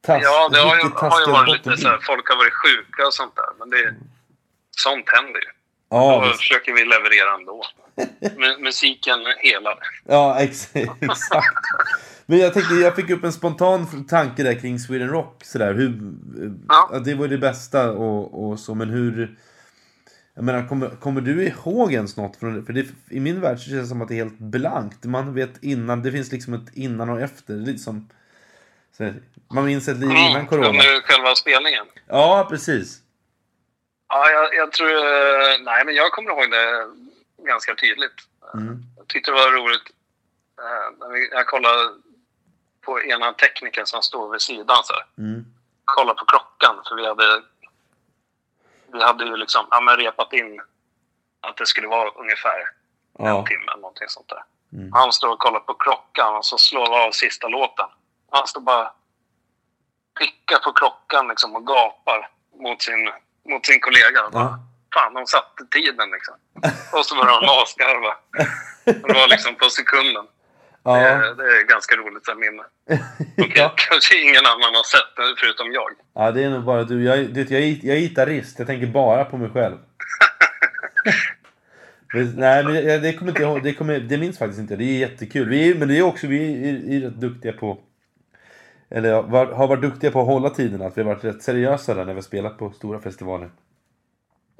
task, 0.01 0.25
Ja, 0.25 0.49
det 0.49 0.59
har 0.59 0.75
ju, 0.75 0.81
har 0.95 1.19
ju 1.27 1.31
varit 1.31 1.65
lite 1.65 1.77
så 1.77 1.87
här, 1.87 1.99
folk 2.01 2.29
har 2.29 2.37
varit 2.37 2.53
sjuka 2.53 3.05
och 3.07 3.13
sånt 3.13 3.35
där. 3.35 3.49
Men 3.59 3.69
det, 3.69 3.95
sånt 4.71 5.09
händer 5.09 5.39
ju. 5.39 5.49
Ja, 5.89 6.15
Då 6.21 6.27
visst. 6.27 6.39
försöker 6.39 6.73
vi 6.73 6.85
leverera 6.85 7.33
ändå. 7.33 7.63
Musiken 8.59 9.19
helar. 9.39 9.79
ja 10.05 10.39
ex 10.39 10.69
exakt. 10.75 11.57
Men 12.25 12.37
jag 12.39 12.53
tänkte, 12.53 12.75
jag 12.75 12.95
fick 12.95 13.09
upp 13.09 13.23
en 13.23 13.33
spontan 13.33 14.05
tanke 14.07 14.43
där 14.43 14.53
kring 14.59 14.79
Sweden 14.79 15.09
Rock 15.09 15.41
sådär. 15.45 15.73
Hur, 15.73 15.99
Ja. 16.69 16.89
ja. 16.93 16.99
Det 16.99 17.13
var 17.15 17.27
det 17.27 17.37
bästa 17.37 17.91
och, 17.91 18.49
och 18.49 18.59
så, 18.59 18.75
men 18.75 18.89
hur... 18.89 19.37
Jag 20.35 20.43
menar, 20.43 20.67
kommer, 20.67 20.89
kommer 20.89 21.21
du 21.21 21.43
ihåg 21.47 21.93
ens 21.93 22.17
något 22.17 22.37
från? 22.37 22.65
För 22.65 22.73
det, 22.73 22.85
i 23.09 23.19
min 23.19 23.41
värld 23.41 23.59
så 23.59 23.69
känns 23.69 23.81
det 23.81 23.87
som 23.87 24.01
att 24.01 24.07
det 24.07 24.13
är 24.13 24.23
helt 24.23 24.39
blankt. 24.39 25.03
Man 25.05 25.33
vet 25.33 25.63
innan, 25.63 26.01
det 26.03 26.11
finns 26.11 26.31
liksom 26.31 26.53
ett 26.53 26.73
innan 26.73 27.09
och 27.09 27.21
efter. 27.21 27.53
Lite 27.53 27.79
som... 27.79 28.09
Så, 28.97 29.13
man 29.53 29.65
minns 29.65 29.87
ett 29.87 29.97
liv 29.97 30.09
innan 30.11 30.47
corona. 30.47 30.67
Under 30.67 31.01
själva 31.01 31.35
spelningen. 31.35 31.85
Ja, 32.07 32.47
precis. 32.49 32.97
Ja, 34.09 34.29
jag, 34.29 34.55
jag 34.55 34.71
tror... 34.71 34.89
eh, 34.89 35.55
Nej, 35.65 35.85
men 35.85 35.95
jag 35.95 36.11
kommer 36.11 36.29
ihåg 36.29 36.51
det 36.51 36.87
ganska 37.45 37.75
tydligt. 37.75 38.15
Mm. 38.53 38.83
Jag 38.97 39.07
tyckte 39.07 39.31
det 39.31 39.35
var 39.37 39.51
roligt. 39.51 39.89
eh, 40.57 41.07
när 41.07 41.33
Jag 41.35 41.47
kollade 41.47 41.89
på 42.81 43.01
ena 43.01 43.33
tekniken 43.33 43.85
som 43.85 44.01
stod 44.01 44.31
vid 44.31 44.41
sidan 44.41 44.77
så. 44.83 44.93
Mm. 45.17 45.45
Kolla 45.85 46.13
på 46.13 46.25
klockan, 46.25 46.75
för 46.87 46.95
vi 46.95 47.07
hade... 47.07 47.41
Vi 48.93 49.03
hade 49.03 49.25
ju 49.25 49.35
liksom 49.35 49.65
ja, 49.71 49.81
men 49.81 49.97
repat 49.97 50.33
in 50.33 50.61
att 51.41 51.57
det 51.57 51.65
skulle 51.65 51.87
vara 51.87 52.09
ungefär 52.09 52.59
en 53.19 53.25
Ja. 53.25 53.45
timme 53.45 53.63
eller 53.71 53.81
någonting 53.81 54.07
sånt 54.07 54.29
där. 54.29 54.43
Mm. 54.73 54.93
Han 54.93 55.13
står 55.13 55.29
och 55.29 55.39
kollar 55.39 55.59
på 55.59 55.73
klockan 55.73 56.35
och 56.35 56.45
så 56.45 56.57
slår 56.57 56.89
vi 56.89 56.95
av 57.07 57.11
sista 57.11 57.47
låten. 57.47 57.85
Han 58.31 58.47
står 58.47 58.61
bara 58.61 58.91
pickar 60.19 60.59
på 60.59 60.71
klockan 60.73 61.27
liksom 61.27 61.55
och 61.55 61.67
gapar 61.67 62.29
mot 62.55 62.81
sin, 62.81 63.11
mot 63.49 63.65
sin 63.65 63.79
kollega. 63.79 64.29
Ja. 64.33 64.59
Fan, 64.93 65.13
de 65.13 65.25
satte 65.25 65.65
tiden 65.71 66.07
liksom. 66.15 66.35
Och 66.93 67.05
så 67.05 67.15
började 67.15 67.45
de 67.45 67.49
asgarva. 67.63 68.13
Det 68.85 69.13
var 69.19 69.27
liksom 69.27 69.55
på 69.55 69.65
sekunden. 69.69 70.25
Ja. 70.83 70.93
Det, 70.95 71.35
det 71.35 71.43
är 71.59 71.63
ganska 71.67 71.95
roligt 71.95 72.29
att 72.29 72.37
minne. 72.37 72.63
Och 73.43 73.51
ja. 73.55 73.73
kanske 73.77 74.21
ingen 74.21 74.45
annan 74.45 74.75
har 74.75 74.83
sett 74.83 75.15
det 75.15 75.35
förutom 75.37 75.71
jag. 75.71 75.89
ja, 76.13 76.31
det 76.31 76.43
är 76.43 76.49
nog 76.49 76.63
bara 76.63 76.83
du. 76.83 77.03
Jag, 77.03 77.33
du 77.33 77.41
jag, 77.41 77.61
jag 77.61 77.97
är 77.97 78.01
gitarrist, 78.01 78.59
jag 78.59 78.67
tänker 78.67 78.87
bara 78.87 79.25
på 79.25 79.37
mig 79.37 79.49
själv. 79.49 79.77
Men, 82.13 82.33
Nej, 82.35 82.63
men 82.63 82.75
jag- 82.87 83.01
det 83.01 83.13
kommer 83.13 83.31
inte 83.31 83.43
ihåg. 83.43 83.63
Det, 83.63 83.73
kommer, 83.73 83.99
det 83.99 84.17
minns 84.17 84.37
faktiskt 84.37 84.59
inte. 84.59 84.75
Det 84.75 84.83
är 84.83 84.99
jättekul. 84.99 85.49
Vi 85.49 85.69
är, 85.71 85.75
men 85.75 85.87
det 85.87 85.97
är 85.97 86.01
också, 86.01 86.27
vi 86.27 86.69
är, 86.69 86.95
är 86.95 87.01
rätt 87.01 87.15
duktiga 87.21 87.53
på... 87.53 87.77
Eller 88.91 89.21
var, 89.21 89.45
har 89.45 89.67
varit 89.67 89.81
duktiga 89.81 90.11
på 90.11 90.21
att 90.21 90.27
hålla 90.27 90.49
tiderna. 90.49 90.85
Att 90.85 90.97
vi 90.97 91.01
har 91.01 91.09
varit 91.09 91.23
rätt 91.23 91.43
seriösa 91.43 91.93
där 91.93 92.05
när 92.05 92.13
vi 92.13 92.17
har 92.17 92.21
spelat 92.21 92.57
på 92.57 92.71
stora 92.71 92.99
festivaler. 92.99 93.49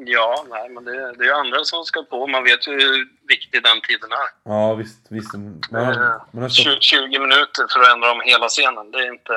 Ja, 0.06 0.46
nej, 0.50 0.70
men 0.70 0.86
det, 0.86 0.92
det 0.92 1.24
är 1.24 1.28
ju 1.28 1.32
andra 1.32 1.64
som 1.64 1.84
ska 1.86 2.04
på. 2.04 2.28
Man 2.28 2.44
vet 2.44 2.68
ju 2.68 2.72
hur 2.72 3.08
viktig 3.28 3.64
den 3.64 3.82
tiden 3.82 4.12
är. 4.12 4.52
Ja, 4.52 4.74
visst. 4.74 5.08
visst 5.10 5.34
man, 5.34 5.86
har, 5.86 5.94
man 6.32 6.42
har 6.42 6.44
Eh, 6.44 6.48
stått, 6.48 6.84
20, 6.84 7.10
20 7.12 7.20
minuter 7.20 7.68
för 7.74 7.80
att 7.80 7.94
ändra 7.94 8.12
om 8.12 8.22
hela 8.26 8.48
scenen. 8.48 8.92
Det 8.92 8.98
är 8.98 9.12
inte... 9.14 9.34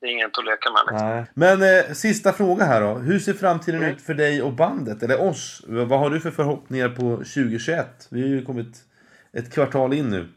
Det 0.00 0.06
är 0.06 0.10
inget 0.10 0.38
att 0.38 0.44
leka 0.44 0.70
med. 0.70 0.82
Liksom. 0.90 1.08
nej. 1.08 1.26
Men 1.34 1.62
eh, 1.62 1.92
sista 1.92 2.32
fråga 2.32 2.64
här 2.64 2.80
då. 2.80 2.94
Hur 2.94 3.18
ser 3.18 3.32
framtiden 3.32 3.82
ut 3.82 4.02
för 4.06 4.14
dig 4.14 4.42
och 4.42 4.52
bandet? 4.52 5.02
Eller 5.02 5.28
oss? 5.28 5.62
Vad 5.66 5.98
har 5.98 6.10
du 6.10 6.20
för 6.20 6.30
förhoppningar 6.30 6.88
på 6.88 7.16
2021? 7.16 8.08
Vi 8.10 8.20
har 8.20 8.28
ju 8.28 8.44
kommit 8.44 8.76
ett 9.32 9.54
kvartal 9.54 9.92
in 9.92 10.08
nu. 10.10 10.28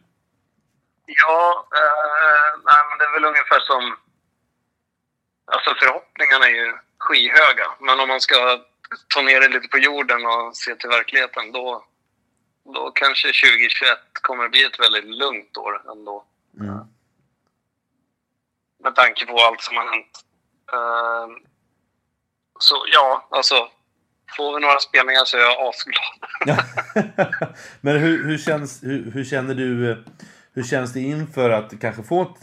Ja, 1.06 1.68
eh, 1.80 2.60
nej, 2.66 2.82
men 2.90 2.98
det 3.00 3.06
är 3.06 3.14
väl 3.14 3.26
ungefär 3.26 3.60
som... 3.60 3.96
Alltså 5.52 5.70
förhoppningarna 5.82 6.46
är 6.46 6.56
ju 6.62 6.74
skyhöga. 7.00 7.68
Men 7.80 8.00
om 8.00 8.08
man 8.08 8.22
ska 8.22 8.36
tar 9.16 9.24
ner 9.24 9.42
det 9.42 9.48
lite 9.48 9.68
på 9.68 9.78
jorden 9.78 10.26
och 10.26 10.58
ser 10.58 10.76
till 10.76 10.90
verkligheten, 10.90 11.52
då, 11.52 11.86
då 12.74 12.92
kanske 12.92 13.28
2021 13.28 14.00
kommer 14.22 14.46
att 14.46 14.52
bli 14.52 14.64
ett 14.64 14.80
väldigt 14.80 15.06
lugnt 15.06 15.58
år 15.58 15.92
ändå. 15.92 16.26
Mm. 16.60 16.80
Med 18.84 18.96
tanke 18.96 19.26
på 19.26 19.38
allt 19.38 19.62
som 19.62 19.78
har 19.78 19.88
hänt. 19.94 20.26
Ehm, 20.74 21.46
så 22.60 22.76
ja, 22.94 23.28
alltså. 23.32 23.70
Får 24.38 24.56
vi 24.56 24.62
några 24.62 24.80
spelningar 24.80 25.26
så 25.26 25.38
är 25.38 25.42
jag 25.42 25.68
asglad. 25.68 26.04
Men 27.82 27.98
hur, 27.98 28.24
hur, 28.24 28.38
känns, 28.38 28.84
hur, 28.84 29.12
hur 29.12 29.24
känner 29.24 29.56
du... 29.56 30.04
Hur 30.54 30.64
känns 30.64 30.94
det 30.94 31.00
inför 31.00 31.50
att 31.50 31.80
kanske 31.82 32.04
få 32.04 32.22
ett 32.22 32.38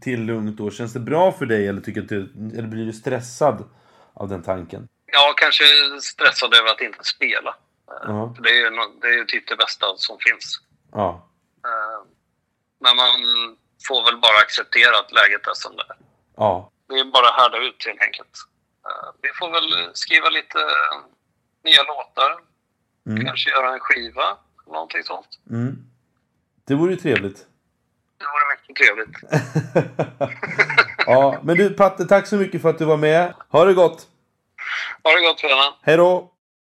till 0.00 0.22
lugnt 0.22 0.60
år? 0.60 0.70
Känns 0.70 0.92
det 0.92 1.00
bra 1.00 1.32
för 1.32 1.46
dig 1.46 1.68
eller, 1.68 1.80
tycker 1.80 2.00
du, 2.00 2.32
eller 2.58 2.68
blir 2.68 2.86
du 2.86 2.92
stressad 2.92 3.64
av 4.14 4.28
den 4.28 4.42
tanken? 4.42 4.88
Jag 5.12 5.38
kanske 5.38 5.64
stressad 6.00 6.54
över 6.54 6.70
att 6.70 6.80
inte 6.80 7.04
spela. 7.04 7.54
Ja. 7.86 8.32
för 8.36 8.42
Det 8.42 8.50
är 8.50 8.54
ju 8.54 8.70
det 9.00 9.08
är 9.08 9.12
ju 9.18 9.24
typ 9.24 9.48
det 9.48 9.56
bästa 9.56 9.86
som 9.96 10.18
finns. 10.18 10.60
Ja. 10.92 11.28
Eh, 11.64 12.00
Men 12.80 12.96
man 12.96 13.10
får 13.88 14.04
väl 14.04 14.20
bara 14.20 14.38
acceptera 14.38 14.98
att 14.98 15.12
läget 15.12 15.46
är 15.46 15.54
som 15.54 15.76
det 15.76 15.82
är. 15.88 15.96
Ja. 16.36 16.70
Det 16.88 16.94
är 16.94 17.04
bara 17.04 17.28
att 17.28 17.40
härda 17.40 17.58
ut 17.58 17.86
helt 17.86 18.02
enkelt. 18.02 18.34
Eh, 18.86 19.10
Vi 19.22 19.28
får 19.38 19.50
väl 19.50 19.90
skriva 19.94 20.28
lite 20.30 20.58
eh, 20.58 20.98
nya 21.64 21.82
låtar. 21.82 22.32
Mm. 23.06 23.24
Kanske 23.26 23.50
göra 23.50 23.72
en 23.74 23.80
skiva. 23.80 24.36
Någonting 24.66 25.02
sånt. 25.02 25.28
Mm. 25.50 25.76
Det 26.66 26.74
vore 26.74 26.90
ju 26.92 26.96
trevligt. 26.96 27.46
Det 28.18 28.24
vore 28.32 28.46
mycket 28.52 28.76
trevligt. 28.76 29.16
ja, 31.06 31.40
men 31.42 31.56
du 31.56 31.70
Patte, 31.70 32.04
tack 32.04 32.26
så 32.26 32.36
mycket 32.36 32.62
för 32.62 32.70
att 32.70 32.78
du 32.78 32.84
var 32.84 32.96
med. 32.96 33.34
Ha 33.48 33.64
det 33.64 33.74
gott! 33.74 34.06
Ha 35.02 35.10
det 35.10 35.20
gott 35.20 35.44
vänner. 35.44 35.72
Hej 35.82 35.96
då! 35.96 36.30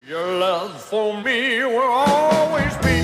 Your 0.07 0.39
love 0.39 0.73
for 0.89 1.13
me 1.13 1.63
will 1.65 1.81
always 1.81 2.79
be. 2.81 2.95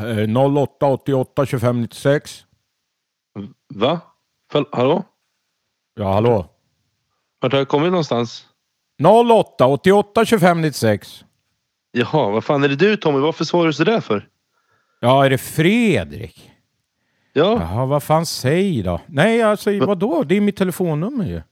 Eh, 0.00 0.26
08 0.28 0.86
88 0.86 1.46
25 1.46 1.80
96. 1.82 2.44
Va? 3.74 4.00
Hallå? 4.72 5.04
Ja, 5.94 6.12
hallå? 6.12 6.50
Vart 7.40 7.52
har 7.52 7.58
jag 7.58 7.68
kommit 7.68 7.90
någonstans? 7.90 8.46
08 9.02 9.66
88 9.66 10.24
25 10.24 10.60
96. 10.62 11.24
Jaha, 11.92 12.30
vad 12.30 12.44
fan 12.44 12.64
är 12.64 12.68
det 12.68 12.76
du 12.76 12.96
Tommy? 12.96 13.18
Varför 13.18 13.44
svarar 13.44 13.66
du 13.66 13.72
sådär 13.72 14.00
för? 14.00 14.28
Ja, 15.00 15.24
är 15.24 15.30
det 15.30 15.38
Fredrik? 15.38 16.50
Ja, 17.32 17.58
Jaha, 17.60 17.86
vad 17.86 18.02
fan 18.02 18.26
säg 18.26 18.82
då? 18.82 19.00
Nej, 19.06 19.42
alltså 19.42 19.78
vadå? 19.78 20.22
Det 20.22 20.36
är 20.36 20.40
mitt 20.40 20.56
telefonnummer 20.56 21.24
ju. 21.24 21.42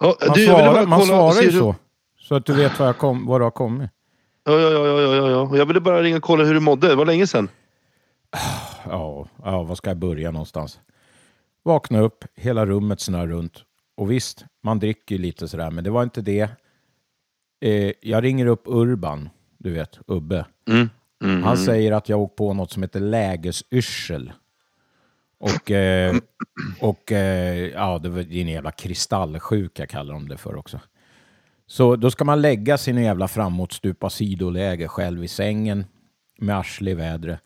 ja 0.00 0.16
Man 0.26 0.34
du, 0.36 0.46
svarar, 0.46 0.86
man 0.86 1.00
kolla 1.00 1.20
och 1.22 1.32
svarar 1.34 1.44
ju 1.46 1.50
hur- 1.50 1.58
så. 1.58 1.74
Så 2.18 2.34
att 2.34 2.46
du 2.46 2.52
vet 2.54 2.78
var, 2.78 2.86
jag 2.86 2.98
kom, 2.98 3.26
var 3.26 3.38
du 3.38 3.44
har 3.44 3.50
kommit. 3.50 3.90
Ja, 4.44 4.52
ja, 4.52 4.70
ja, 4.70 4.86
ja, 5.00 5.14
ja, 5.16 5.30
ja. 5.30 5.56
Jag 5.56 5.66
ville 5.66 5.80
bara 5.80 6.02
ringa 6.02 6.16
och 6.16 6.22
kolla 6.22 6.44
hur 6.44 6.54
du 6.54 6.60
mådde. 6.60 6.88
Det 6.88 6.94
var 6.94 7.06
länge 7.06 7.26
sedan. 7.26 7.48
Ja, 8.88 9.28
ja, 9.44 9.62
var 9.62 9.74
ska 9.74 9.90
jag 9.90 9.96
börja 9.96 10.30
någonstans? 10.30 10.80
Vakna 11.64 12.00
upp, 12.00 12.24
hela 12.36 12.66
rummet 12.66 13.00
snurrar 13.00 13.26
runt. 13.26 13.62
Och 13.96 14.10
visst, 14.10 14.44
man 14.62 14.78
dricker 14.78 15.14
ju 15.14 15.20
lite 15.22 15.48
sådär, 15.48 15.70
men 15.70 15.84
det 15.84 15.90
var 15.90 16.02
inte 16.02 16.20
det. 16.20 16.50
Eh, 17.60 17.92
jag 18.00 18.24
ringer 18.24 18.46
upp 18.46 18.62
Urban, 18.66 19.28
du 19.58 19.70
vet, 19.70 19.98
Ubbe. 20.06 20.46
Mm. 20.68 20.88
Mm. 21.24 21.42
Han 21.42 21.56
säger 21.56 21.92
att 21.92 22.08
jag 22.08 22.20
åkt 22.20 22.36
på 22.36 22.52
något 22.52 22.72
som 22.72 22.82
heter 22.82 23.00
lägesyrsel. 23.00 24.32
Och, 25.38 25.70
eh, 25.70 26.16
och 26.80 27.12
eh, 27.12 27.68
ja, 27.68 27.98
det 27.98 28.08
var 28.08 28.22
din 28.22 28.48
jävla 28.48 28.70
kristallsjuka 28.70 29.86
kallar 29.86 30.14
de 30.14 30.28
det 30.28 30.36
för 30.36 30.56
också. 30.56 30.80
Så 31.66 31.96
då 31.96 32.10
ska 32.10 32.24
man 32.24 32.40
lägga 32.40 32.78
sin 32.78 32.98
jävla 32.98 33.28
framåtstupa 33.28 34.10
sidoläge 34.10 34.88
själv 34.88 35.24
i 35.24 35.28
sängen 35.28 35.84
med 36.38 36.58
arsle 36.58 36.90
i 36.90 36.94
vädret 36.94 37.40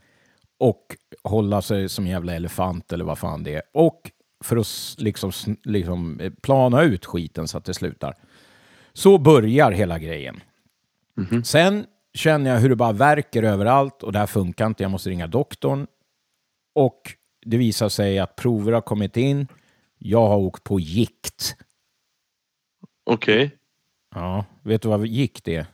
och 0.58 0.96
hålla 1.24 1.62
sig 1.62 1.88
som 1.88 2.06
jävla 2.06 2.34
elefant 2.34 2.92
eller 2.92 3.04
vad 3.04 3.18
fan 3.18 3.42
det 3.42 3.54
är. 3.54 3.62
Och 3.74 4.10
för 4.44 4.56
att 4.56 4.94
liksom, 4.98 5.32
liksom 5.62 6.20
eh, 6.20 6.32
plana 6.42 6.82
ut 6.82 7.06
skiten 7.06 7.48
så 7.48 7.58
att 7.58 7.64
det 7.64 7.74
slutar. 7.74 8.14
Så 8.92 9.18
börjar 9.18 9.70
hela 9.70 9.98
grejen. 9.98 10.40
Sen 11.44 11.86
känner 12.14 12.50
jag 12.50 12.60
hur 12.60 12.68
det 12.68 12.76
bara 12.76 12.92
verkar 12.92 13.42
överallt 13.42 14.02
och 14.02 14.12
det 14.12 14.18
här 14.18 14.26
funkar 14.26 14.66
inte. 14.66 14.82
Jag 14.82 14.90
måste 14.90 15.10
ringa 15.10 15.26
doktorn. 15.26 15.86
Och 16.74 17.14
det 17.46 17.56
visar 17.56 17.88
sig 17.88 18.18
att 18.18 18.36
prover 18.36 18.72
har 18.72 18.80
kommit 18.80 19.16
in. 19.16 19.48
Jag 19.98 20.28
har 20.28 20.36
åkt 20.36 20.64
på 20.64 20.80
gikt. 20.80 21.56
Okej. 23.04 23.56
Ja, 24.14 24.44
vet 24.62 24.82
du 24.82 24.88
vad 24.88 25.06
gikt 25.06 25.48
är? 25.48 25.66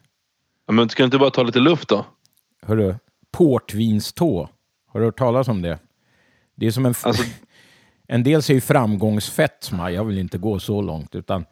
Ja, 0.66 0.72
men 0.72 0.88
ska 0.88 1.02
du 1.02 1.04
inte 1.04 1.18
bara 1.18 1.30
ta 1.30 1.42
lite 1.42 1.58
luft 1.58 1.88
då? 1.88 2.06
Hörru, 2.62 2.94
portvinstå. 3.30 4.48
Har 4.86 5.00
du 5.00 5.06
hört 5.06 5.18
talas 5.18 5.48
om 5.48 5.62
det? 5.62 5.78
Det 6.54 6.66
är 6.66 6.70
som 6.70 6.86
en... 6.86 6.94
Alltså- 7.02 7.24
En 8.08 8.22
del 8.22 8.42
säger 8.42 8.60
framgångsfetma. 8.60 9.90
Jag 9.90 10.04
vill 10.04 10.18
inte 10.18 10.38
gå 10.38 10.58
så 10.58 10.82
långt, 10.82 11.14
utan... 11.14 11.44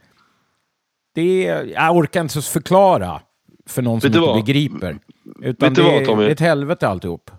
Det 1.15 1.47
är... 1.47 1.65
Jag 1.65 1.97
orkar 1.97 2.21
inte 2.21 2.43
förklara 2.43 3.21
för 3.67 3.83
någon 3.83 4.01
som 4.01 4.07
inte 4.09 4.21
vad? 4.21 4.45
begriper. 4.45 4.99
Utan 5.43 5.75
det, 5.75 5.83
vad, 5.83 5.95
är- 5.95 6.05
Tommy? 6.05 6.23
det 6.23 6.29
är 6.29 6.33
ett 6.33 6.41
helvete 6.41 6.89
alltihop. 6.89 7.31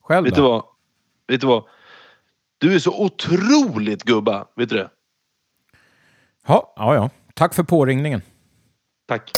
Själv 0.00 0.24
Vet 0.24 0.34
då? 0.34 0.42
du 0.42 0.48
vad? 0.48 0.64
Vet 1.28 1.40
du 1.40 1.46
vad? 1.46 1.64
Du 2.58 2.74
är 2.74 2.78
så 2.78 3.04
otroligt 3.04 4.02
gubba. 4.02 4.46
Vet 4.56 4.68
du 4.68 4.76
det? 4.76 4.90
Ja, 6.46 6.72
ja, 6.76 6.94
ja. 6.94 7.10
Tack 7.34 7.54
för 7.54 7.62
påringningen. 7.62 8.22
Tack. 9.08 9.30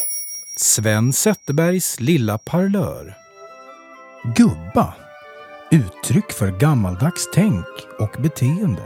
Sven 0.59 1.12
Zetterbergs 1.12 2.00
lilla 2.00 2.38
parlör. 2.38 3.14
Gubba. 4.36 4.94
Uttryck 5.70 6.32
för 6.32 6.50
gammaldags 6.50 7.28
tänk 7.34 7.66
och 7.98 8.22
beteende. 8.22 8.82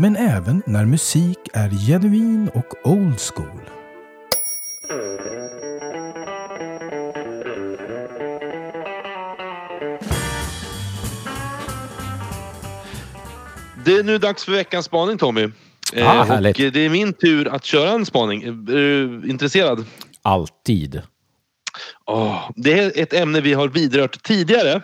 Men 0.00 0.16
även 0.16 0.62
när 0.66 0.84
musik 0.84 1.38
är 1.52 1.70
genuin 1.70 2.50
och 2.54 2.86
old 2.88 3.20
school. 3.20 3.60
Det 13.84 13.92
är 13.92 14.02
nu 14.02 14.18
dags 14.18 14.44
för 14.44 14.52
veckans 14.52 14.86
spaning 14.86 15.18
Tommy. 15.18 15.48
Ah, 15.96 16.20
och 16.20 16.26
härligt. 16.26 16.74
det 16.74 16.80
är 16.80 16.90
min 16.90 17.12
tur 17.12 17.48
att 17.48 17.64
köra 17.64 17.90
en 17.90 18.06
spaning. 18.06 18.42
Är 18.42 18.52
du 18.52 19.22
intresserad? 19.30 19.84
Alltid. 20.22 21.02
Åh, 22.04 22.50
det 22.56 22.72
är 22.72 23.02
ett 23.02 23.12
ämne 23.12 23.40
vi 23.40 23.52
har 23.52 23.68
vidrört 23.68 24.22
tidigare. 24.22 24.82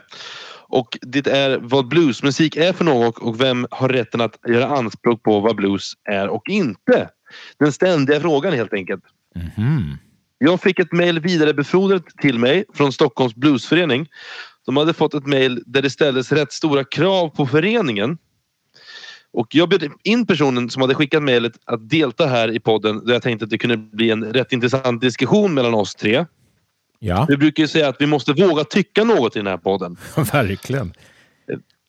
Och 0.68 0.98
det 1.02 1.26
är 1.26 1.58
vad 1.62 1.88
bluesmusik 1.88 2.56
är 2.56 2.72
för 2.72 2.84
något 2.84 3.18
och 3.18 3.40
vem 3.40 3.66
har 3.70 3.88
rätten 3.88 4.20
att 4.20 4.38
göra 4.48 4.66
anspråk 4.66 5.22
på 5.22 5.40
vad 5.40 5.56
blues 5.56 5.92
är 6.04 6.28
och 6.28 6.48
inte. 6.48 7.10
Den 7.58 7.72
ständiga 7.72 8.20
frågan 8.20 8.52
helt 8.52 8.72
enkelt. 8.72 9.04
Mhm. 9.34 9.98
Jag 10.38 10.60
fick 10.60 10.78
ett 10.78 10.92
mejl 10.92 11.20
vidarebefordrat 11.20 12.06
till 12.06 12.38
mig 12.38 12.64
från 12.74 12.92
Stockholms 12.92 13.34
bluesförening. 13.34 14.08
De 14.66 14.76
hade 14.76 14.92
fått 14.92 15.14
ett 15.14 15.26
mejl 15.26 15.62
där 15.66 15.82
det 15.82 15.90
ställdes 15.90 16.32
rätt 16.32 16.52
stora 16.52 16.84
krav 16.84 17.28
på 17.28 17.46
föreningen. 17.46 18.18
Och 19.32 19.46
jag 19.50 19.68
bjöd 19.68 19.90
in 20.02 20.26
personen 20.26 20.70
som 20.70 20.82
hade 20.82 20.94
skickat 20.94 21.22
mejlet 21.22 21.52
att 21.64 21.90
delta 21.90 22.26
här 22.26 22.50
i 22.50 22.60
podden 22.60 23.04
där 23.04 23.12
jag 23.12 23.22
tänkte 23.22 23.44
att 23.44 23.50
det 23.50 23.58
kunde 23.58 23.76
bli 23.76 24.10
en 24.10 24.24
rätt 24.24 24.52
intressant 24.52 25.00
diskussion 25.00 25.54
mellan 25.54 25.74
oss 25.74 25.94
tre. 25.94 26.24
Ja, 26.98 27.26
Vi 27.28 27.36
brukar 27.36 27.62
ju 27.62 27.68
säga 27.68 27.88
att 27.88 27.96
vi 28.00 28.06
måste 28.06 28.32
våga 28.32 28.64
tycka 28.64 29.04
något 29.04 29.36
i 29.36 29.38
den 29.38 29.46
här 29.46 29.56
podden. 29.56 29.96
verkligen. 30.32 30.92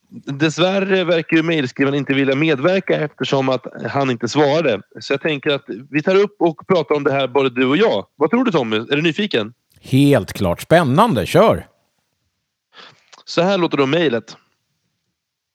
Dessvärre 0.10 1.04
verkar 1.04 1.38
ju 1.38 1.44
mejlskrivaren 1.44 1.96
inte 1.98 2.14
vilja 2.14 2.36
medverka 2.36 2.96
eftersom 2.96 3.50
att 3.50 3.66
han 3.90 4.12
inte 4.12 4.28
svarade. 4.28 4.82
Så 5.00 5.14
jag 5.14 5.22
tänker 5.22 5.50
att 5.50 5.66
vi 5.90 6.02
tar 6.02 6.16
upp 6.16 6.36
och 6.40 6.68
pratar 6.68 6.96
om 6.96 7.04
det 7.04 7.12
här 7.12 7.28
både 7.28 7.50
du 7.50 7.66
och 7.66 7.78
jag. 7.78 8.06
Vad 8.16 8.30
tror 8.30 8.46
du 8.46 8.52
Tommy? 8.52 8.78
Är 8.78 8.96
du 8.96 9.02
nyfiken? 9.02 9.54
Helt 9.82 10.34
klart 10.34 10.62
spännande. 10.62 11.26
Kör! 11.26 11.68
Så 13.26 13.42
här 13.42 13.58
låter 13.58 13.78
då 13.78 13.86
mejlet. 13.86 14.38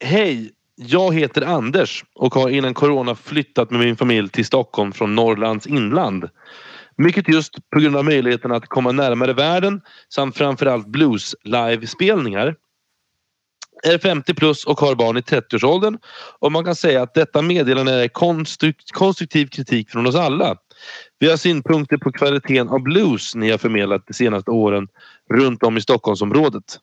Hej! 0.04 0.50
Jag 0.76 1.14
heter 1.14 1.42
Anders 1.42 2.04
och 2.14 2.34
har 2.34 2.48
innan 2.48 2.74
corona 2.74 3.14
flyttat 3.14 3.70
med 3.70 3.80
min 3.80 3.96
familj 3.96 4.28
till 4.28 4.46
Stockholm 4.46 4.92
från 4.92 5.14
Norrlands 5.14 5.66
inland. 5.66 6.28
Mycket 7.00 7.28
just 7.28 7.70
på 7.70 7.80
grund 7.80 7.96
av 7.96 8.04
möjligheten 8.04 8.52
att 8.52 8.66
komma 8.68 8.92
närmare 8.92 9.32
världen 9.32 9.80
samt 10.14 10.36
framförallt 10.36 10.86
blues 10.86 11.34
livespelningar. 11.44 12.54
Är 13.82 13.98
50 13.98 14.34
plus 14.34 14.64
och 14.64 14.80
har 14.80 14.94
barn 14.94 15.16
i 15.16 15.20
30-årsåldern 15.20 15.98
och 16.38 16.52
man 16.52 16.64
kan 16.64 16.74
säga 16.74 17.02
att 17.02 17.14
detta 17.14 17.42
meddelande 17.42 17.92
är 17.92 18.08
konstruktiv 18.92 19.46
kritik 19.46 19.90
från 19.90 20.06
oss 20.06 20.14
alla. 20.14 20.56
Vi 21.18 21.30
har 21.30 21.36
synpunkter 21.36 21.96
på 21.96 22.12
kvaliteten 22.12 22.68
av 22.68 22.82
blues 22.82 23.34
ni 23.34 23.50
har 23.50 23.58
förmedlat 23.58 24.06
de 24.06 24.12
senaste 24.12 24.50
åren 24.50 24.88
runt 25.30 25.62
om 25.62 25.76
i 25.76 25.80
Stockholmsområdet. 25.80 26.78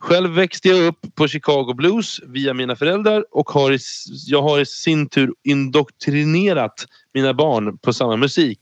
Själv 0.00 0.30
växte 0.30 0.68
jag 0.68 0.86
upp 0.86 1.14
på 1.14 1.28
Chicago 1.28 1.74
Blues 1.74 2.20
via 2.26 2.54
mina 2.54 2.76
föräldrar 2.76 3.24
och 3.30 3.50
har 3.50 3.72
i, 3.72 3.78
jag 4.26 4.42
har 4.42 4.60
i 4.60 4.66
sin 4.66 5.08
tur 5.08 5.30
indoktrinerat 5.44 6.86
mina 7.14 7.34
barn 7.34 7.78
på 7.78 7.92
samma 7.92 8.16
musik. 8.16 8.58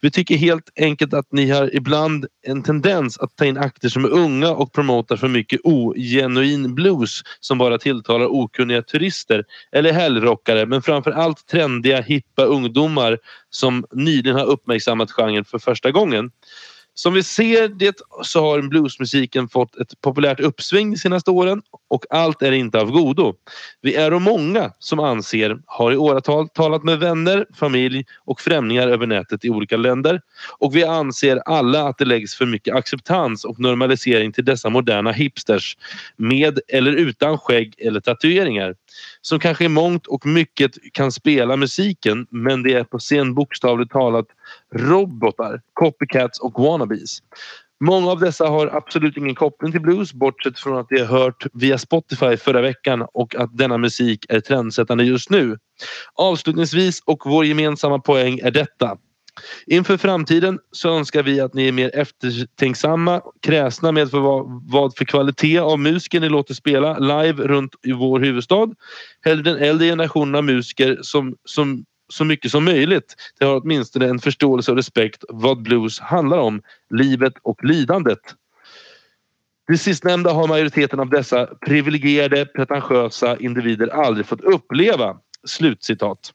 Vi 0.00 0.10
tycker 0.10 0.36
helt 0.36 0.70
enkelt 0.76 1.14
att 1.14 1.32
ni 1.32 1.50
har 1.50 1.76
ibland 1.76 2.26
en 2.46 2.62
tendens 2.62 3.18
att 3.18 3.36
ta 3.36 3.44
in 3.44 3.58
akter 3.58 3.88
som 3.88 4.04
är 4.04 4.08
unga 4.08 4.50
och 4.50 4.72
promotar 4.72 5.16
för 5.16 5.28
mycket 5.28 5.60
ogenuin 5.64 6.74
blues 6.74 7.22
som 7.40 7.58
bara 7.58 7.78
tilltalar 7.78 8.26
okunniga 8.26 8.82
turister 8.82 9.44
eller 9.72 9.92
helgrockare 9.92 10.66
men 10.66 10.82
framför 10.82 11.10
allt 11.10 11.46
trendiga, 11.46 12.00
hippa 12.00 12.44
ungdomar 12.44 13.18
som 13.50 13.84
nyligen 13.92 14.36
har 14.36 14.46
uppmärksammat 14.46 15.12
genren 15.12 15.44
för 15.44 15.58
första 15.58 15.90
gången. 15.90 16.30
Som 16.98 17.14
vi 17.14 17.22
ser 17.22 17.68
det 17.68 17.96
så 18.22 18.40
har 18.40 18.62
bluesmusiken 18.62 19.48
fått 19.48 19.76
ett 19.76 20.00
populärt 20.00 20.40
uppsving 20.40 20.90
de 20.90 20.96
senaste 20.96 21.30
åren 21.30 21.62
och 21.88 22.04
allt 22.10 22.42
är 22.42 22.52
inte 22.52 22.80
av 22.80 22.90
godo. 22.90 23.34
Vi 23.82 23.94
är 23.94 24.12
och 24.12 24.22
många 24.22 24.72
som 24.78 25.00
anser, 25.00 25.58
har 25.66 25.92
i 25.92 25.96
åratal 25.96 26.48
talat 26.48 26.84
med 26.84 26.98
vänner, 26.98 27.46
familj 27.54 28.04
och 28.24 28.40
främlingar 28.40 28.88
över 28.88 29.06
nätet 29.06 29.44
i 29.44 29.50
olika 29.50 29.76
länder 29.76 30.20
och 30.58 30.76
vi 30.76 30.84
anser 30.84 31.36
alla 31.46 31.82
att 31.88 31.98
det 31.98 32.04
läggs 32.04 32.34
för 32.34 32.46
mycket 32.46 32.74
acceptans 32.74 33.44
och 33.44 33.60
normalisering 33.60 34.32
till 34.32 34.44
dessa 34.44 34.70
moderna 34.70 35.12
hipsters 35.12 35.76
med 36.16 36.60
eller 36.68 36.92
utan 36.92 37.38
skägg 37.38 37.74
eller 37.78 38.00
tatueringar 38.00 38.74
som 39.20 39.38
kanske 39.38 39.64
i 39.64 39.68
mångt 39.68 40.06
och 40.06 40.26
mycket 40.26 40.70
kan 40.92 41.12
spela 41.12 41.56
musiken 41.56 42.26
men 42.30 42.62
det 42.62 42.72
är 42.72 42.84
på 42.84 42.98
scen 42.98 43.34
bokstavligt 43.34 43.92
talat 43.92 44.26
robotar, 44.74 45.60
copycats 45.72 46.40
och 46.40 46.62
wannabes. 46.62 47.18
Många 47.80 48.10
av 48.10 48.20
dessa 48.20 48.46
har 48.46 48.66
absolut 48.66 49.16
ingen 49.16 49.34
koppling 49.34 49.72
till 49.72 49.80
blues 49.80 50.12
bortsett 50.12 50.58
från 50.58 50.78
att 50.78 50.88
de 50.88 50.98
har 50.98 51.06
hört 51.06 51.46
via 51.52 51.78
Spotify 51.78 52.36
förra 52.36 52.60
veckan 52.60 53.06
och 53.12 53.34
att 53.34 53.56
denna 53.56 53.78
musik 53.78 54.26
är 54.28 54.40
trendsättande 54.40 55.04
just 55.04 55.30
nu. 55.30 55.58
Avslutningsvis 56.14 57.02
och 57.04 57.22
vår 57.24 57.44
gemensamma 57.44 57.98
poäng 57.98 58.38
är 58.42 58.50
detta. 58.50 58.98
Inför 59.66 59.96
framtiden 59.96 60.58
så 60.72 60.96
önskar 60.96 61.22
vi 61.22 61.40
att 61.40 61.54
ni 61.54 61.68
är 61.68 61.72
mer 61.72 61.96
eftertänksamma, 61.96 63.22
kräsna 63.42 63.92
med 63.92 64.10
för 64.10 64.18
vad, 64.18 64.62
vad 64.72 64.96
för 64.96 65.04
kvalitet 65.04 65.58
av 65.58 65.78
musiker 65.78 66.20
ni 66.20 66.28
låter 66.28 66.54
spela 66.54 66.98
live 66.98 67.42
runt 67.42 67.74
i 67.82 67.92
vår 67.92 68.20
huvudstad. 68.20 68.68
Hellre 69.24 69.42
den 69.42 69.62
äldre 69.62 69.86
generationen 69.86 70.34
av 70.34 70.44
musiker 70.44 70.98
som, 71.02 71.36
som 71.44 71.84
så 72.08 72.24
mycket 72.24 72.50
som 72.50 72.64
möjligt. 72.64 73.14
Det 73.38 73.44
har 73.44 73.60
åtminstone 73.60 74.06
en 74.08 74.18
förståelse 74.18 74.70
och 74.70 74.76
respekt 74.76 75.24
vad 75.28 75.62
blues 75.62 76.00
handlar 76.00 76.38
om, 76.38 76.62
livet 76.90 77.34
och 77.42 77.64
lidandet. 77.64 78.18
Det 79.68 79.78
sistnämnda 79.78 80.32
har 80.32 80.48
majoriteten 80.48 81.00
av 81.00 81.10
dessa 81.10 81.46
privilegierade, 81.46 82.46
pretentiösa 82.46 83.36
individer 83.36 83.88
aldrig 83.88 84.26
fått 84.26 84.40
uppleva. 84.40 85.16
Slutcitat. 85.46 86.32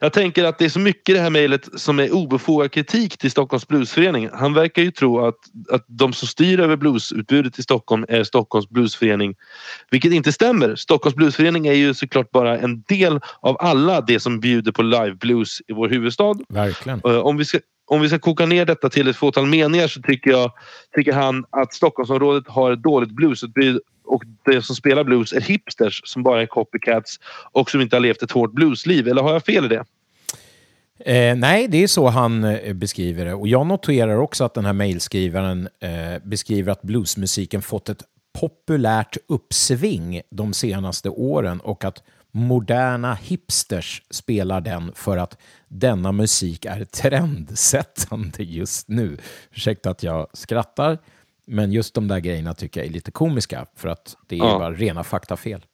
Jag 0.00 0.12
tänker 0.12 0.44
att 0.44 0.58
det 0.58 0.64
är 0.64 0.68
så 0.68 0.80
mycket 0.80 1.08
i 1.08 1.12
det 1.12 1.20
här 1.20 1.30
mejlet 1.30 1.68
som 1.80 1.98
är 1.98 2.14
obefogad 2.14 2.72
kritik 2.72 3.18
till 3.18 3.30
Stockholms 3.30 3.68
bluesförening. 3.68 4.30
Han 4.32 4.54
verkar 4.54 4.82
ju 4.82 4.90
tro 4.90 5.26
att, 5.26 5.38
att 5.70 5.84
de 5.88 6.12
som 6.12 6.28
styr 6.28 6.60
över 6.60 6.76
bluesutbudet 6.76 7.58
i 7.58 7.62
Stockholm 7.62 8.04
är 8.08 8.24
Stockholms 8.24 8.68
bluesförening. 8.68 9.34
Vilket 9.90 10.12
inte 10.12 10.32
stämmer. 10.32 10.74
Stockholms 10.76 11.16
bluesförening 11.16 11.66
är 11.66 11.72
ju 11.72 11.94
såklart 11.94 12.30
bara 12.30 12.58
en 12.58 12.82
del 12.82 13.20
av 13.40 13.56
alla 13.60 14.00
det 14.00 14.20
som 14.20 14.40
bjuder 14.40 14.72
på 14.72 14.82
liveblues 14.82 15.60
i 15.68 15.72
vår 15.72 15.88
huvudstad. 15.88 16.34
Verkligen. 16.48 17.00
Eh, 17.04 17.18
Om 17.18 17.36
vi 17.36 17.44
ska 17.44 17.58
om 17.88 18.00
vi 18.00 18.08
ska 18.08 18.18
koka 18.18 18.46
ner 18.46 18.64
detta 18.64 18.88
till 18.88 19.08
ett 19.08 19.16
fåtal 19.16 19.46
meningar 19.46 19.88
så 19.88 20.02
tycker, 20.02 20.30
jag, 20.30 20.52
tycker 20.96 21.12
han 21.12 21.44
att 21.50 21.74
Stockholmsområdet 21.74 22.48
har 22.48 22.72
ett 22.72 22.82
dåligt 22.82 23.10
bluesutbud 23.10 23.80
och 24.06 24.22
de 24.44 24.62
som 24.62 24.76
spelar 24.76 25.04
blues 25.04 25.32
är 25.32 25.40
hipsters 25.40 26.00
som 26.04 26.22
bara 26.22 26.42
är 26.42 26.46
copycats 26.46 27.20
och 27.52 27.70
som 27.70 27.80
inte 27.80 27.96
har 27.96 28.00
levt 28.00 28.22
ett 28.22 28.30
hårt 28.30 28.52
bluesliv. 28.52 29.08
Eller 29.08 29.22
har 29.22 29.32
jag 29.32 29.44
fel 29.44 29.64
i 29.64 29.68
det? 29.68 29.84
Eh, 30.98 31.36
nej, 31.36 31.68
det 31.68 31.82
är 31.82 31.86
så 31.86 32.08
han 32.08 32.44
eh, 32.44 32.72
beskriver 32.72 33.24
det. 33.24 33.34
Och 33.34 33.48
jag 33.48 33.66
noterar 33.66 34.16
också 34.16 34.44
att 34.44 34.54
den 34.54 34.64
här 34.64 34.72
mejlskrivaren 34.72 35.68
eh, 35.80 35.90
beskriver 36.22 36.72
att 36.72 36.82
bluesmusiken 36.82 37.62
fått 37.62 37.88
ett 37.88 38.02
populärt 38.40 39.16
uppsving 39.28 40.20
de 40.30 40.52
senaste 40.52 41.08
åren 41.08 41.60
och 41.60 41.84
att 41.84 42.02
moderna 42.32 43.14
hipsters 43.14 44.02
spelar 44.10 44.60
den 44.60 44.92
för 44.94 45.16
att 45.16 45.38
denna 45.68 46.12
musik 46.12 46.64
är 46.64 46.84
trendsättande 46.84 48.42
just 48.42 48.88
nu. 48.88 49.18
Ursäkta 49.52 49.90
att 49.90 50.02
jag 50.02 50.26
skrattar, 50.32 50.98
men 51.46 51.72
just 51.72 51.94
de 51.94 52.08
där 52.08 52.20
grejerna 52.20 52.54
tycker 52.54 52.80
jag 52.80 52.86
är 52.88 52.92
lite 52.92 53.10
komiska 53.10 53.66
för 53.76 53.88
att 53.88 54.16
det 54.26 54.36
är 54.36 54.38
Ja. 54.38 54.58
bara 54.58 54.72
rena 54.72 55.04
faktafel. 55.04 55.64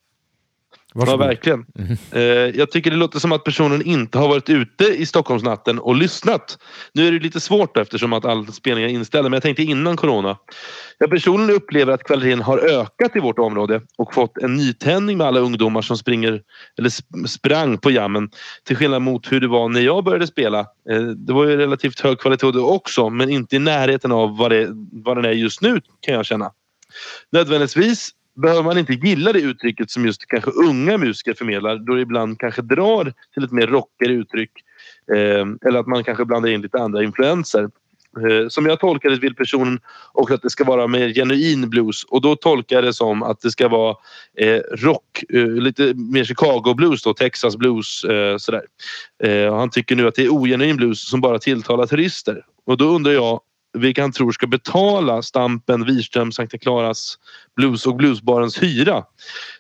Ja, 0.94 1.00
Varsågod. 1.00 1.26
verkligen. 1.26 1.66
Eh, 2.12 2.22
jag 2.58 2.70
tycker 2.70 2.90
det 2.90 2.96
låter 2.96 3.18
som 3.18 3.32
att 3.32 3.44
personen 3.44 3.82
inte 3.82 4.18
har 4.18 4.28
varit 4.28 4.50
ute 4.50 4.84
i 4.84 5.06
Stockholmsnatten 5.06 5.78
och 5.78 5.96
lyssnat. 5.96 6.58
Nu 6.94 7.08
är 7.08 7.12
det 7.12 7.18
lite 7.18 7.40
svårt 7.40 7.74
då, 7.74 7.80
eftersom 7.80 8.12
att 8.12 8.24
alla 8.24 8.46
spelningar 8.46 8.88
är 8.88 8.92
inställda, 8.92 9.28
men 9.30 9.36
jag 9.36 9.42
tänkte 9.42 9.62
innan 9.62 9.96
corona. 9.96 10.36
Jag 10.98 11.10
personligen 11.10 11.50
upplever 11.56 11.92
att 11.92 12.04
kvaliteten 12.04 12.40
har 12.42 12.58
ökat 12.58 13.16
i 13.16 13.20
vårt 13.20 13.38
område 13.38 13.80
och 13.98 14.14
fått 14.14 14.38
en 14.38 14.54
nytändning 14.54 15.18
med 15.18 15.26
alla 15.26 15.40
ungdomar 15.40 15.82
som 15.82 15.96
springer 15.98 16.42
eller 16.78 16.88
sp- 16.88 17.26
sprang 17.26 17.78
på 17.78 17.90
jammen. 17.90 18.30
Till 18.64 18.76
skillnad 18.76 19.02
mot 19.02 19.32
hur 19.32 19.40
det 19.40 19.48
var 19.48 19.68
när 19.68 19.80
jag 19.80 20.04
började 20.04 20.26
spela. 20.26 20.58
Eh, 20.90 21.02
det 21.02 21.32
var 21.32 21.44
ju 21.44 21.56
relativt 21.56 22.00
hög 22.00 22.18
kvalitet 22.18 22.50
då 22.52 22.66
också, 22.70 23.10
men 23.10 23.30
inte 23.30 23.56
i 23.56 23.58
närheten 23.58 24.12
av 24.12 24.36
vad, 24.36 24.50
det, 24.50 24.68
vad 24.92 25.16
den 25.16 25.24
är 25.24 25.30
just 25.32 25.60
nu 25.62 25.80
kan 26.00 26.14
jag 26.14 26.26
känna. 26.26 26.50
Nödvändigtvis 27.32 28.10
behöver 28.34 28.62
man 28.62 28.78
inte 28.78 28.92
gilla 28.92 29.32
det 29.32 29.40
uttrycket 29.40 29.90
som 29.90 30.06
just 30.06 30.26
kanske 30.26 30.50
unga 30.50 30.98
musiker 30.98 31.34
förmedlar 31.34 31.76
då 31.76 31.94
det 31.94 32.00
ibland 32.00 32.38
kanske 32.38 32.62
drar 32.62 33.12
till 33.34 33.44
ett 33.44 33.52
mer 33.52 33.66
rockigare 33.66 34.12
uttryck. 34.12 34.50
Eh, 35.12 35.68
eller 35.68 35.78
att 35.78 35.86
man 35.86 36.04
kanske 36.04 36.24
blandar 36.24 36.48
in 36.48 36.62
lite 36.62 36.78
andra 36.78 37.02
influenser. 37.02 37.68
Eh, 38.20 38.48
som 38.48 38.66
jag 38.66 38.80
tolkar 38.80 39.10
det 39.10 39.16
vill 39.16 39.34
personen 39.34 39.80
också 40.12 40.34
att 40.34 40.42
det 40.42 40.50
ska 40.50 40.64
vara 40.64 40.86
mer 40.86 41.08
genuin 41.08 41.70
blues 41.70 42.04
och 42.04 42.20
då 42.20 42.36
tolkar 42.36 42.76
jag 42.76 42.84
det 42.84 42.94
som 42.94 43.22
att 43.22 43.40
det 43.40 43.50
ska 43.50 43.68
vara 43.68 43.96
eh, 44.38 44.60
rock, 44.72 45.24
eh, 45.28 45.46
lite 45.46 45.94
mer 45.94 46.24
Chicago 46.24 46.74
blues 46.76 47.02
då, 47.02 47.14
Texas 47.14 47.56
blues 47.56 48.04
eh, 48.04 48.36
sådär. 48.36 48.62
Eh, 49.24 49.46
och 49.46 49.58
han 49.58 49.70
tycker 49.70 49.96
nu 49.96 50.08
att 50.08 50.14
det 50.14 50.24
är 50.24 50.32
ogenuin 50.32 50.76
blues 50.76 51.08
som 51.08 51.20
bara 51.20 51.38
tilltalar 51.38 51.86
turister. 51.86 52.44
Och 52.66 52.76
då 52.76 52.84
undrar 52.84 53.12
jag 53.12 53.40
vilka 53.78 54.02
han 54.02 54.12
tror 54.12 54.32
ska 54.32 54.46
betala 54.46 55.22
Stampen, 55.22 55.84
Wirström, 55.84 56.32
Sankta 56.32 56.58
Klaras 56.58 57.18
blues 57.56 57.86
och 57.86 57.96
bluesbarens 57.96 58.62
hyra. 58.62 59.04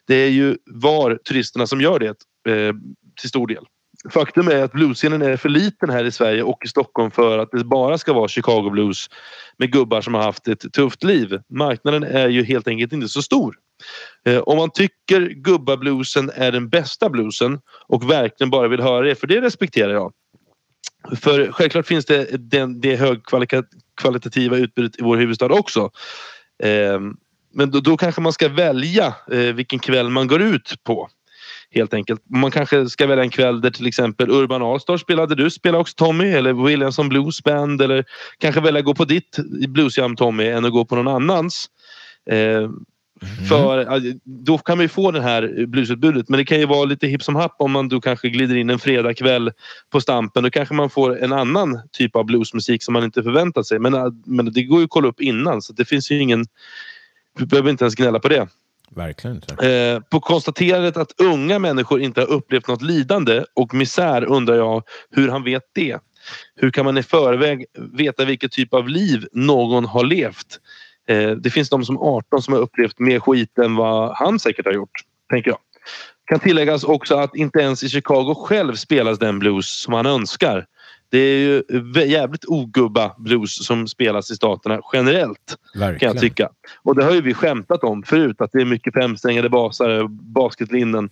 Det 0.06 0.14
är 0.14 0.30
ju 0.30 0.56
var 0.66 1.18
turisterna 1.28 1.66
som 1.66 1.80
gör 1.80 1.98
det 1.98 2.06
eh, 2.52 2.74
till 3.20 3.28
stor 3.28 3.46
del. 3.46 3.64
Faktum 4.10 4.48
är 4.48 4.62
att 4.62 4.72
bluesscenen 4.72 5.22
är 5.22 5.36
för 5.36 5.48
liten 5.48 5.90
här 5.90 6.04
i 6.04 6.12
Sverige 6.12 6.42
och 6.42 6.64
i 6.64 6.68
Stockholm 6.68 7.10
för 7.10 7.38
att 7.38 7.50
det 7.52 7.64
bara 7.64 7.98
ska 7.98 8.12
vara 8.12 8.28
Chicago 8.28 8.70
blues 8.70 9.06
med 9.58 9.72
gubbar 9.72 10.00
som 10.00 10.14
har 10.14 10.22
haft 10.22 10.48
ett 10.48 10.72
tufft 10.72 11.04
liv. 11.04 11.40
Marknaden 11.48 12.02
är 12.02 12.28
ju 12.28 12.44
helt 12.44 12.68
enkelt 12.68 12.92
inte 12.92 13.08
så 13.08 13.22
stor. 13.22 13.54
Eh, 14.26 14.38
om 14.38 14.56
man 14.58 14.70
tycker 14.70 15.20
gubbabluesen 15.28 16.30
är 16.34 16.52
den 16.52 16.68
bästa 16.68 17.10
bluesen 17.10 17.60
och 17.88 18.10
verkligen 18.10 18.50
bara 18.50 18.68
vill 18.68 18.80
höra 18.80 19.06
det, 19.06 19.14
för 19.14 19.26
det 19.26 19.40
respekterar 19.40 19.92
jag. 19.92 20.12
För 21.20 21.52
självklart 21.52 21.86
finns 21.86 22.04
det 22.04 22.50
den, 22.50 22.80
det 22.80 22.96
högkvalitativa 22.96 24.56
utbudet 24.56 24.98
i 24.98 25.02
vår 25.02 25.16
huvudstad 25.16 25.52
också. 25.52 25.90
Eh, 26.62 27.00
men 27.54 27.70
då, 27.70 27.80
då 27.80 27.96
kanske 27.96 28.20
man 28.20 28.32
ska 28.32 28.48
välja 28.48 29.14
eh, 29.32 29.38
vilken 29.38 29.78
kväll 29.78 30.10
man 30.10 30.26
går 30.26 30.42
ut 30.42 30.74
på. 30.84 31.08
Helt 31.70 31.94
enkelt. 31.94 32.22
Man 32.30 32.50
kanske 32.50 32.88
ska 32.88 33.06
välja 33.06 33.24
en 33.24 33.30
kväll 33.30 33.60
där 33.60 33.70
till 33.70 33.86
exempel 33.86 34.30
Urban 34.30 34.62
Allstar 34.62 34.96
spelade 34.96 35.34
du, 35.34 35.50
spelar 35.50 35.78
också 35.78 35.94
Tommy 35.96 36.28
eller 36.28 36.52
Williamson 36.52 37.08
Blues 37.08 37.42
Band 37.42 37.82
eller 37.82 38.04
kanske 38.38 38.60
välja 38.60 38.78
att 38.78 38.84
gå 38.84 38.94
på 38.94 39.04
ditt 39.04 39.38
bluesjam 39.68 40.16
Tommy 40.16 40.44
än 40.44 40.64
att 40.64 40.72
gå 40.72 40.84
på 40.84 40.96
någon 40.96 41.08
annans. 41.08 41.66
Eh, 42.30 42.70
för 43.48 43.78
ja, 43.78 44.00
då 44.24 44.58
kan 44.58 44.78
man 44.78 44.84
ju 44.84 44.88
få 44.88 45.10
det 45.10 45.20
här 45.20 45.66
bluesutbudet 45.66 46.28
men 46.28 46.38
det 46.38 46.44
kan 46.44 46.58
ju 46.58 46.66
vara 46.66 46.84
lite 46.84 47.06
hipp 47.06 47.22
som 47.22 47.36
happ 47.36 47.56
om 47.58 47.72
man 47.72 47.88
då 47.88 48.00
kanske 48.00 48.28
glider 48.28 48.56
in 48.56 48.70
en 48.70 48.78
fredagkväll 48.78 49.52
på 49.90 50.00
Stampen. 50.00 50.42
Då 50.42 50.50
kanske 50.50 50.74
man 50.74 50.90
får 50.90 51.18
en 51.18 51.32
annan 51.32 51.80
typ 51.92 52.16
av 52.16 52.24
bluesmusik 52.24 52.82
som 52.82 52.92
man 52.92 53.04
inte 53.04 53.22
förväntat 53.22 53.66
sig. 53.66 53.78
Men, 53.78 54.22
men 54.26 54.52
det 54.52 54.62
går 54.62 54.78
ju 54.78 54.84
att 54.84 54.90
kolla 54.90 55.08
upp 55.08 55.20
innan 55.20 55.62
så 55.62 55.72
det 55.72 55.84
finns 55.84 56.10
ju 56.10 56.18
ingen... 56.18 56.46
Vi 57.38 57.46
behöver 57.46 57.70
inte 57.70 57.84
ens 57.84 57.94
gnälla 57.94 58.18
på 58.18 58.28
det. 58.28 58.48
Verkligen 58.90 59.36
inte. 59.36 59.68
Eh, 59.68 60.00
på 60.00 60.20
konstaterandet 60.20 60.96
att 60.96 61.20
unga 61.20 61.58
människor 61.58 62.00
inte 62.00 62.20
har 62.20 62.30
upplevt 62.30 62.68
något 62.68 62.82
lidande 62.82 63.44
och 63.54 63.74
misär 63.74 64.24
undrar 64.24 64.54
jag 64.54 64.82
hur 65.10 65.28
han 65.28 65.44
vet 65.44 65.62
det. 65.72 65.98
Hur 66.54 66.70
kan 66.70 66.84
man 66.84 66.98
i 66.98 67.02
förväg 67.02 67.66
veta 67.92 68.24
vilken 68.24 68.50
typ 68.50 68.74
av 68.74 68.88
liv 68.88 69.26
någon 69.32 69.84
har 69.84 70.04
levt? 70.04 70.60
Eh, 71.08 71.30
det 71.30 71.50
finns 71.50 71.68
de 71.68 71.84
som 71.84 71.98
18 71.98 72.42
som 72.42 72.54
har 72.54 72.60
upplevt 72.60 72.98
mer 72.98 73.20
skit 73.20 73.58
än 73.58 73.76
vad 73.76 74.16
han 74.16 74.38
säkert 74.38 74.66
har 74.66 74.72
gjort, 74.72 75.00
tänker 75.30 75.50
jag. 75.50 75.58
Kan 76.24 76.40
tilläggas 76.40 76.84
också 76.84 77.16
att 77.16 77.36
inte 77.36 77.58
ens 77.58 77.82
i 77.82 77.88
Chicago 77.88 78.34
själv 78.34 78.74
spelas 78.74 79.18
den 79.18 79.38
blues 79.38 79.82
som 79.82 79.94
han 79.94 80.06
önskar. 80.06 80.66
Det 81.10 81.18
är 81.18 81.38
ju 81.38 81.62
jävligt 82.06 82.44
ogubba 82.44 83.14
blues 83.18 83.66
som 83.66 83.88
spelas 83.88 84.30
i 84.30 84.34
staterna 84.34 84.80
generellt. 84.92 85.56
Kan 85.72 85.80
Verkligen. 85.80 86.14
jag 86.14 86.22
tycka. 86.22 86.48
Och 86.82 86.96
det 86.96 87.04
har 87.04 87.12
ju 87.12 87.20
vi 87.20 87.34
skämtat 87.34 87.84
om 87.84 88.02
förut. 88.02 88.40
Att 88.40 88.52
det 88.52 88.60
är 88.60 88.64
mycket 88.64 88.94
femsträngade 88.94 89.48
basar, 89.48 90.08
basketlinnen. 90.08 91.10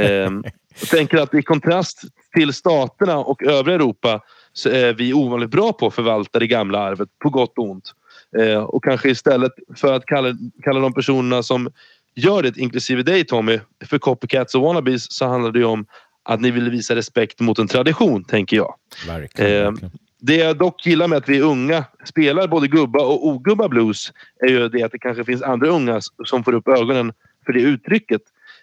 Ehm, 0.00 0.44
jag 0.80 0.88
tänker 0.88 1.18
att 1.18 1.34
i 1.34 1.42
kontrast 1.42 2.02
till 2.34 2.52
staterna 2.52 3.18
och 3.18 3.42
övriga 3.42 3.74
Europa 3.74 4.20
så 4.52 4.68
är 4.68 4.92
vi 4.92 5.12
ovanligt 5.12 5.50
bra 5.50 5.72
på 5.72 5.86
att 5.86 5.94
förvalta 5.94 6.38
det 6.38 6.46
gamla 6.46 6.78
arvet, 6.78 7.08
på 7.22 7.30
gott 7.30 7.58
och 7.58 7.70
ont. 7.70 7.92
Eh, 8.38 8.62
och 8.62 8.84
kanske 8.84 9.10
istället 9.10 9.52
för 9.76 9.92
att 9.92 10.06
kalla, 10.06 10.36
kalla 10.64 10.80
de 10.80 10.92
personerna 10.92 11.42
som 11.42 11.70
gör 12.14 12.42
det, 12.42 12.56
inklusive 12.56 13.02
dig 13.02 13.24
Tommy, 13.24 13.58
för 13.84 13.98
copycats 13.98 14.54
och 14.54 14.62
wannabes 14.62 15.12
så 15.12 15.26
handlar 15.26 15.50
det 15.50 15.58
ju 15.58 15.64
om 15.64 15.86
att 16.22 16.40
ni 16.40 16.50
vill 16.50 16.70
visa 16.70 16.96
respekt 16.96 17.40
mot 17.40 17.58
en 17.58 17.68
tradition, 17.68 18.24
tänker 18.24 18.56
jag. 18.56 18.74
Verkligen, 19.06 19.52
Eh, 19.52 19.70
verkligen. 19.70 19.90
Det 20.22 20.36
jag 20.36 20.58
dock 20.58 20.86
gillar 20.86 21.08
med 21.08 21.18
att 21.18 21.28
vi 21.28 21.40
unga 21.40 21.84
spelar 22.04 22.48
både 22.48 22.68
gubba 22.68 23.04
och 23.04 23.26
ogubba 23.26 23.68
blues 23.68 24.12
är 24.38 24.48
ju 24.48 24.68
det 24.68 24.82
att 24.82 24.92
det 24.92 24.98
kanske 24.98 25.24
finns 25.24 25.42
andra 25.42 25.68
unga 25.68 26.00
som 26.24 26.44
får 26.44 26.52
upp 26.52 26.68
ögonen 26.68 27.12
för 27.46 27.52
det 27.52 27.60
uttrycket. 27.60 28.22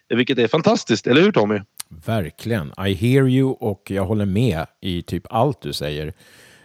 Vilket 0.09 0.37
är 0.37 0.47
fantastiskt, 0.47 1.07
eller 1.07 1.21
hur 1.21 1.31
Tommy? 1.31 1.59
Verkligen. 2.05 2.73
I 2.87 2.93
hear 2.93 3.27
you 3.27 3.51
och 3.51 3.91
jag 3.91 4.05
håller 4.05 4.25
med 4.25 4.65
i 4.81 5.01
typ 5.01 5.23
allt 5.29 5.61
du 5.61 5.73
säger. 5.73 6.13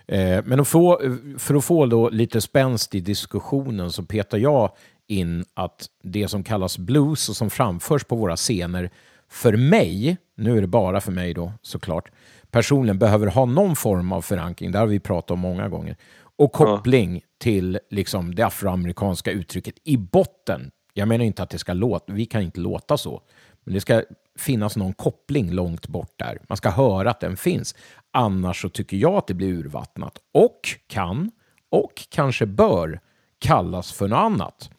Eh, 0.06 0.44
men 0.44 0.64
få, 0.64 1.00
för 1.38 1.54
att 1.54 1.64
få 1.64 1.86
då 1.86 2.08
lite 2.08 2.40
spänst 2.40 2.94
i 2.94 3.00
diskussionen 3.00 3.92
så 3.92 4.02
petar 4.02 4.38
jag 4.38 4.70
in 5.06 5.44
att 5.54 5.86
det 6.02 6.28
som 6.28 6.44
kallas 6.44 6.78
blues 6.78 7.28
och 7.28 7.36
som 7.36 7.50
framförs 7.50 8.04
på 8.04 8.16
våra 8.16 8.36
scener 8.36 8.90
för 9.28 9.56
mig, 9.56 10.16
nu 10.36 10.56
är 10.56 10.60
det 10.60 10.66
bara 10.66 11.00
för 11.00 11.12
mig 11.12 11.34
då 11.34 11.52
såklart, 11.62 12.10
personligen 12.50 12.98
behöver 12.98 13.26
ha 13.26 13.44
någon 13.44 13.76
form 13.76 14.12
av 14.12 14.22
förankring, 14.22 14.72
det 14.72 14.78
har 14.78 14.86
vi 14.86 15.00
pratat 15.00 15.30
om 15.30 15.38
många 15.38 15.68
gånger, 15.68 15.96
och 16.36 16.52
koppling 16.52 17.22
till 17.38 17.78
liksom 17.90 18.34
det 18.34 18.42
afroamerikanska 18.42 19.30
uttrycket 19.30 19.74
i 19.84 19.96
botten. 19.96 20.70
Jag 20.94 21.08
menar 21.08 21.24
inte 21.24 21.42
att 21.42 21.50
det 21.50 21.58
ska 21.58 21.72
låta, 21.72 22.12
vi 22.12 22.26
kan 22.26 22.42
inte 22.42 22.60
låta 22.60 22.96
så, 22.96 23.22
men 23.64 23.74
det 23.74 23.80
ska 23.80 24.02
finnas 24.38 24.76
någon 24.76 24.92
koppling 24.92 25.50
långt 25.52 25.88
bort 25.88 26.12
där. 26.16 26.38
Man 26.48 26.56
ska 26.56 26.70
höra 26.70 27.10
att 27.10 27.20
den 27.20 27.36
finns. 27.36 27.74
Annars 28.10 28.62
så 28.62 28.68
tycker 28.68 28.96
jag 28.96 29.14
att 29.14 29.26
det 29.26 29.34
blir 29.34 29.48
urvattnat 29.48 30.18
och 30.32 30.60
kan 30.86 31.30
och 31.70 32.06
kanske 32.08 32.46
bör 32.46 33.00
kallas 33.38 33.92
för 33.92 34.08
något 34.08 34.16
annat. 34.16 34.70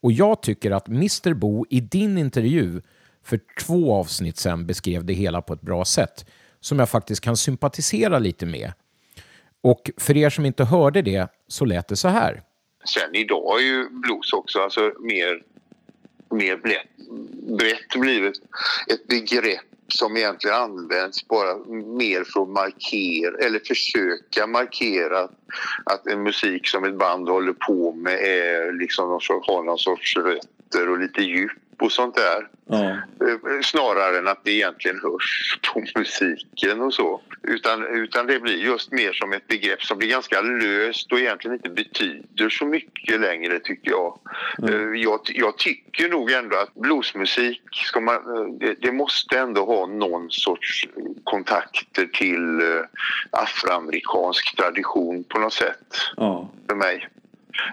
Och 0.00 0.12
jag 0.12 0.42
tycker 0.42 0.70
att 0.70 0.88
Mr. 0.88 1.34
Bo 1.34 1.66
i 1.70 1.80
din 1.80 2.18
intervju 2.18 2.82
för 3.24 3.40
två 3.60 3.94
avsnitt 3.94 4.36
sedan 4.36 4.66
beskrev 4.66 5.04
det 5.04 5.12
hela 5.12 5.42
på 5.42 5.52
ett 5.52 5.60
bra 5.60 5.84
sätt 5.84 6.26
som 6.60 6.78
jag 6.78 6.88
faktiskt 6.88 7.20
kan 7.20 7.36
sympatisera 7.36 8.18
lite 8.18 8.46
med. 8.46 8.72
Och 9.60 9.90
för 9.96 10.16
er 10.16 10.30
som 10.30 10.46
inte 10.46 10.64
hörde 10.64 11.02
det 11.02 11.28
så 11.48 11.64
lät 11.64 11.88
det 11.88 11.96
så 11.96 12.08
här. 12.08 12.42
Sen 12.84 13.14
idag 13.14 13.58
är 13.58 13.64
ju 13.64 13.88
blues 13.90 14.32
också 14.32 14.58
alltså 14.58 14.80
mer, 14.80 15.42
mer 16.32 16.56
brett, 16.56 16.88
brett 17.58 18.00
blivit 18.00 18.34
ett 18.86 19.06
begrepp 19.06 19.60
som 19.88 20.16
egentligen 20.16 20.56
används 20.56 21.28
bara 21.28 21.56
mer 21.96 22.24
för 22.24 22.42
att 22.42 22.48
markera 22.48 23.46
eller 23.46 23.58
försöka 23.58 24.46
markera 24.46 25.18
att, 25.18 25.32
att 25.84 26.06
en 26.06 26.22
musik 26.22 26.68
som 26.68 26.84
ett 26.84 26.98
band 26.98 27.28
håller 27.28 27.52
på 27.52 27.92
med 27.92 28.14
är 28.14 28.72
liksom 28.72 29.08
någon 29.08 29.20
sorts, 29.20 29.48
har 29.48 29.62
någon 29.62 29.78
sorts 29.78 30.16
rötter 30.16 30.88
och 30.88 30.98
lite 30.98 31.22
djup 31.22 31.52
och 31.82 31.92
sånt 31.92 32.14
där. 32.14 32.48
Ja. 32.66 32.90
Eh, 32.90 33.60
Snarare 33.64 34.18
än 34.18 34.28
att 34.28 34.44
det 34.44 34.50
egentligen 34.52 35.00
hörs 35.02 35.58
på 35.74 35.84
musiken 35.98 36.80
och 36.80 36.94
så. 36.94 37.20
Utan, 37.42 37.86
utan 37.86 38.26
det 38.26 38.40
blir 38.40 38.56
just 38.56 38.92
mer 38.92 39.12
som 39.12 39.32
ett 39.32 39.48
begrepp 39.48 39.82
som 39.82 39.98
blir 39.98 40.08
ganska 40.08 40.40
löst 40.40 41.12
och 41.12 41.20
egentligen 41.20 41.56
inte 41.56 41.68
betyder 41.68 42.48
så 42.48 42.66
mycket 42.66 43.20
längre 43.20 43.58
tycker 43.60 43.90
jag. 43.90 44.18
Eh, 44.68 44.74
Jag, 45.02 45.20
jag 45.24 45.58
tycker 45.58 46.08
nog 46.08 46.30
ändå 46.30 46.56
att 46.56 46.74
bluesmusik, 46.74 47.62
ska 47.72 48.00
man, 48.00 48.14
eh, 48.16 48.52
det, 48.60 48.74
det 48.80 48.92
måste 48.92 49.38
ändå 49.38 49.64
ha 49.64 49.86
någon 49.86 50.30
sorts 50.30 50.88
kontakter 51.24 52.06
till 52.06 52.60
afroamerikansk 53.30 54.56
tradition 54.56 55.24
på 55.24 55.38
något 55.38 55.52
sätt 55.52 55.86
Ja. 56.16 56.50
för 56.68 56.76
mig. 56.76 57.08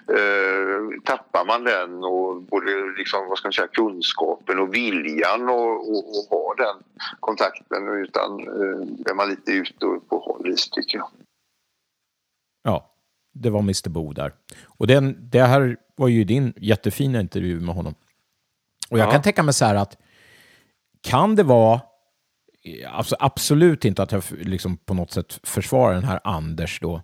Eh, 0.08 1.02
tappar 1.06 1.46
man 1.46 1.64
den 1.64 2.04
och 2.04 2.42
både 2.42 2.72
liksom, 2.98 3.28
vad 3.30 3.38
ska 3.38 3.46
man 3.48 3.54
säga, 3.54 3.68
kunskapen 3.68 4.60
och 4.60 4.74
viljan 4.74 5.50
och, 5.50 5.90
och, 5.90 6.10
och 6.10 6.26
ha 6.30 6.56
den 6.58 6.84
kontakten 7.20 7.88
utan 8.04 8.40
eh, 8.40 9.12
är 9.12 9.14
man 9.16 9.30
lite 9.30 9.52
ute 9.52 9.86
på 10.10 10.20
håll 10.20 10.56
tycker 10.72 10.98
jag. 10.98 11.10
Ja, 12.64 12.94
det 13.34 13.50
var 13.50 13.60
Mr. 13.60 13.90
Bo 13.90 14.14
där. 14.14 14.34
Och 14.66 14.88
den, 14.88 15.18
det 15.30 15.42
här 15.44 15.78
var 15.96 16.08
ju 16.08 16.24
din 16.24 16.54
jättefina 16.58 17.20
intervju 17.20 17.60
med 17.60 17.76
honom. 17.76 17.96
Och 18.90 19.00
jag 19.00 19.08
Ja. 19.08 19.12
kan 19.12 19.22
tänka 19.22 19.44
mig 19.44 19.54
så 19.54 19.66
här 19.66 19.76
att 19.76 19.98
kan 21.02 21.36
det 21.36 21.44
vara, 21.44 21.82
alltså 22.88 23.16
absolut 23.20 23.86
inte 23.86 24.04
att 24.04 24.12
jag 24.12 24.24
liksom 24.32 24.78
på 24.78 24.94
något 24.94 25.12
sätt 25.12 25.40
försvarar 25.44 25.94
den 25.94 26.04
här 26.04 26.20
Anders 26.24 26.80
då, 26.80 27.02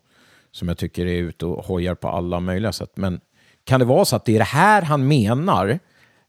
som 0.56 0.68
jag 0.68 0.77
tycker 0.77 1.06
är 1.06 1.18
ute 1.22 1.45
och 1.45 1.65
hojar 1.65 1.95
på 1.95 2.10
alla 2.10 2.40
möjliga 2.40 2.72
sätt, 2.72 2.91
men 2.95 3.19
kan 3.64 3.80
det 3.80 3.86
vara 3.86 4.06
så 4.06 4.15
att 4.15 4.26
det 4.26 4.36
är 4.36 4.40
det 4.40 4.44
här 4.44 4.82
han 4.82 5.07
menar, 5.07 5.80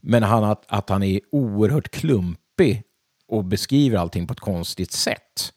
men 0.00 0.22
han, 0.22 0.44
att, 0.44 0.64
att 0.68 0.88
han 0.88 1.02
är 1.02 1.20
oerhört 1.32 1.88
klumpig 1.88 2.82
och 3.28 3.44
beskriver 3.44 3.98
allting 3.98 4.26
på 4.26 4.32
ett 4.32 4.40
konstigt 4.40 4.92
sätt? 4.92 5.52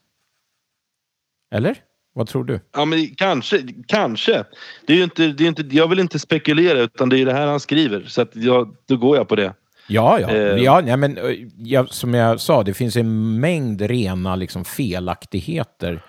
Eller? 1.51 1.75
Vad 2.13 2.27
tror 2.27 2.43
du? 2.43 2.59
Ja, 2.75 2.85
men 2.85 3.15
kanske. 3.15 3.67
kanske. 3.87 4.43
Det 4.87 4.93
är 4.93 4.97
ju 4.97 5.03
inte, 5.03 5.27
det 5.27 5.43
är 5.43 5.47
inte, 5.47 5.63
jag 5.71 5.87
vill 5.87 5.99
inte 5.99 6.19
spekulera, 6.19 6.79
utan 6.79 7.09
det 7.09 7.19
är 7.19 7.25
det 7.25 7.33
här 7.33 7.47
han 7.47 7.59
skriver. 7.59 8.03
Så 8.07 8.21
att 8.21 8.35
jag, 8.35 8.75
då 8.85 8.97
går 8.97 9.17
jag 9.17 9.27
på 9.27 9.35
det. 9.35 9.53
Ja, 9.87 10.19
ja. 10.19 10.29
Eh. 10.29 10.63
ja 10.63 10.81
nej, 10.81 10.97
men, 10.97 11.17
eh, 11.17 11.47
ja 11.57 11.87
som 11.87 12.13
jag 12.13 12.39
sa, 12.39 12.63
det 12.63 12.73
finns 12.73 12.95
en 12.95 13.39
mängd 13.39 13.81
rena 13.81 14.35
liksom, 14.35 14.65
felaktigheter 14.65 16.01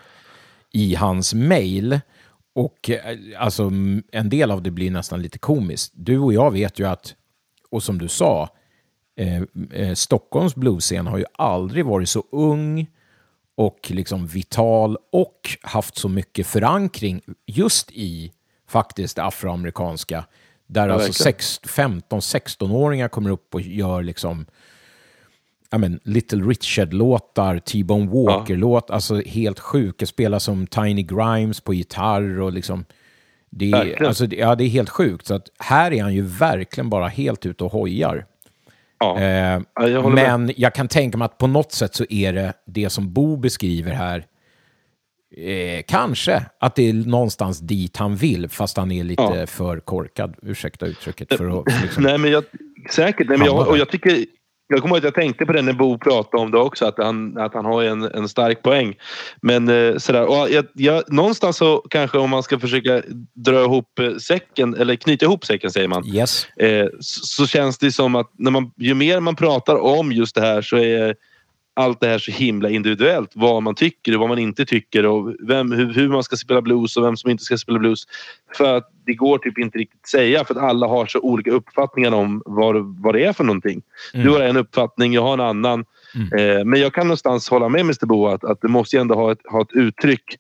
i 0.73 0.95
hans 0.95 1.35
mejl. 1.35 2.01
Och 2.55 2.91
eh, 2.91 3.19
alltså, 3.39 3.71
en 4.13 4.29
del 4.29 4.51
av 4.51 4.63
det 4.63 4.71
blir 4.71 4.91
nästan 4.91 5.23
lite 5.23 5.39
komiskt. 5.39 5.93
Du 5.97 6.19
och 6.19 6.33
jag 6.33 6.51
vet 6.51 6.79
ju 6.79 6.87
att, 6.87 7.15
och 7.71 7.83
som 7.83 7.99
du 7.99 8.09
sa, 8.09 8.49
eh, 9.17 9.43
eh, 9.73 9.95
Stockholms 9.95 10.55
bluesscen 10.55 11.07
har 11.07 11.19
ju 11.19 11.25
aldrig 11.35 11.85
varit 11.87 12.09
så 12.09 12.25
ung 12.33 12.87
och 13.57 13.91
liksom 13.91 14.27
vital 14.27 14.97
och 15.13 15.59
haft 15.63 15.97
så 15.99 16.09
mycket 16.09 16.47
förankring 16.47 17.23
just 17.47 17.91
i 17.91 18.33
faktiskt 18.69 19.17
det 19.17 19.25
afroamerikanska. 19.25 20.25
Där 20.67 20.89
alltså 20.89 21.09
verkligen. 21.09 21.35
sex- 21.35 21.61
15-16-åringar 21.63 23.09
kommer 23.09 23.31
upp 23.31 23.55
och 23.55 23.61
gör 23.61 24.03
liksom 24.03 24.47
ja, 25.71 25.79
men, 25.79 26.01
Little 26.05 26.39
Richard-låtar, 26.45 27.59
T-Bone 27.59 28.07
Walker-låt, 28.11 28.91
alltså 28.91 29.21
helt 29.21 29.61
sjuka, 29.61 30.07
spelar 30.07 30.39
som 30.39 30.67
Tiny 30.67 31.03
Grimes 31.03 31.61
på 31.61 31.75
gitarr 31.75 32.41
och 32.41 32.53
liksom 32.53 32.85
det 33.53 33.71
är, 33.71 34.03
alltså, 34.03 34.27
ja, 34.27 34.55
det 34.55 34.65
är 34.65 34.69
helt 34.69 34.91
sjukt. 34.91 35.27
Så 35.27 35.35
att 35.35 35.49
här 35.59 35.93
är 35.93 36.03
han 36.03 36.15
ju 36.15 36.23
verkligen 36.23 36.91
bara 36.91 37.09
helt 37.09 37.47
ute 37.47 37.65
och 37.65 37.73
hojar. 37.73 38.27
Ja. 39.01 39.19
Eh, 39.21 39.61
Ja, 39.75 39.89
jag 39.89 40.03
håller 40.03 40.15
med. 40.17 40.41
men 40.41 40.55
jag 40.57 40.75
kan 40.75 40.89
tänka 40.89 41.19
mig 41.19 41.25
att 41.25 41.39
på 41.39 41.47
något 41.47 41.73
sätt 41.73 41.95
så 41.95 42.05
är 42.11 42.33
det 42.33 42.53
det 42.67 42.91
som 42.91 43.13
Bo 43.13 43.37
beskriver 43.37 43.93
här. 43.93 44.27
Eh, 45.37 45.83
kanske 45.89 46.45
att 46.61 46.75
det 46.75 46.89
är 46.89 46.93
någonstans 46.93 47.61
dit 47.61 47.97
han 47.97 48.17
vill, 48.17 48.49
fast 48.49 48.77
han 48.77 48.91
är 48.93 49.05
lite 49.05 49.23
Ja. 49.23 49.47
för 49.47 49.81
korkad, 49.81 50.35
ursäkta 50.43 50.87
uttrycket. 50.87 51.29
För 51.37 51.61
att, 51.61 51.73
för 51.73 51.83
liksom, 51.83 52.03
Nej, 52.03 52.19
men 52.19 52.31
jag, 52.31 52.45
säkert. 52.91 53.29
Nej, 53.29 53.39
men 53.39 53.47
jag, 53.47 53.69
och 53.69 53.79
jag, 53.79 53.91
tycker, 53.91 54.25
jag 54.71 54.83
kommer 54.83 54.95
ihåg 54.95 54.99
att 54.99 55.05
jag 55.05 55.15
tänkte 55.15 55.47
på 55.47 55.53
det 55.53 55.63
när 55.63 55.73
Bo 55.73 55.99
pratade 55.99 56.43
om 56.43 56.51
det 56.51 56.59
också, 56.59 56.87
att 56.87 56.99
han, 56.99 57.39
att 57.39 57.55
han 57.55 57.65
har 57.65 57.83
en, 57.83 58.03
en 58.03 58.29
stark 58.29 58.63
poäng. 58.63 58.95
Men 59.43 59.69
eh, 59.69 59.97
sådär, 59.97 60.27
och 60.27 60.51
jag, 60.51 60.67
jag, 60.75 61.13
någonstans 61.13 61.57
så 61.57 61.79
kanske 61.91 62.19
om 62.19 62.31
man 62.31 62.43
ska 62.43 62.59
försöka 62.59 63.03
dra 63.35 63.61
ihop 63.61 63.99
eh, 63.99 64.17
säcken, 64.17 64.75
eller 64.75 64.97
knyta 64.97 65.27
ihop 65.27 65.45
säcken 65.45 65.71
säger 65.71 65.89
man, 65.89 66.07
yes. 66.07 66.47
eh, 66.57 66.87
så, 67.01 67.27
så 67.27 67.47
känns 67.47 67.79
det 67.79 67.93
som 67.93 68.15
att 68.15 68.31
när 68.39 68.51
man, 68.51 68.71
ju 68.77 68.95
mer 68.95 69.21
man 69.21 69.37
pratar 69.37 69.77
om 69.77 70.13
just 70.13 70.35
det 70.35 70.41
här 70.41 70.63
så 70.63 70.77
är 70.77 71.15
allt 71.81 72.01
det 72.01 72.07
här 72.07 72.19
så 72.19 72.31
himla 72.31 72.71
individuellt. 72.71 73.31
Vad 73.35 73.63
man 73.63 73.75
tycker 73.75 74.15
och 74.15 74.21
vad 74.21 74.29
man 74.29 74.39
inte 74.39 74.65
tycker 74.65 75.07
och 75.07 75.35
vem, 75.49 75.73
hur, 75.73 75.93
hur 75.93 76.09
man 76.09 76.23
ska 76.23 76.37
spela 76.37 76.63
blues 76.63 76.97
och 76.97 77.05
vem 77.05 77.17
som 77.17 77.31
inte 77.31 77.45
ska 77.45 77.57
spela 77.57 77.79
blues. 77.79 78.03
För 78.57 78.77
att 78.77 78.91
det 79.07 79.15
går 79.15 79.39
typ 79.39 79.59
inte 79.59 79.79
riktigt 79.79 80.01
att 80.03 80.09
säga 80.09 80.45
för 80.45 80.55
att 80.55 80.63
alla 80.63 80.87
har 80.87 81.07
så 81.07 81.21
olika 81.21 81.51
uppfattningar 81.51 82.13
om 82.13 82.43
vad, 82.47 83.01
vad 83.03 83.15
det 83.15 83.25
är 83.25 83.33
för 83.33 83.45
någonting. 83.45 83.83
Du 84.13 84.31
har 84.31 84.41
en 84.41 84.57
uppfattning, 84.57 85.13
jag 85.13 85.23
har 85.23 85.35
en 85.35 85.41
annan. 85.41 85.85
Eh, 86.15 86.65
men 86.65 86.81
jag 86.81 86.95
kan 86.95 87.07
någonstans 87.07 87.51
hålla 87.51 87.69
med 87.69 87.81
Mr 87.81 88.07
Bo 88.07 88.27
att, 88.27 88.45
att 88.45 88.61
det 88.61 88.69
måste 88.69 88.99
ändå 88.99 89.15
ha 89.15 89.33
ett, 89.33 89.41
ha 89.51 89.63
ett 89.63 89.73
uttryck 89.73 90.37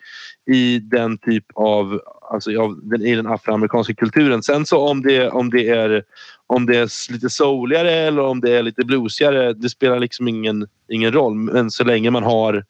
i 0.50 0.78
den 0.78 1.18
typ 1.18 1.44
av, 1.54 2.00
alltså 2.30 2.68
den, 2.68 3.02
i 3.02 3.14
den 3.14 3.26
afroamerikanska 3.26 3.94
kulturen. 3.94 4.42
Sen 4.42 4.66
så 4.66 4.88
om 4.88 5.02
det, 5.02 5.28
om 5.28 5.50
det 5.50 5.68
är 5.68 6.04
om 6.46 6.66
det 6.66 6.76
är 6.76 7.12
lite 7.12 7.30
souligare 7.30 7.90
eller 7.92 8.22
om 8.22 8.40
det 8.40 8.56
är 8.58 8.62
lite 8.62 8.84
bluesigare, 8.84 9.52
det 9.52 9.68
spelar 9.68 10.00
liksom 10.00 10.28
ingen, 10.28 10.68
ingen 10.88 11.12
roll. 11.12 11.34
Men 11.34 11.70
så 11.70 11.84
länge 11.84 12.10
man 12.10 12.22
har 12.22 12.64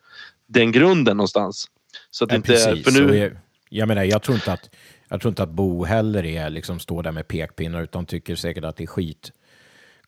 den 0.47 0.73
grunden 0.73 1.17
någonstans 1.17 1.67
Så 2.11 2.25
att 2.25 2.31
Ja, 2.31 2.37
inte 2.37 2.53
precis. 2.53 2.85
för 2.85 3.03
nu, 3.03 3.17
jag, 3.17 3.33
jag 3.69 3.89
menar, 3.89 4.05
jag 4.05 4.23
tror 4.23 4.35
inte 4.35 4.53
att, 4.53 4.71
jag 5.09 5.21
tror 5.21 5.31
inte 5.31 5.43
att 5.43 5.51
Bo 5.51 5.85
heller 5.85 6.25
är, 6.25 6.51
liksom, 6.51 6.79
står 6.79 7.03
där 7.03 7.13
med 7.13 7.29
pekpinnar, 7.29 7.83
utan 7.83 8.07
tycker 8.07 8.37
säkert 8.37 8.65
att 8.65 8.77
det 8.77 8.85
är 8.85 8.87
skit 8.87 9.33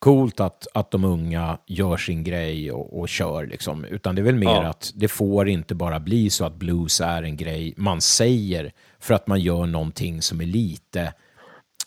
coolt 0.02 0.40
att, 0.40 0.66
att 0.74 0.90
de 0.90 1.04
unga 1.04 1.58
gör 1.66 1.96
sin 1.96 2.24
grej 2.24 2.72
och, 2.72 3.00
och 3.00 3.08
kör. 3.08 3.46
Liksom. 3.46 3.84
Utan 3.84 4.14
det 4.14 4.20
är 4.20 4.24
väl 4.24 4.34
mer 4.34 4.46
Ja. 4.46 4.66
att 4.66 4.92
det 4.94 5.08
får 5.08 5.48
inte 5.48 5.74
bara 5.74 6.00
bli 6.00 6.30
så 6.30 6.44
att 6.44 6.54
blues 6.54 7.00
är 7.00 7.22
en 7.22 7.36
grej 7.36 7.74
man 7.76 8.00
säger 8.00 8.72
för 9.02 9.14
att 9.14 9.26
man 9.26 9.40
gör 9.40 9.66
någonting 9.66 10.22
som 10.22 10.40
är 10.40 10.46
lite, 10.46 11.12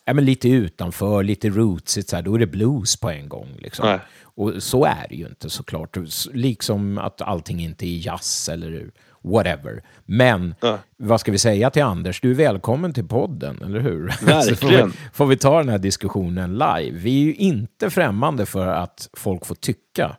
ja, 0.06 0.14
men 0.14 0.26
lite 0.26 0.50
utanför, 0.50 1.24
lite 1.24 1.50
rootsigt, 1.50 2.10
så 2.10 2.16
här, 2.16 2.24
då 2.24 2.36
är 2.36 2.40
det 2.40 2.48
blues 2.48 2.98
på 2.98 3.10
en 3.10 3.30
gång. 3.30 3.50
Liksom. 3.60 3.88
Nej. 3.88 4.00
Och 4.24 4.64
så 4.64 4.86
är 4.86 5.06
det 5.10 5.16
ju 5.16 5.26
inte 5.28 5.50
såklart. 5.50 5.98
Liksom 6.34 6.98
att 6.98 7.22
allting 7.22 7.60
inte 7.60 7.86
är 7.86 7.98
jazz 8.08 8.50
eller 8.50 8.92
whatever. 9.24 9.84
Men 10.06 10.56
Ja. 10.62 10.80
vad 10.98 11.20
ska 11.20 11.32
vi 11.32 11.38
säga 11.38 11.70
till 11.70 11.84
Anders? 11.84 12.22
Du 12.22 12.32
är 12.32 12.36
välkommen 12.36 12.94
till 12.94 13.08
podden, 13.08 13.62
eller 13.64 13.80
hur? 13.80 14.10
Så 14.12 14.16
får, 14.18 14.26
vi, 14.26 14.36
Verkligen. 14.76 14.94
får 15.14 15.26
vi 15.26 15.38
ta 15.38 15.58
den 15.58 15.70
här 15.70 15.78
diskussionen 15.78 16.54
live. 16.54 16.92
Vi 16.92 17.22
är 17.22 17.26
ju 17.26 17.34
inte 17.36 17.90
främmande 17.90 18.46
för 18.46 18.68
att 18.68 19.10
folk 19.18 19.46
får 19.46 19.56
tycka. 19.56 20.18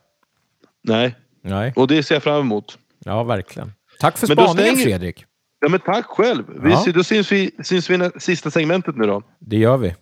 nej. 0.83 1.15
Nej, 1.43 1.73
Och 1.75 1.87
det 1.87 2.03
ser 2.03 2.15
jag 2.15 2.23
fram 2.23 2.39
emot. 2.41 2.77
ja 3.05 3.23
verkligen. 3.23 3.73
Tack 3.99 4.17
för 4.17 4.27
spaningen 4.27 4.55
stänger- 4.75 4.83
Fredrik. 4.83 5.25
Ja, 5.59 5.69
men 5.69 5.79
tack 5.79 6.05
själv. 6.05 6.45
Vi, 6.63 6.71
Ja. 6.71 6.85
Då 6.93 7.03
syns 7.03 7.31
vi, 7.31 7.51
syns 7.63 7.89
vi 7.89 7.95
i 7.95 8.09
sista 8.19 8.51
segmentet 8.51 8.95
nu 8.95 9.05
då. 9.05 9.21
Det 9.39 9.57
gör 9.57 9.77
vi. 9.77 9.95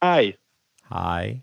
Hej! 0.00 0.36
Hej. 0.90 1.42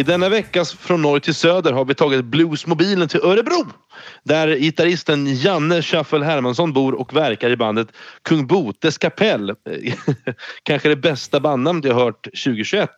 I 0.00 0.02
denna 0.02 0.28
veckas 0.28 0.72
Från 0.72 1.02
norr 1.02 1.18
till 1.18 1.34
söder 1.34 1.72
har 1.72 1.84
vi 1.84 1.94
tagit 1.94 2.24
bluesmobilen 2.24 3.08
till 3.08 3.20
Örebro. 3.20 3.66
Där 4.24 4.56
gitarristen 4.56 5.34
Janne 5.34 5.82
Schaffel 5.82 6.22
Hermansson 6.22 6.72
bor 6.72 6.92
och 6.92 7.16
verkar 7.16 7.50
i 7.50 7.56
bandet 7.56 7.88
Kung 8.22 8.46
Botes 8.46 8.98
kapell. 8.98 9.54
Kanske 10.62 10.88
det 10.88 10.96
bästa 10.96 11.40
bandnamnet 11.40 11.84
jag 11.84 11.94
hört 11.94 12.24
2021. 12.24 12.90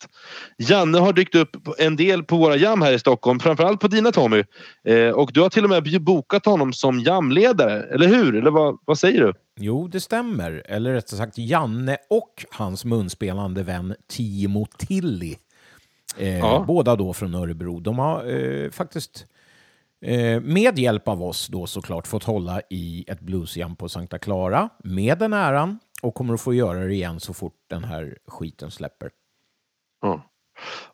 Janne 0.58 0.98
har 0.98 1.12
dykt 1.12 1.34
upp 1.34 1.56
en 1.78 1.96
del 1.96 2.22
på 2.22 2.36
våra 2.36 2.56
jam 2.56 2.82
här 2.82 2.92
i 2.92 2.98
Stockholm, 2.98 3.40
framförallt 3.40 3.80
på 3.80 3.88
dina 3.88 4.12
Tommy. 4.12 4.44
Eh, 4.88 5.08
och 5.08 5.30
du 5.32 5.40
har 5.40 5.48
till 5.48 5.64
och 5.64 5.70
med 5.70 6.02
bokat 6.02 6.46
honom 6.46 6.72
som 6.72 7.00
jamledare, 7.00 7.82
eller 7.82 8.06
hur? 8.06 8.36
Eller 8.36 8.50
vad, 8.50 8.78
vad 8.84 8.98
säger 8.98 9.20
du? 9.20 9.32
Jo, 9.60 9.88
det 9.88 10.00
stämmer. 10.00 10.62
Eller 10.68 10.92
rättare 10.92 11.18
sagt 11.18 11.38
Janne 11.38 11.96
och 12.10 12.44
hans 12.50 12.84
munspelande 12.84 13.62
vän 13.62 13.94
Timo 14.08 14.66
Tilly. 14.78 15.36
Eh, 16.18 16.38
Ja. 16.38 16.64
Båda 16.66 16.96
då 16.96 17.12
från 17.12 17.34
Örebro. 17.34 17.80
De 17.80 17.98
har 17.98 18.30
eh, 18.64 18.70
faktiskt 18.70 19.26
eh, 20.04 20.40
med 20.40 20.78
hjälp 20.78 21.08
av 21.08 21.22
oss 21.22 21.46
då 21.48 21.66
såklart 21.66 22.06
fått 22.06 22.24
hålla 22.24 22.60
i 22.70 23.04
ett 23.08 23.20
bluesjam 23.20 23.76
på 23.76 23.88
Sankta 23.88 24.18
Clara 24.18 24.68
med 24.84 25.18
den 25.18 25.32
äran 25.32 25.78
och 26.02 26.14
kommer 26.14 26.34
att 26.34 26.40
få 26.40 26.54
göra 26.54 26.78
det 26.84 26.94
igen 26.94 27.20
så 27.20 27.34
fort 27.34 27.54
den 27.70 27.84
här 27.84 28.18
skiten 28.26 28.70
släpper. 28.70 29.10
Ja. 30.02 30.22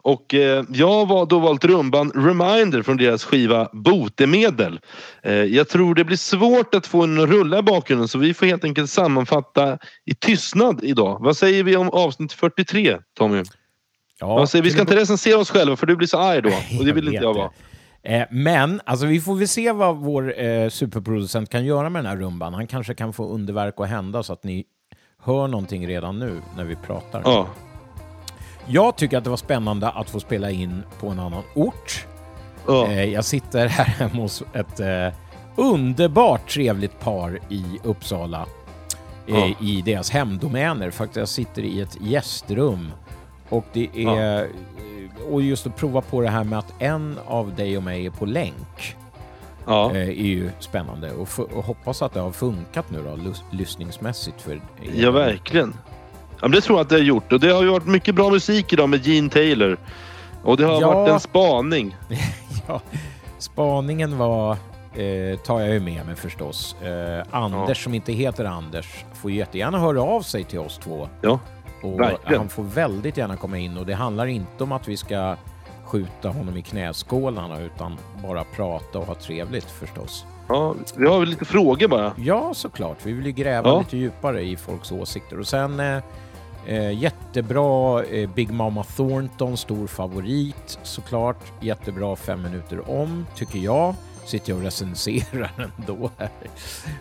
Och 0.03 0.35
eh, 0.35 0.65
jag 0.69 1.05
har 1.07 1.27
då 1.27 1.39
valt 1.39 1.65
rumban 1.65 2.11
Reminder 2.15 2.83
från 2.83 2.97
deras 2.97 3.25
skiva 3.25 3.69
Botemedel. 3.73 4.81
Eh, 5.23 5.33
jag 5.35 5.69
tror 5.69 5.95
det 5.95 6.05
blir 6.05 6.17
svårt 6.17 6.75
att 6.75 6.87
få 6.87 7.03
en 7.03 7.27
rulla 7.27 7.59
i 7.59 7.63
bakgrunden 7.63 8.09
så 8.09 8.19
vi 8.19 8.35
får 8.35 8.47
helt 8.47 8.65
enkelt 8.65 8.91
sammanfatta 8.91 9.79
i 10.05 10.15
tystnad 10.15 10.85
idag. 10.85 11.19
Vad 11.21 11.37
säger 11.37 11.63
vi 11.65 11.77
om 11.77 11.91
avsnitt 11.91 12.33
43 12.33 12.99
Tommy? 13.19 13.43
Ja, 14.21 14.47
säger, 14.47 14.63
vi 14.63 14.71
ska 14.71 14.81
inte 14.81 14.97
recensera 14.97 15.39
oss 15.39 15.51
själva 15.51 15.77
för 15.77 15.87
du 15.87 15.97
blir 15.97 16.09
så 16.09 16.19
arg 16.19 16.43
då 16.43 16.49
och 16.79 16.85
det 16.85 16.93
vill 16.93 17.09
inte 17.09 17.11
vet 17.11 17.23
jag 17.23 17.35
vara. 17.35 17.51
Eh, 18.03 18.27
men 18.31 18.81
alltså, 18.85 19.07
vi 19.07 19.21
får 19.21 19.35
väl 19.37 19.49
se 19.49 19.73
vad 19.73 19.97
vår 19.97 20.41
eh, 20.43 20.69
superproducent 20.69 21.51
kan 21.51 21.65
göra 21.65 21.91
med 21.91 22.05
den 22.05 22.11
här 22.11 22.17
rumban. 22.17 22.55
Han 22.55 22.67
kanske 22.67 22.95
kan 22.95 23.13
få 23.13 23.29
underverk 23.29 23.75
att 23.77 23.89
hända 23.89 24.23
så 24.23 24.33
att 24.33 24.45
ni 24.45 24.65
hör 25.23 25.49
någonting 25.49 25.87
redan 25.89 26.19
nu 26.19 26.41
när 26.57 26.65
vi 26.65 26.77
pratar. 26.77 27.23
Ja. 27.25 27.47
Jag 28.67 28.97
tycker 28.97 29.19
att 29.19 29.25
det 29.25 29.31
var 29.31 29.37
spännande 29.37 29.89
att 29.89 30.11
få 30.11 30.21
spela 30.21 30.51
in 30.51 30.83
på 31.01 31.09
en 31.09 31.19
annan 31.21 31.43
ort. 31.55 32.07
Ja. 32.67 32.87
Eh, 32.87 33.05
jag 33.05 33.25
sitter 33.25 33.67
här 33.67 33.85
hemma 34.09 34.23
hos 34.23 34.43
ett 34.53 34.81
eh, 34.81 35.15
underbart 35.57 36.49
trevligt 36.51 37.01
par 37.01 37.39
i 37.49 37.65
Uppsala. 37.83 38.41
Eh, 38.41 38.47
Ja. 39.39 39.55
I 39.61 39.83
deras 39.83 40.11
hemdomäner. 40.11 40.91
Faktiskt, 40.91 41.17
jag 41.17 41.29
sitter 41.29 41.63
i 41.63 41.81
ett 41.81 41.97
gästrum. 42.01 42.93
Och 43.49 43.65
det 43.73 43.89
är... 43.95 44.43
eh, 44.43 44.47
Och 45.33 45.43
just 45.43 45.67
att 45.67 45.77
prova 45.77 46.01
på 46.01 46.21
det 46.21 46.29
här 46.31 46.45
med 46.45 46.59
att 46.59 46.75
en 46.79 47.19
av 47.27 47.55
dig 47.55 47.77
och 47.77 47.83
mig 47.83 48.07
är 48.07 48.11
på 48.11 48.27
länk. 48.27 48.97
Ja. 49.67 49.91
Eh, 49.91 50.09
är 50.09 50.13
ju 50.13 50.51
spännande. 50.59 51.13
Och, 51.13 51.29
och 51.57 51.65
hoppas 51.65 52.03
att 52.03 52.15
det 52.15 52.21
har 52.21 52.33
funkat 52.33 52.91
nu 52.91 53.03
då, 53.03 53.11
lys- 53.17 53.43
lyssningsmässigt 53.51 54.41
för 54.43 54.53
er. 54.53 54.61
ja, 54.95 55.11
verkligen. 55.11 55.75
Ja, 56.31 56.37
men 56.41 56.51
det 56.51 56.61
tror 56.61 56.79
jag 56.79 56.83
att 56.85 56.89
det 56.89 56.95
har 56.95 57.03
gjort 57.03 57.33
och 57.33 57.41
det 57.41 57.51
har 57.53 57.63
ju 57.63 57.69
varit 57.69 57.87
mycket 57.87 58.15
bra 58.15 58.31
musik 58.31 58.73
idag 58.73 58.89
med 58.89 59.07
Gene 59.07 59.31
Taylor. 59.31 59.77
Och 60.45 60.57
det 60.57 60.65
har 60.65 60.81
Ja. 60.81 60.93
varit 60.95 61.11
en 61.13 61.21
spaning. 61.21 61.97
Ja, 62.69 62.81
spaningen 63.39 64.19
var, 64.19 64.51
eh, 64.95 65.39
tar 65.39 65.61
jag 65.61 65.71
ju 65.71 65.81
med 65.81 66.07
mig 66.07 66.17
förstås. 66.17 66.77
Eh, 66.83 67.25
Anders 67.31 67.79
Ja. 67.79 67.85
som 67.85 67.95
inte 67.95 68.13
heter 68.13 68.45
Anders 68.45 69.05
får 69.15 69.31
jättegärna 69.31 69.79
höra 69.79 70.03
av 70.03 70.23
sig 70.23 70.45
till 70.45 70.59
oss 70.59 70.79
två. 70.85 71.09
Ja, 71.23 71.39
Och 71.83 72.01
verkligen. 72.01 72.39
han 72.41 72.49
får 72.49 72.63
väldigt 72.63 73.17
gärna 73.17 73.37
komma 73.37 73.59
in 73.59 73.77
och 73.79 73.87
det 73.87 73.95
handlar 73.95 74.27
inte 74.27 74.65
om 74.65 74.73
att 74.73 74.89
vi 74.89 74.97
ska 74.97 75.37
skjuta 75.85 76.29
honom 76.29 76.57
i 76.57 76.63
knäskålarna 76.63 77.61
utan 77.61 77.97
bara 78.23 78.45
prata 78.45 78.99
och 78.99 79.07
ha 79.07 79.15
trevligt 79.15 79.65
förstås. 79.71 80.25
ja, 80.49 80.75
vi 80.97 81.07
har 81.07 81.19
väl 81.21 81.29
lite 81.29 81.45
frågor 81.45 81.89
bara. 81.89 82.13
Ja, 82.17 82.55
såklart. 82.55 82.97
Vi 83.03 83.13
vill 83.13 83.27
ju 83.27 83.33
gräva 83.33 83.69
Ja. 83.69 83.79
lite 83.79 83.97
djupare 83.97 84.43
i 84.43 84.57
folks 84.57 84.93
åsikter. 84.93 85.39
Och 85.39 85.47
sen 85.49 85.81
eh, 85.81 85.99
eh, 86.67 86.99
jättebra 87.03 88.03
eh, 88.05 88.31
Big 88.31 88.51
Mama 88.51 88.85
Thornton, 88.85 89.57
stor 89.57 89.87
favorit 89.87 90.79
såklart. 90.83 91.53
Jättebra 91.61 92.17
fem 92.17 92.43
minuter 92.43 92.91
om, 92.91 93.27
tycker 93.37 93.59
jag. 93.59 93.95
Sitter 94.29 94.51
jag 94.51 94.57
och 94.59 94.65
recenserar 94.65 95.53
ändå 95.79 96.11
här. 96.19 96.31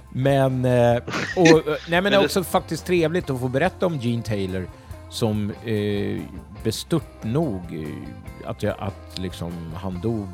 Men, 0.09 0.65
eh, 0.65 0.97
och, 1.37 1.47
eh, 1.47 1.75
nej, 1.89 2.01
men 2.01 2.03
det 2.03 2.15
är 2.15 2.23
också 2.25 2.43
faktiskt 2.43 2.85
trevligt 2.85 3.29
att 3.29 3.39
få 3.39 3.47
berätta 3.47 3.85
om 3.85 3.97
Gene 3.97 4.23
Taylor 4.23 4.67
som 5.09 5.51
eh, 5.65 6.21
bestört 6.63 7.23
nog 7.23 7.61
eh, 7.71 8.49
att, 8.49 8.63
jag, 8.63 8.75
att 8.79 9.17
liksom, 9.19 9.51
han 9.75 10.01
dog 10.01 10.27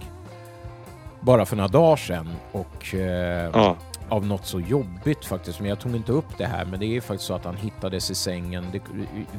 bara 1.21 1.45
för 1.45 1.55
några 1.55 1.67
dagar 1.67 1.95
sedan. 1.95 2.29
Och 2.51 2.93
eh, 2.95 3.49
Ja. 3.53 3.75
av 4.09 4.25
något 4.25 4.45
så 4.45 4.59
jobbigt 4.59 5.25
faktiskt. 5.25 5.59
Men 5.59 5.69
jag 5.69 5.79
tog 5.79 5.95
inte 5.95 6.11
upp 6.11 6.37
det 6.37 6.45
här. 6.45 6.65
Men 6.65 6.79
det 6.79 6.85
är 6.97 7.01
faktiskt 7.01 7.27
så 7.27 7.33
att 7.33 7.45
han 7.45 7.55
hittades 7.57 8.11
i 8.11 8.15
sängen. 8.15 8.65
Det, 8.71 8.81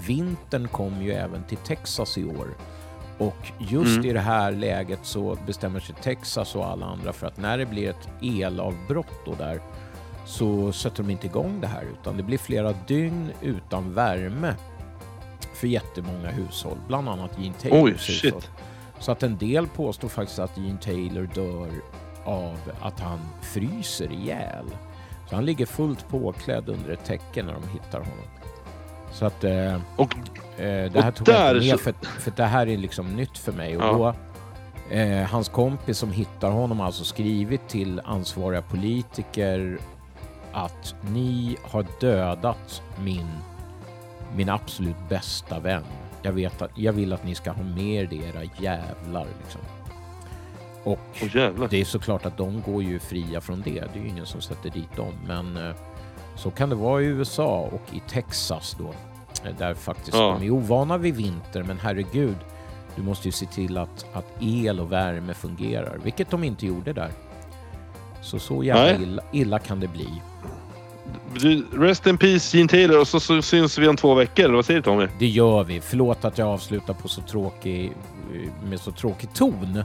vintern 0.07 0.69
kom 0.69 1.03
ju 1.03 1.13
även 1.13 1.45
till 1.45 1.57
Texas 1.59 2.19
i 2.19 2.25
år. 2.25 2.49
Och 3.19 3.53
just 3.59 3.97
Mm. 3.97 4.05
i 4.07 4.13
det 4.13 4.21
här 4.21 4.53
läget 4.53 4.99
så 5.03 5.39
bestämmer 5.47 5.81
sig 5.81 5.95
Texas 6.03 6.55
och 6.57 6.67
alla 6.67 6.87
andra 6.87 7.13
för 7.13 7.27
att 7.27 7.37
när 7.37 7.59
det 7.59 7.67
blir 7.67 7.91
ett 7.91 8.09
elavbrott 8.23 9.25
då 9.25 9.35
där 9.35 9.61
så 10.27 10.73
sätter 10.73 11.03
de 11.03 11.11
inte 11.13 11.27
igång 11.27 11.61
det 11.61 11.67
här 11.67 11.85
utan 12.01 12.17
det 12.17 12.23
blir 12.23 12.39
flera 12.39 12.73
dygn 12.73 13.31
utan 13.43 13.95
värme 13.95 14.55
för 15.55 15.67
jättemånga 15.67 16.29
hushåll, 16.31 16.79
bland 16.89 17.09
annat 17.09 17.31
Gene 17.39 17.55
Taylors 17.55 18.09
Oj, 18.09 18.15
hushåll. 18.23 18.43
Så 18.99 19.13
att 19.13 19.23
en 19.23 19.39
del 19.39 19.67
påstår 19.67 20.09
faktiskt 20.09 20.39
att 20.39 20.59
Gene 20.59 20.79
Taylor 20.79 21.29
dör 21.35 21.71
av 22.25 22.59
att 22.81 23.01
han 23.01 23.19
fryser 23.43 24.13
ihjäl. 24.13 24.65
Så 25.29 25.35
han 25.35 25.45
ligger 25.45 25.67
fullt 25.67 26.09
påklädd 26.09 26.69
under 26.69 26.91
ett 26.91 27.05
täcke 27.05 27.43
när 27.43 27.53
de 27.53 27.69
hittar 27.69 27.99
honom. 27.99 28.25
Så 29.15 29.27
att 29.27 29.45
eh, 29.45 29.81
Och 29.97 30.15
eh, 30.61 30.93
det 30.93 31.03
här 31.03 31.11
tog 31.11 31.29
jag 31.29 31.35
där 31.37 31.55
inte 31.55 31.67
med 31.69 31.81
för, 31.81 31.95
för 32.21 32.33
det 32.37 32.45
här 32.45 32.67
är 32.69 32.77
liksom 32.77 33.17
nytt 33.17 33.39
för 33.39 33.53
mig. 33.53 33.77
Och 33.77 33.83
Ja. 33.83 34.15
då, 34.91 34.95
eh, 34.95 35.27
hans 35.27 35.49
kompis 35.49 35.99
som 35.99 36.13
hittar 36.13 36.51
honom 36.51 36.79
har 36.79 36.87
alltså 36.87 37.05
skrivit 37.05 37.69
till 37.69 38.01
ansvariga 38.05 38.63
politiker 38.63 39.79
att 40.53 40.95
ni 41.01 41.57
har 41.63 41.87
dödat 42.01 42.83
min, 43.05 43.29
min 44.37 44.49
absolut 44.49 45.09
bästa 45.09 45.59
vän. 45.61 45.85
Jag, 46.23 46.33
vet 46.33 46.63
att, 46.63 46.71
jag 46.75 46.93
vill 46.93 47.13
att 47.13 47.25
ni 47.25 47.35
ska 47.35 47.51
ha 47.51 47.63
med 47.63 48.13
er 48.13 48.23
era 48.25 48.43
jävlar. 48.61 49.27
Liksom. 49.43 49.61
Och 50.85 51.35
jävlar. 51.35 51.69
det 51.69 51.81
är 51.81 51.85
såklart 51.85 52.27
att 52.27 52.37
de 52.37 52.63
går 52.67 52.83
ju 52.83 52.99
fria 52.99 53.41
från 53.41 53.61
det. 53.63 53.85
Det 53.93 53.99
är 53.99 54.03
ju 54.03 54.09
ingen 54.09 54.27
som 54.27 54.41
sätter 54.41 54.71
dit 54.71 54.97
dem. 54.97 55.13
Men 55.27 55.57
eh, 55.57 55.75
så 56.37 56.51
kan 56.51 56.69
det 56.71 56.77
vara 56.77 57.03
i 57.03 57.05
USA 57.05 57.59
och 57.73 57.95
i 57.97 58.01
Texas 58.09 58.77
då. 58.79 58.89
eh, 59.49 59.57
Där 59.59 59.75
faktiskt 59.75 60.17
Ja. 60.17 60.37
de 60.41 60.47
är 60.47 60.51
ovana 60.51 60.99
vid 60.99 61.15
vinter. 61.17 61.63
Men 61.63 61.79
herregud, 61.79 62.37
du 62.97 63.03
måste 63.03 63.29
ju 63.29 63.33
se 63.33 63.47
till 63.47 63.79
att, 63.79 64.07
att 64.13 64.27
el 64.41 64.81
och 64.81 64.93
värme 64.93 65.35
fungerar. 65.35 65.99
Vilket 66.05 66.31
de 66.31 66.45
inte 66.45 66.67
gjorde 66.67 66.93
där. 66.93 67.11
Så 68.23 68.39
så 68.39 68.65
jävla 68.65 69.03
illa, 69.05 69.23
illa 69.33 69.59
kan 69.59 69.81
det 69.81 69.89
bli. 69.89 70.09
Rest 71.73 72.07
in 72.07 72.19
peace 72.19 72.57
Gene 72.57 72.69
Taylor 72.69 73.01
och 73.01 73.09
så, 73.09 73.21
så 73.21 73.43
syns 73.43 73.79
vi 73.79 73.89
om 73.89 73.97
två 73.97 74.15
veckor. 74.15 74.49
Vad 74.49 74.65
säger 74.65 74.81
du 74.81 74.85
Tommy? 74.85 75.07
Det 75.19 75.27
gör 75.27 75.65
vi. 75.65 75.81
Förlåt 75.81 76.25
att 76.25 76.39
jag 76.39 76.49
avslutar 76.49 76.95
på 76.95 77.09
så 77.09 77.21
tråkig, 77.23 77.93
med 78.65 78.81
så 78.81 78.93
tråkig 78.93 79.35
ton. 79.35 79.83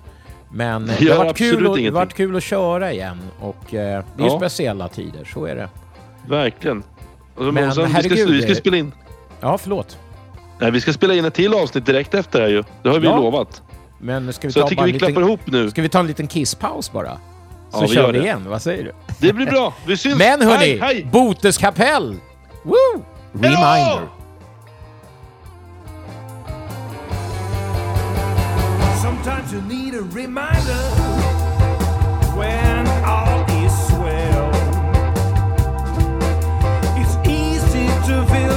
Men 0.51 0.85
det 0.85 1.01
Gör 1.01 1.17
har 1.17 1.25
varit 1.25 1.37
kul, 1.37 1.63
det 1.63 1.69
ingenting. 1.69 1.93
varit 1.93 2.13
kul 2.13 2.35
att 2.35 2.43
köra 2.43 2.91
igen. 2.93 3.19
Och 3.39 3.73
eh, 3.73 4.03
det 4.17 4.23
är 4.23 4.27
Ja. 4.27 4.37
speciella 4.37 4.87
tider, 4.87 5.23
så 5.33 5.45
är 5.45 5.55
det. 5.55 5.69
Verkligen. 6.27 6.77
Och 7.35 7.43
så- 7.45 7.51
Men 7.51 7.73
sen, 7.73 7.83
vi, 7.83 7.89
ska, 7.89 7.95
herregud, 8.01 8.29
vi 8.29 8.41
ska 8.41 8.49
det- 8.49 8.55
spela 8.55 8.77
in... 8.77 8.91
Ja, 9.41 9.57
förlåt. 9.57 9.97
Nej, 10.59 10.71
vi 10.71 10.81
ska 10.81 10.93
spela 10.93 11.13
in 11.13 11.25
ett 11.25 11.33
till 11.33 11.53
avsnitt 11.53 11.85
direkt 11.85 12.13
efter 12.13 12.41
här 12.41 12.47
ju. 12.47 12.63
Det 12.83 12.89
har 12.89 12.99
vi 12.99 13.07
Ja. 13.07 13.15
lovat. 13.15 13.61
Men 13.99 14.33
ska 14.33 14.47
vi 14.47 14.53
Så 14.53 14.59
ta 14.59 14.61
jag 14.61 14.69
tycker 14.69 14.81
bara 14.81 14.85
vi 14.85 14.89
en 14.89 14.93
liten, 14.93 15.07
klappar 15.13 15.21
ihop 15.27 15.39
nu. 15.45 15.69
Ska 15.69 15.81
vi 15.81 15.89
ta 15.89 15.99
en 15.99 16.07
liten 16.07 16.27
kisspaus 16.27 16.91
bara? 16.91 17.11
Så 17.11 17.19
Ja, 17.71 17.81
vi 17.81 17.87
kör 17.87 18.01
gör 18.01 18.11
vi 18.11 18.17
det. 18.19 18.23
igen. 18.25 18.45
Vad 18.49 18.61
säger 18.61 18.83
du? 18.83 18.91
Det 19.19 19.33
blir 19.33 19.45
bra. 19.45 19.73
Vi 19.85 19.97
syns. 19.97 20.17
Men 20.17 20.41
hörni, 20.41 20.57
Hej, 20.65 20.79
hej! 20.79 21.07
Boteskapell! 21.11 22.15
Woo! 22.63 23.03
Reminder. 23.33 24.07
Sometimes 29.01 29.53
you 29.53 29.61
need 29.61 29.93
a 29.95 30.03
reminder 30.13 30.83
when 32.37 32.68
easy 38.09 38.25
to 38.25 38.48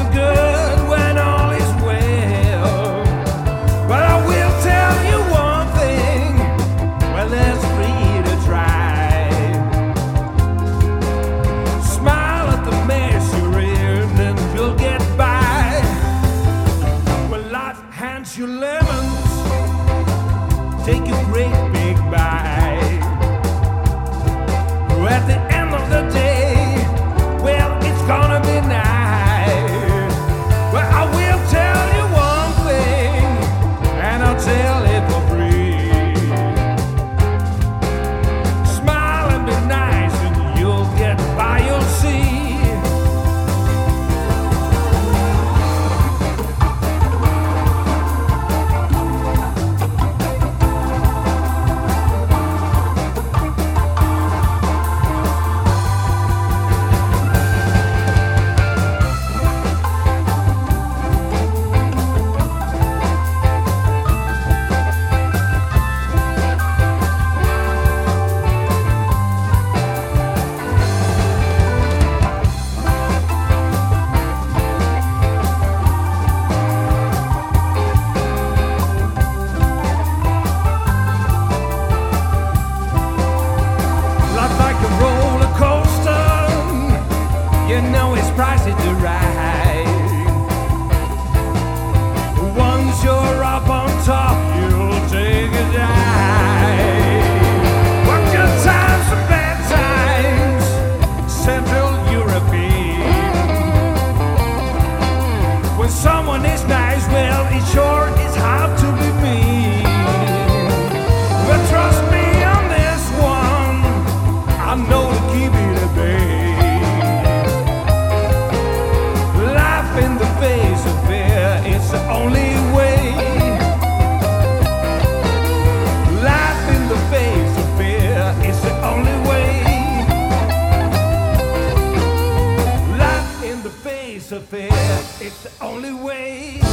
It's 135.24 135.44
the 135.44 135.64
only 135.64 135.92
way. 135.92 136.71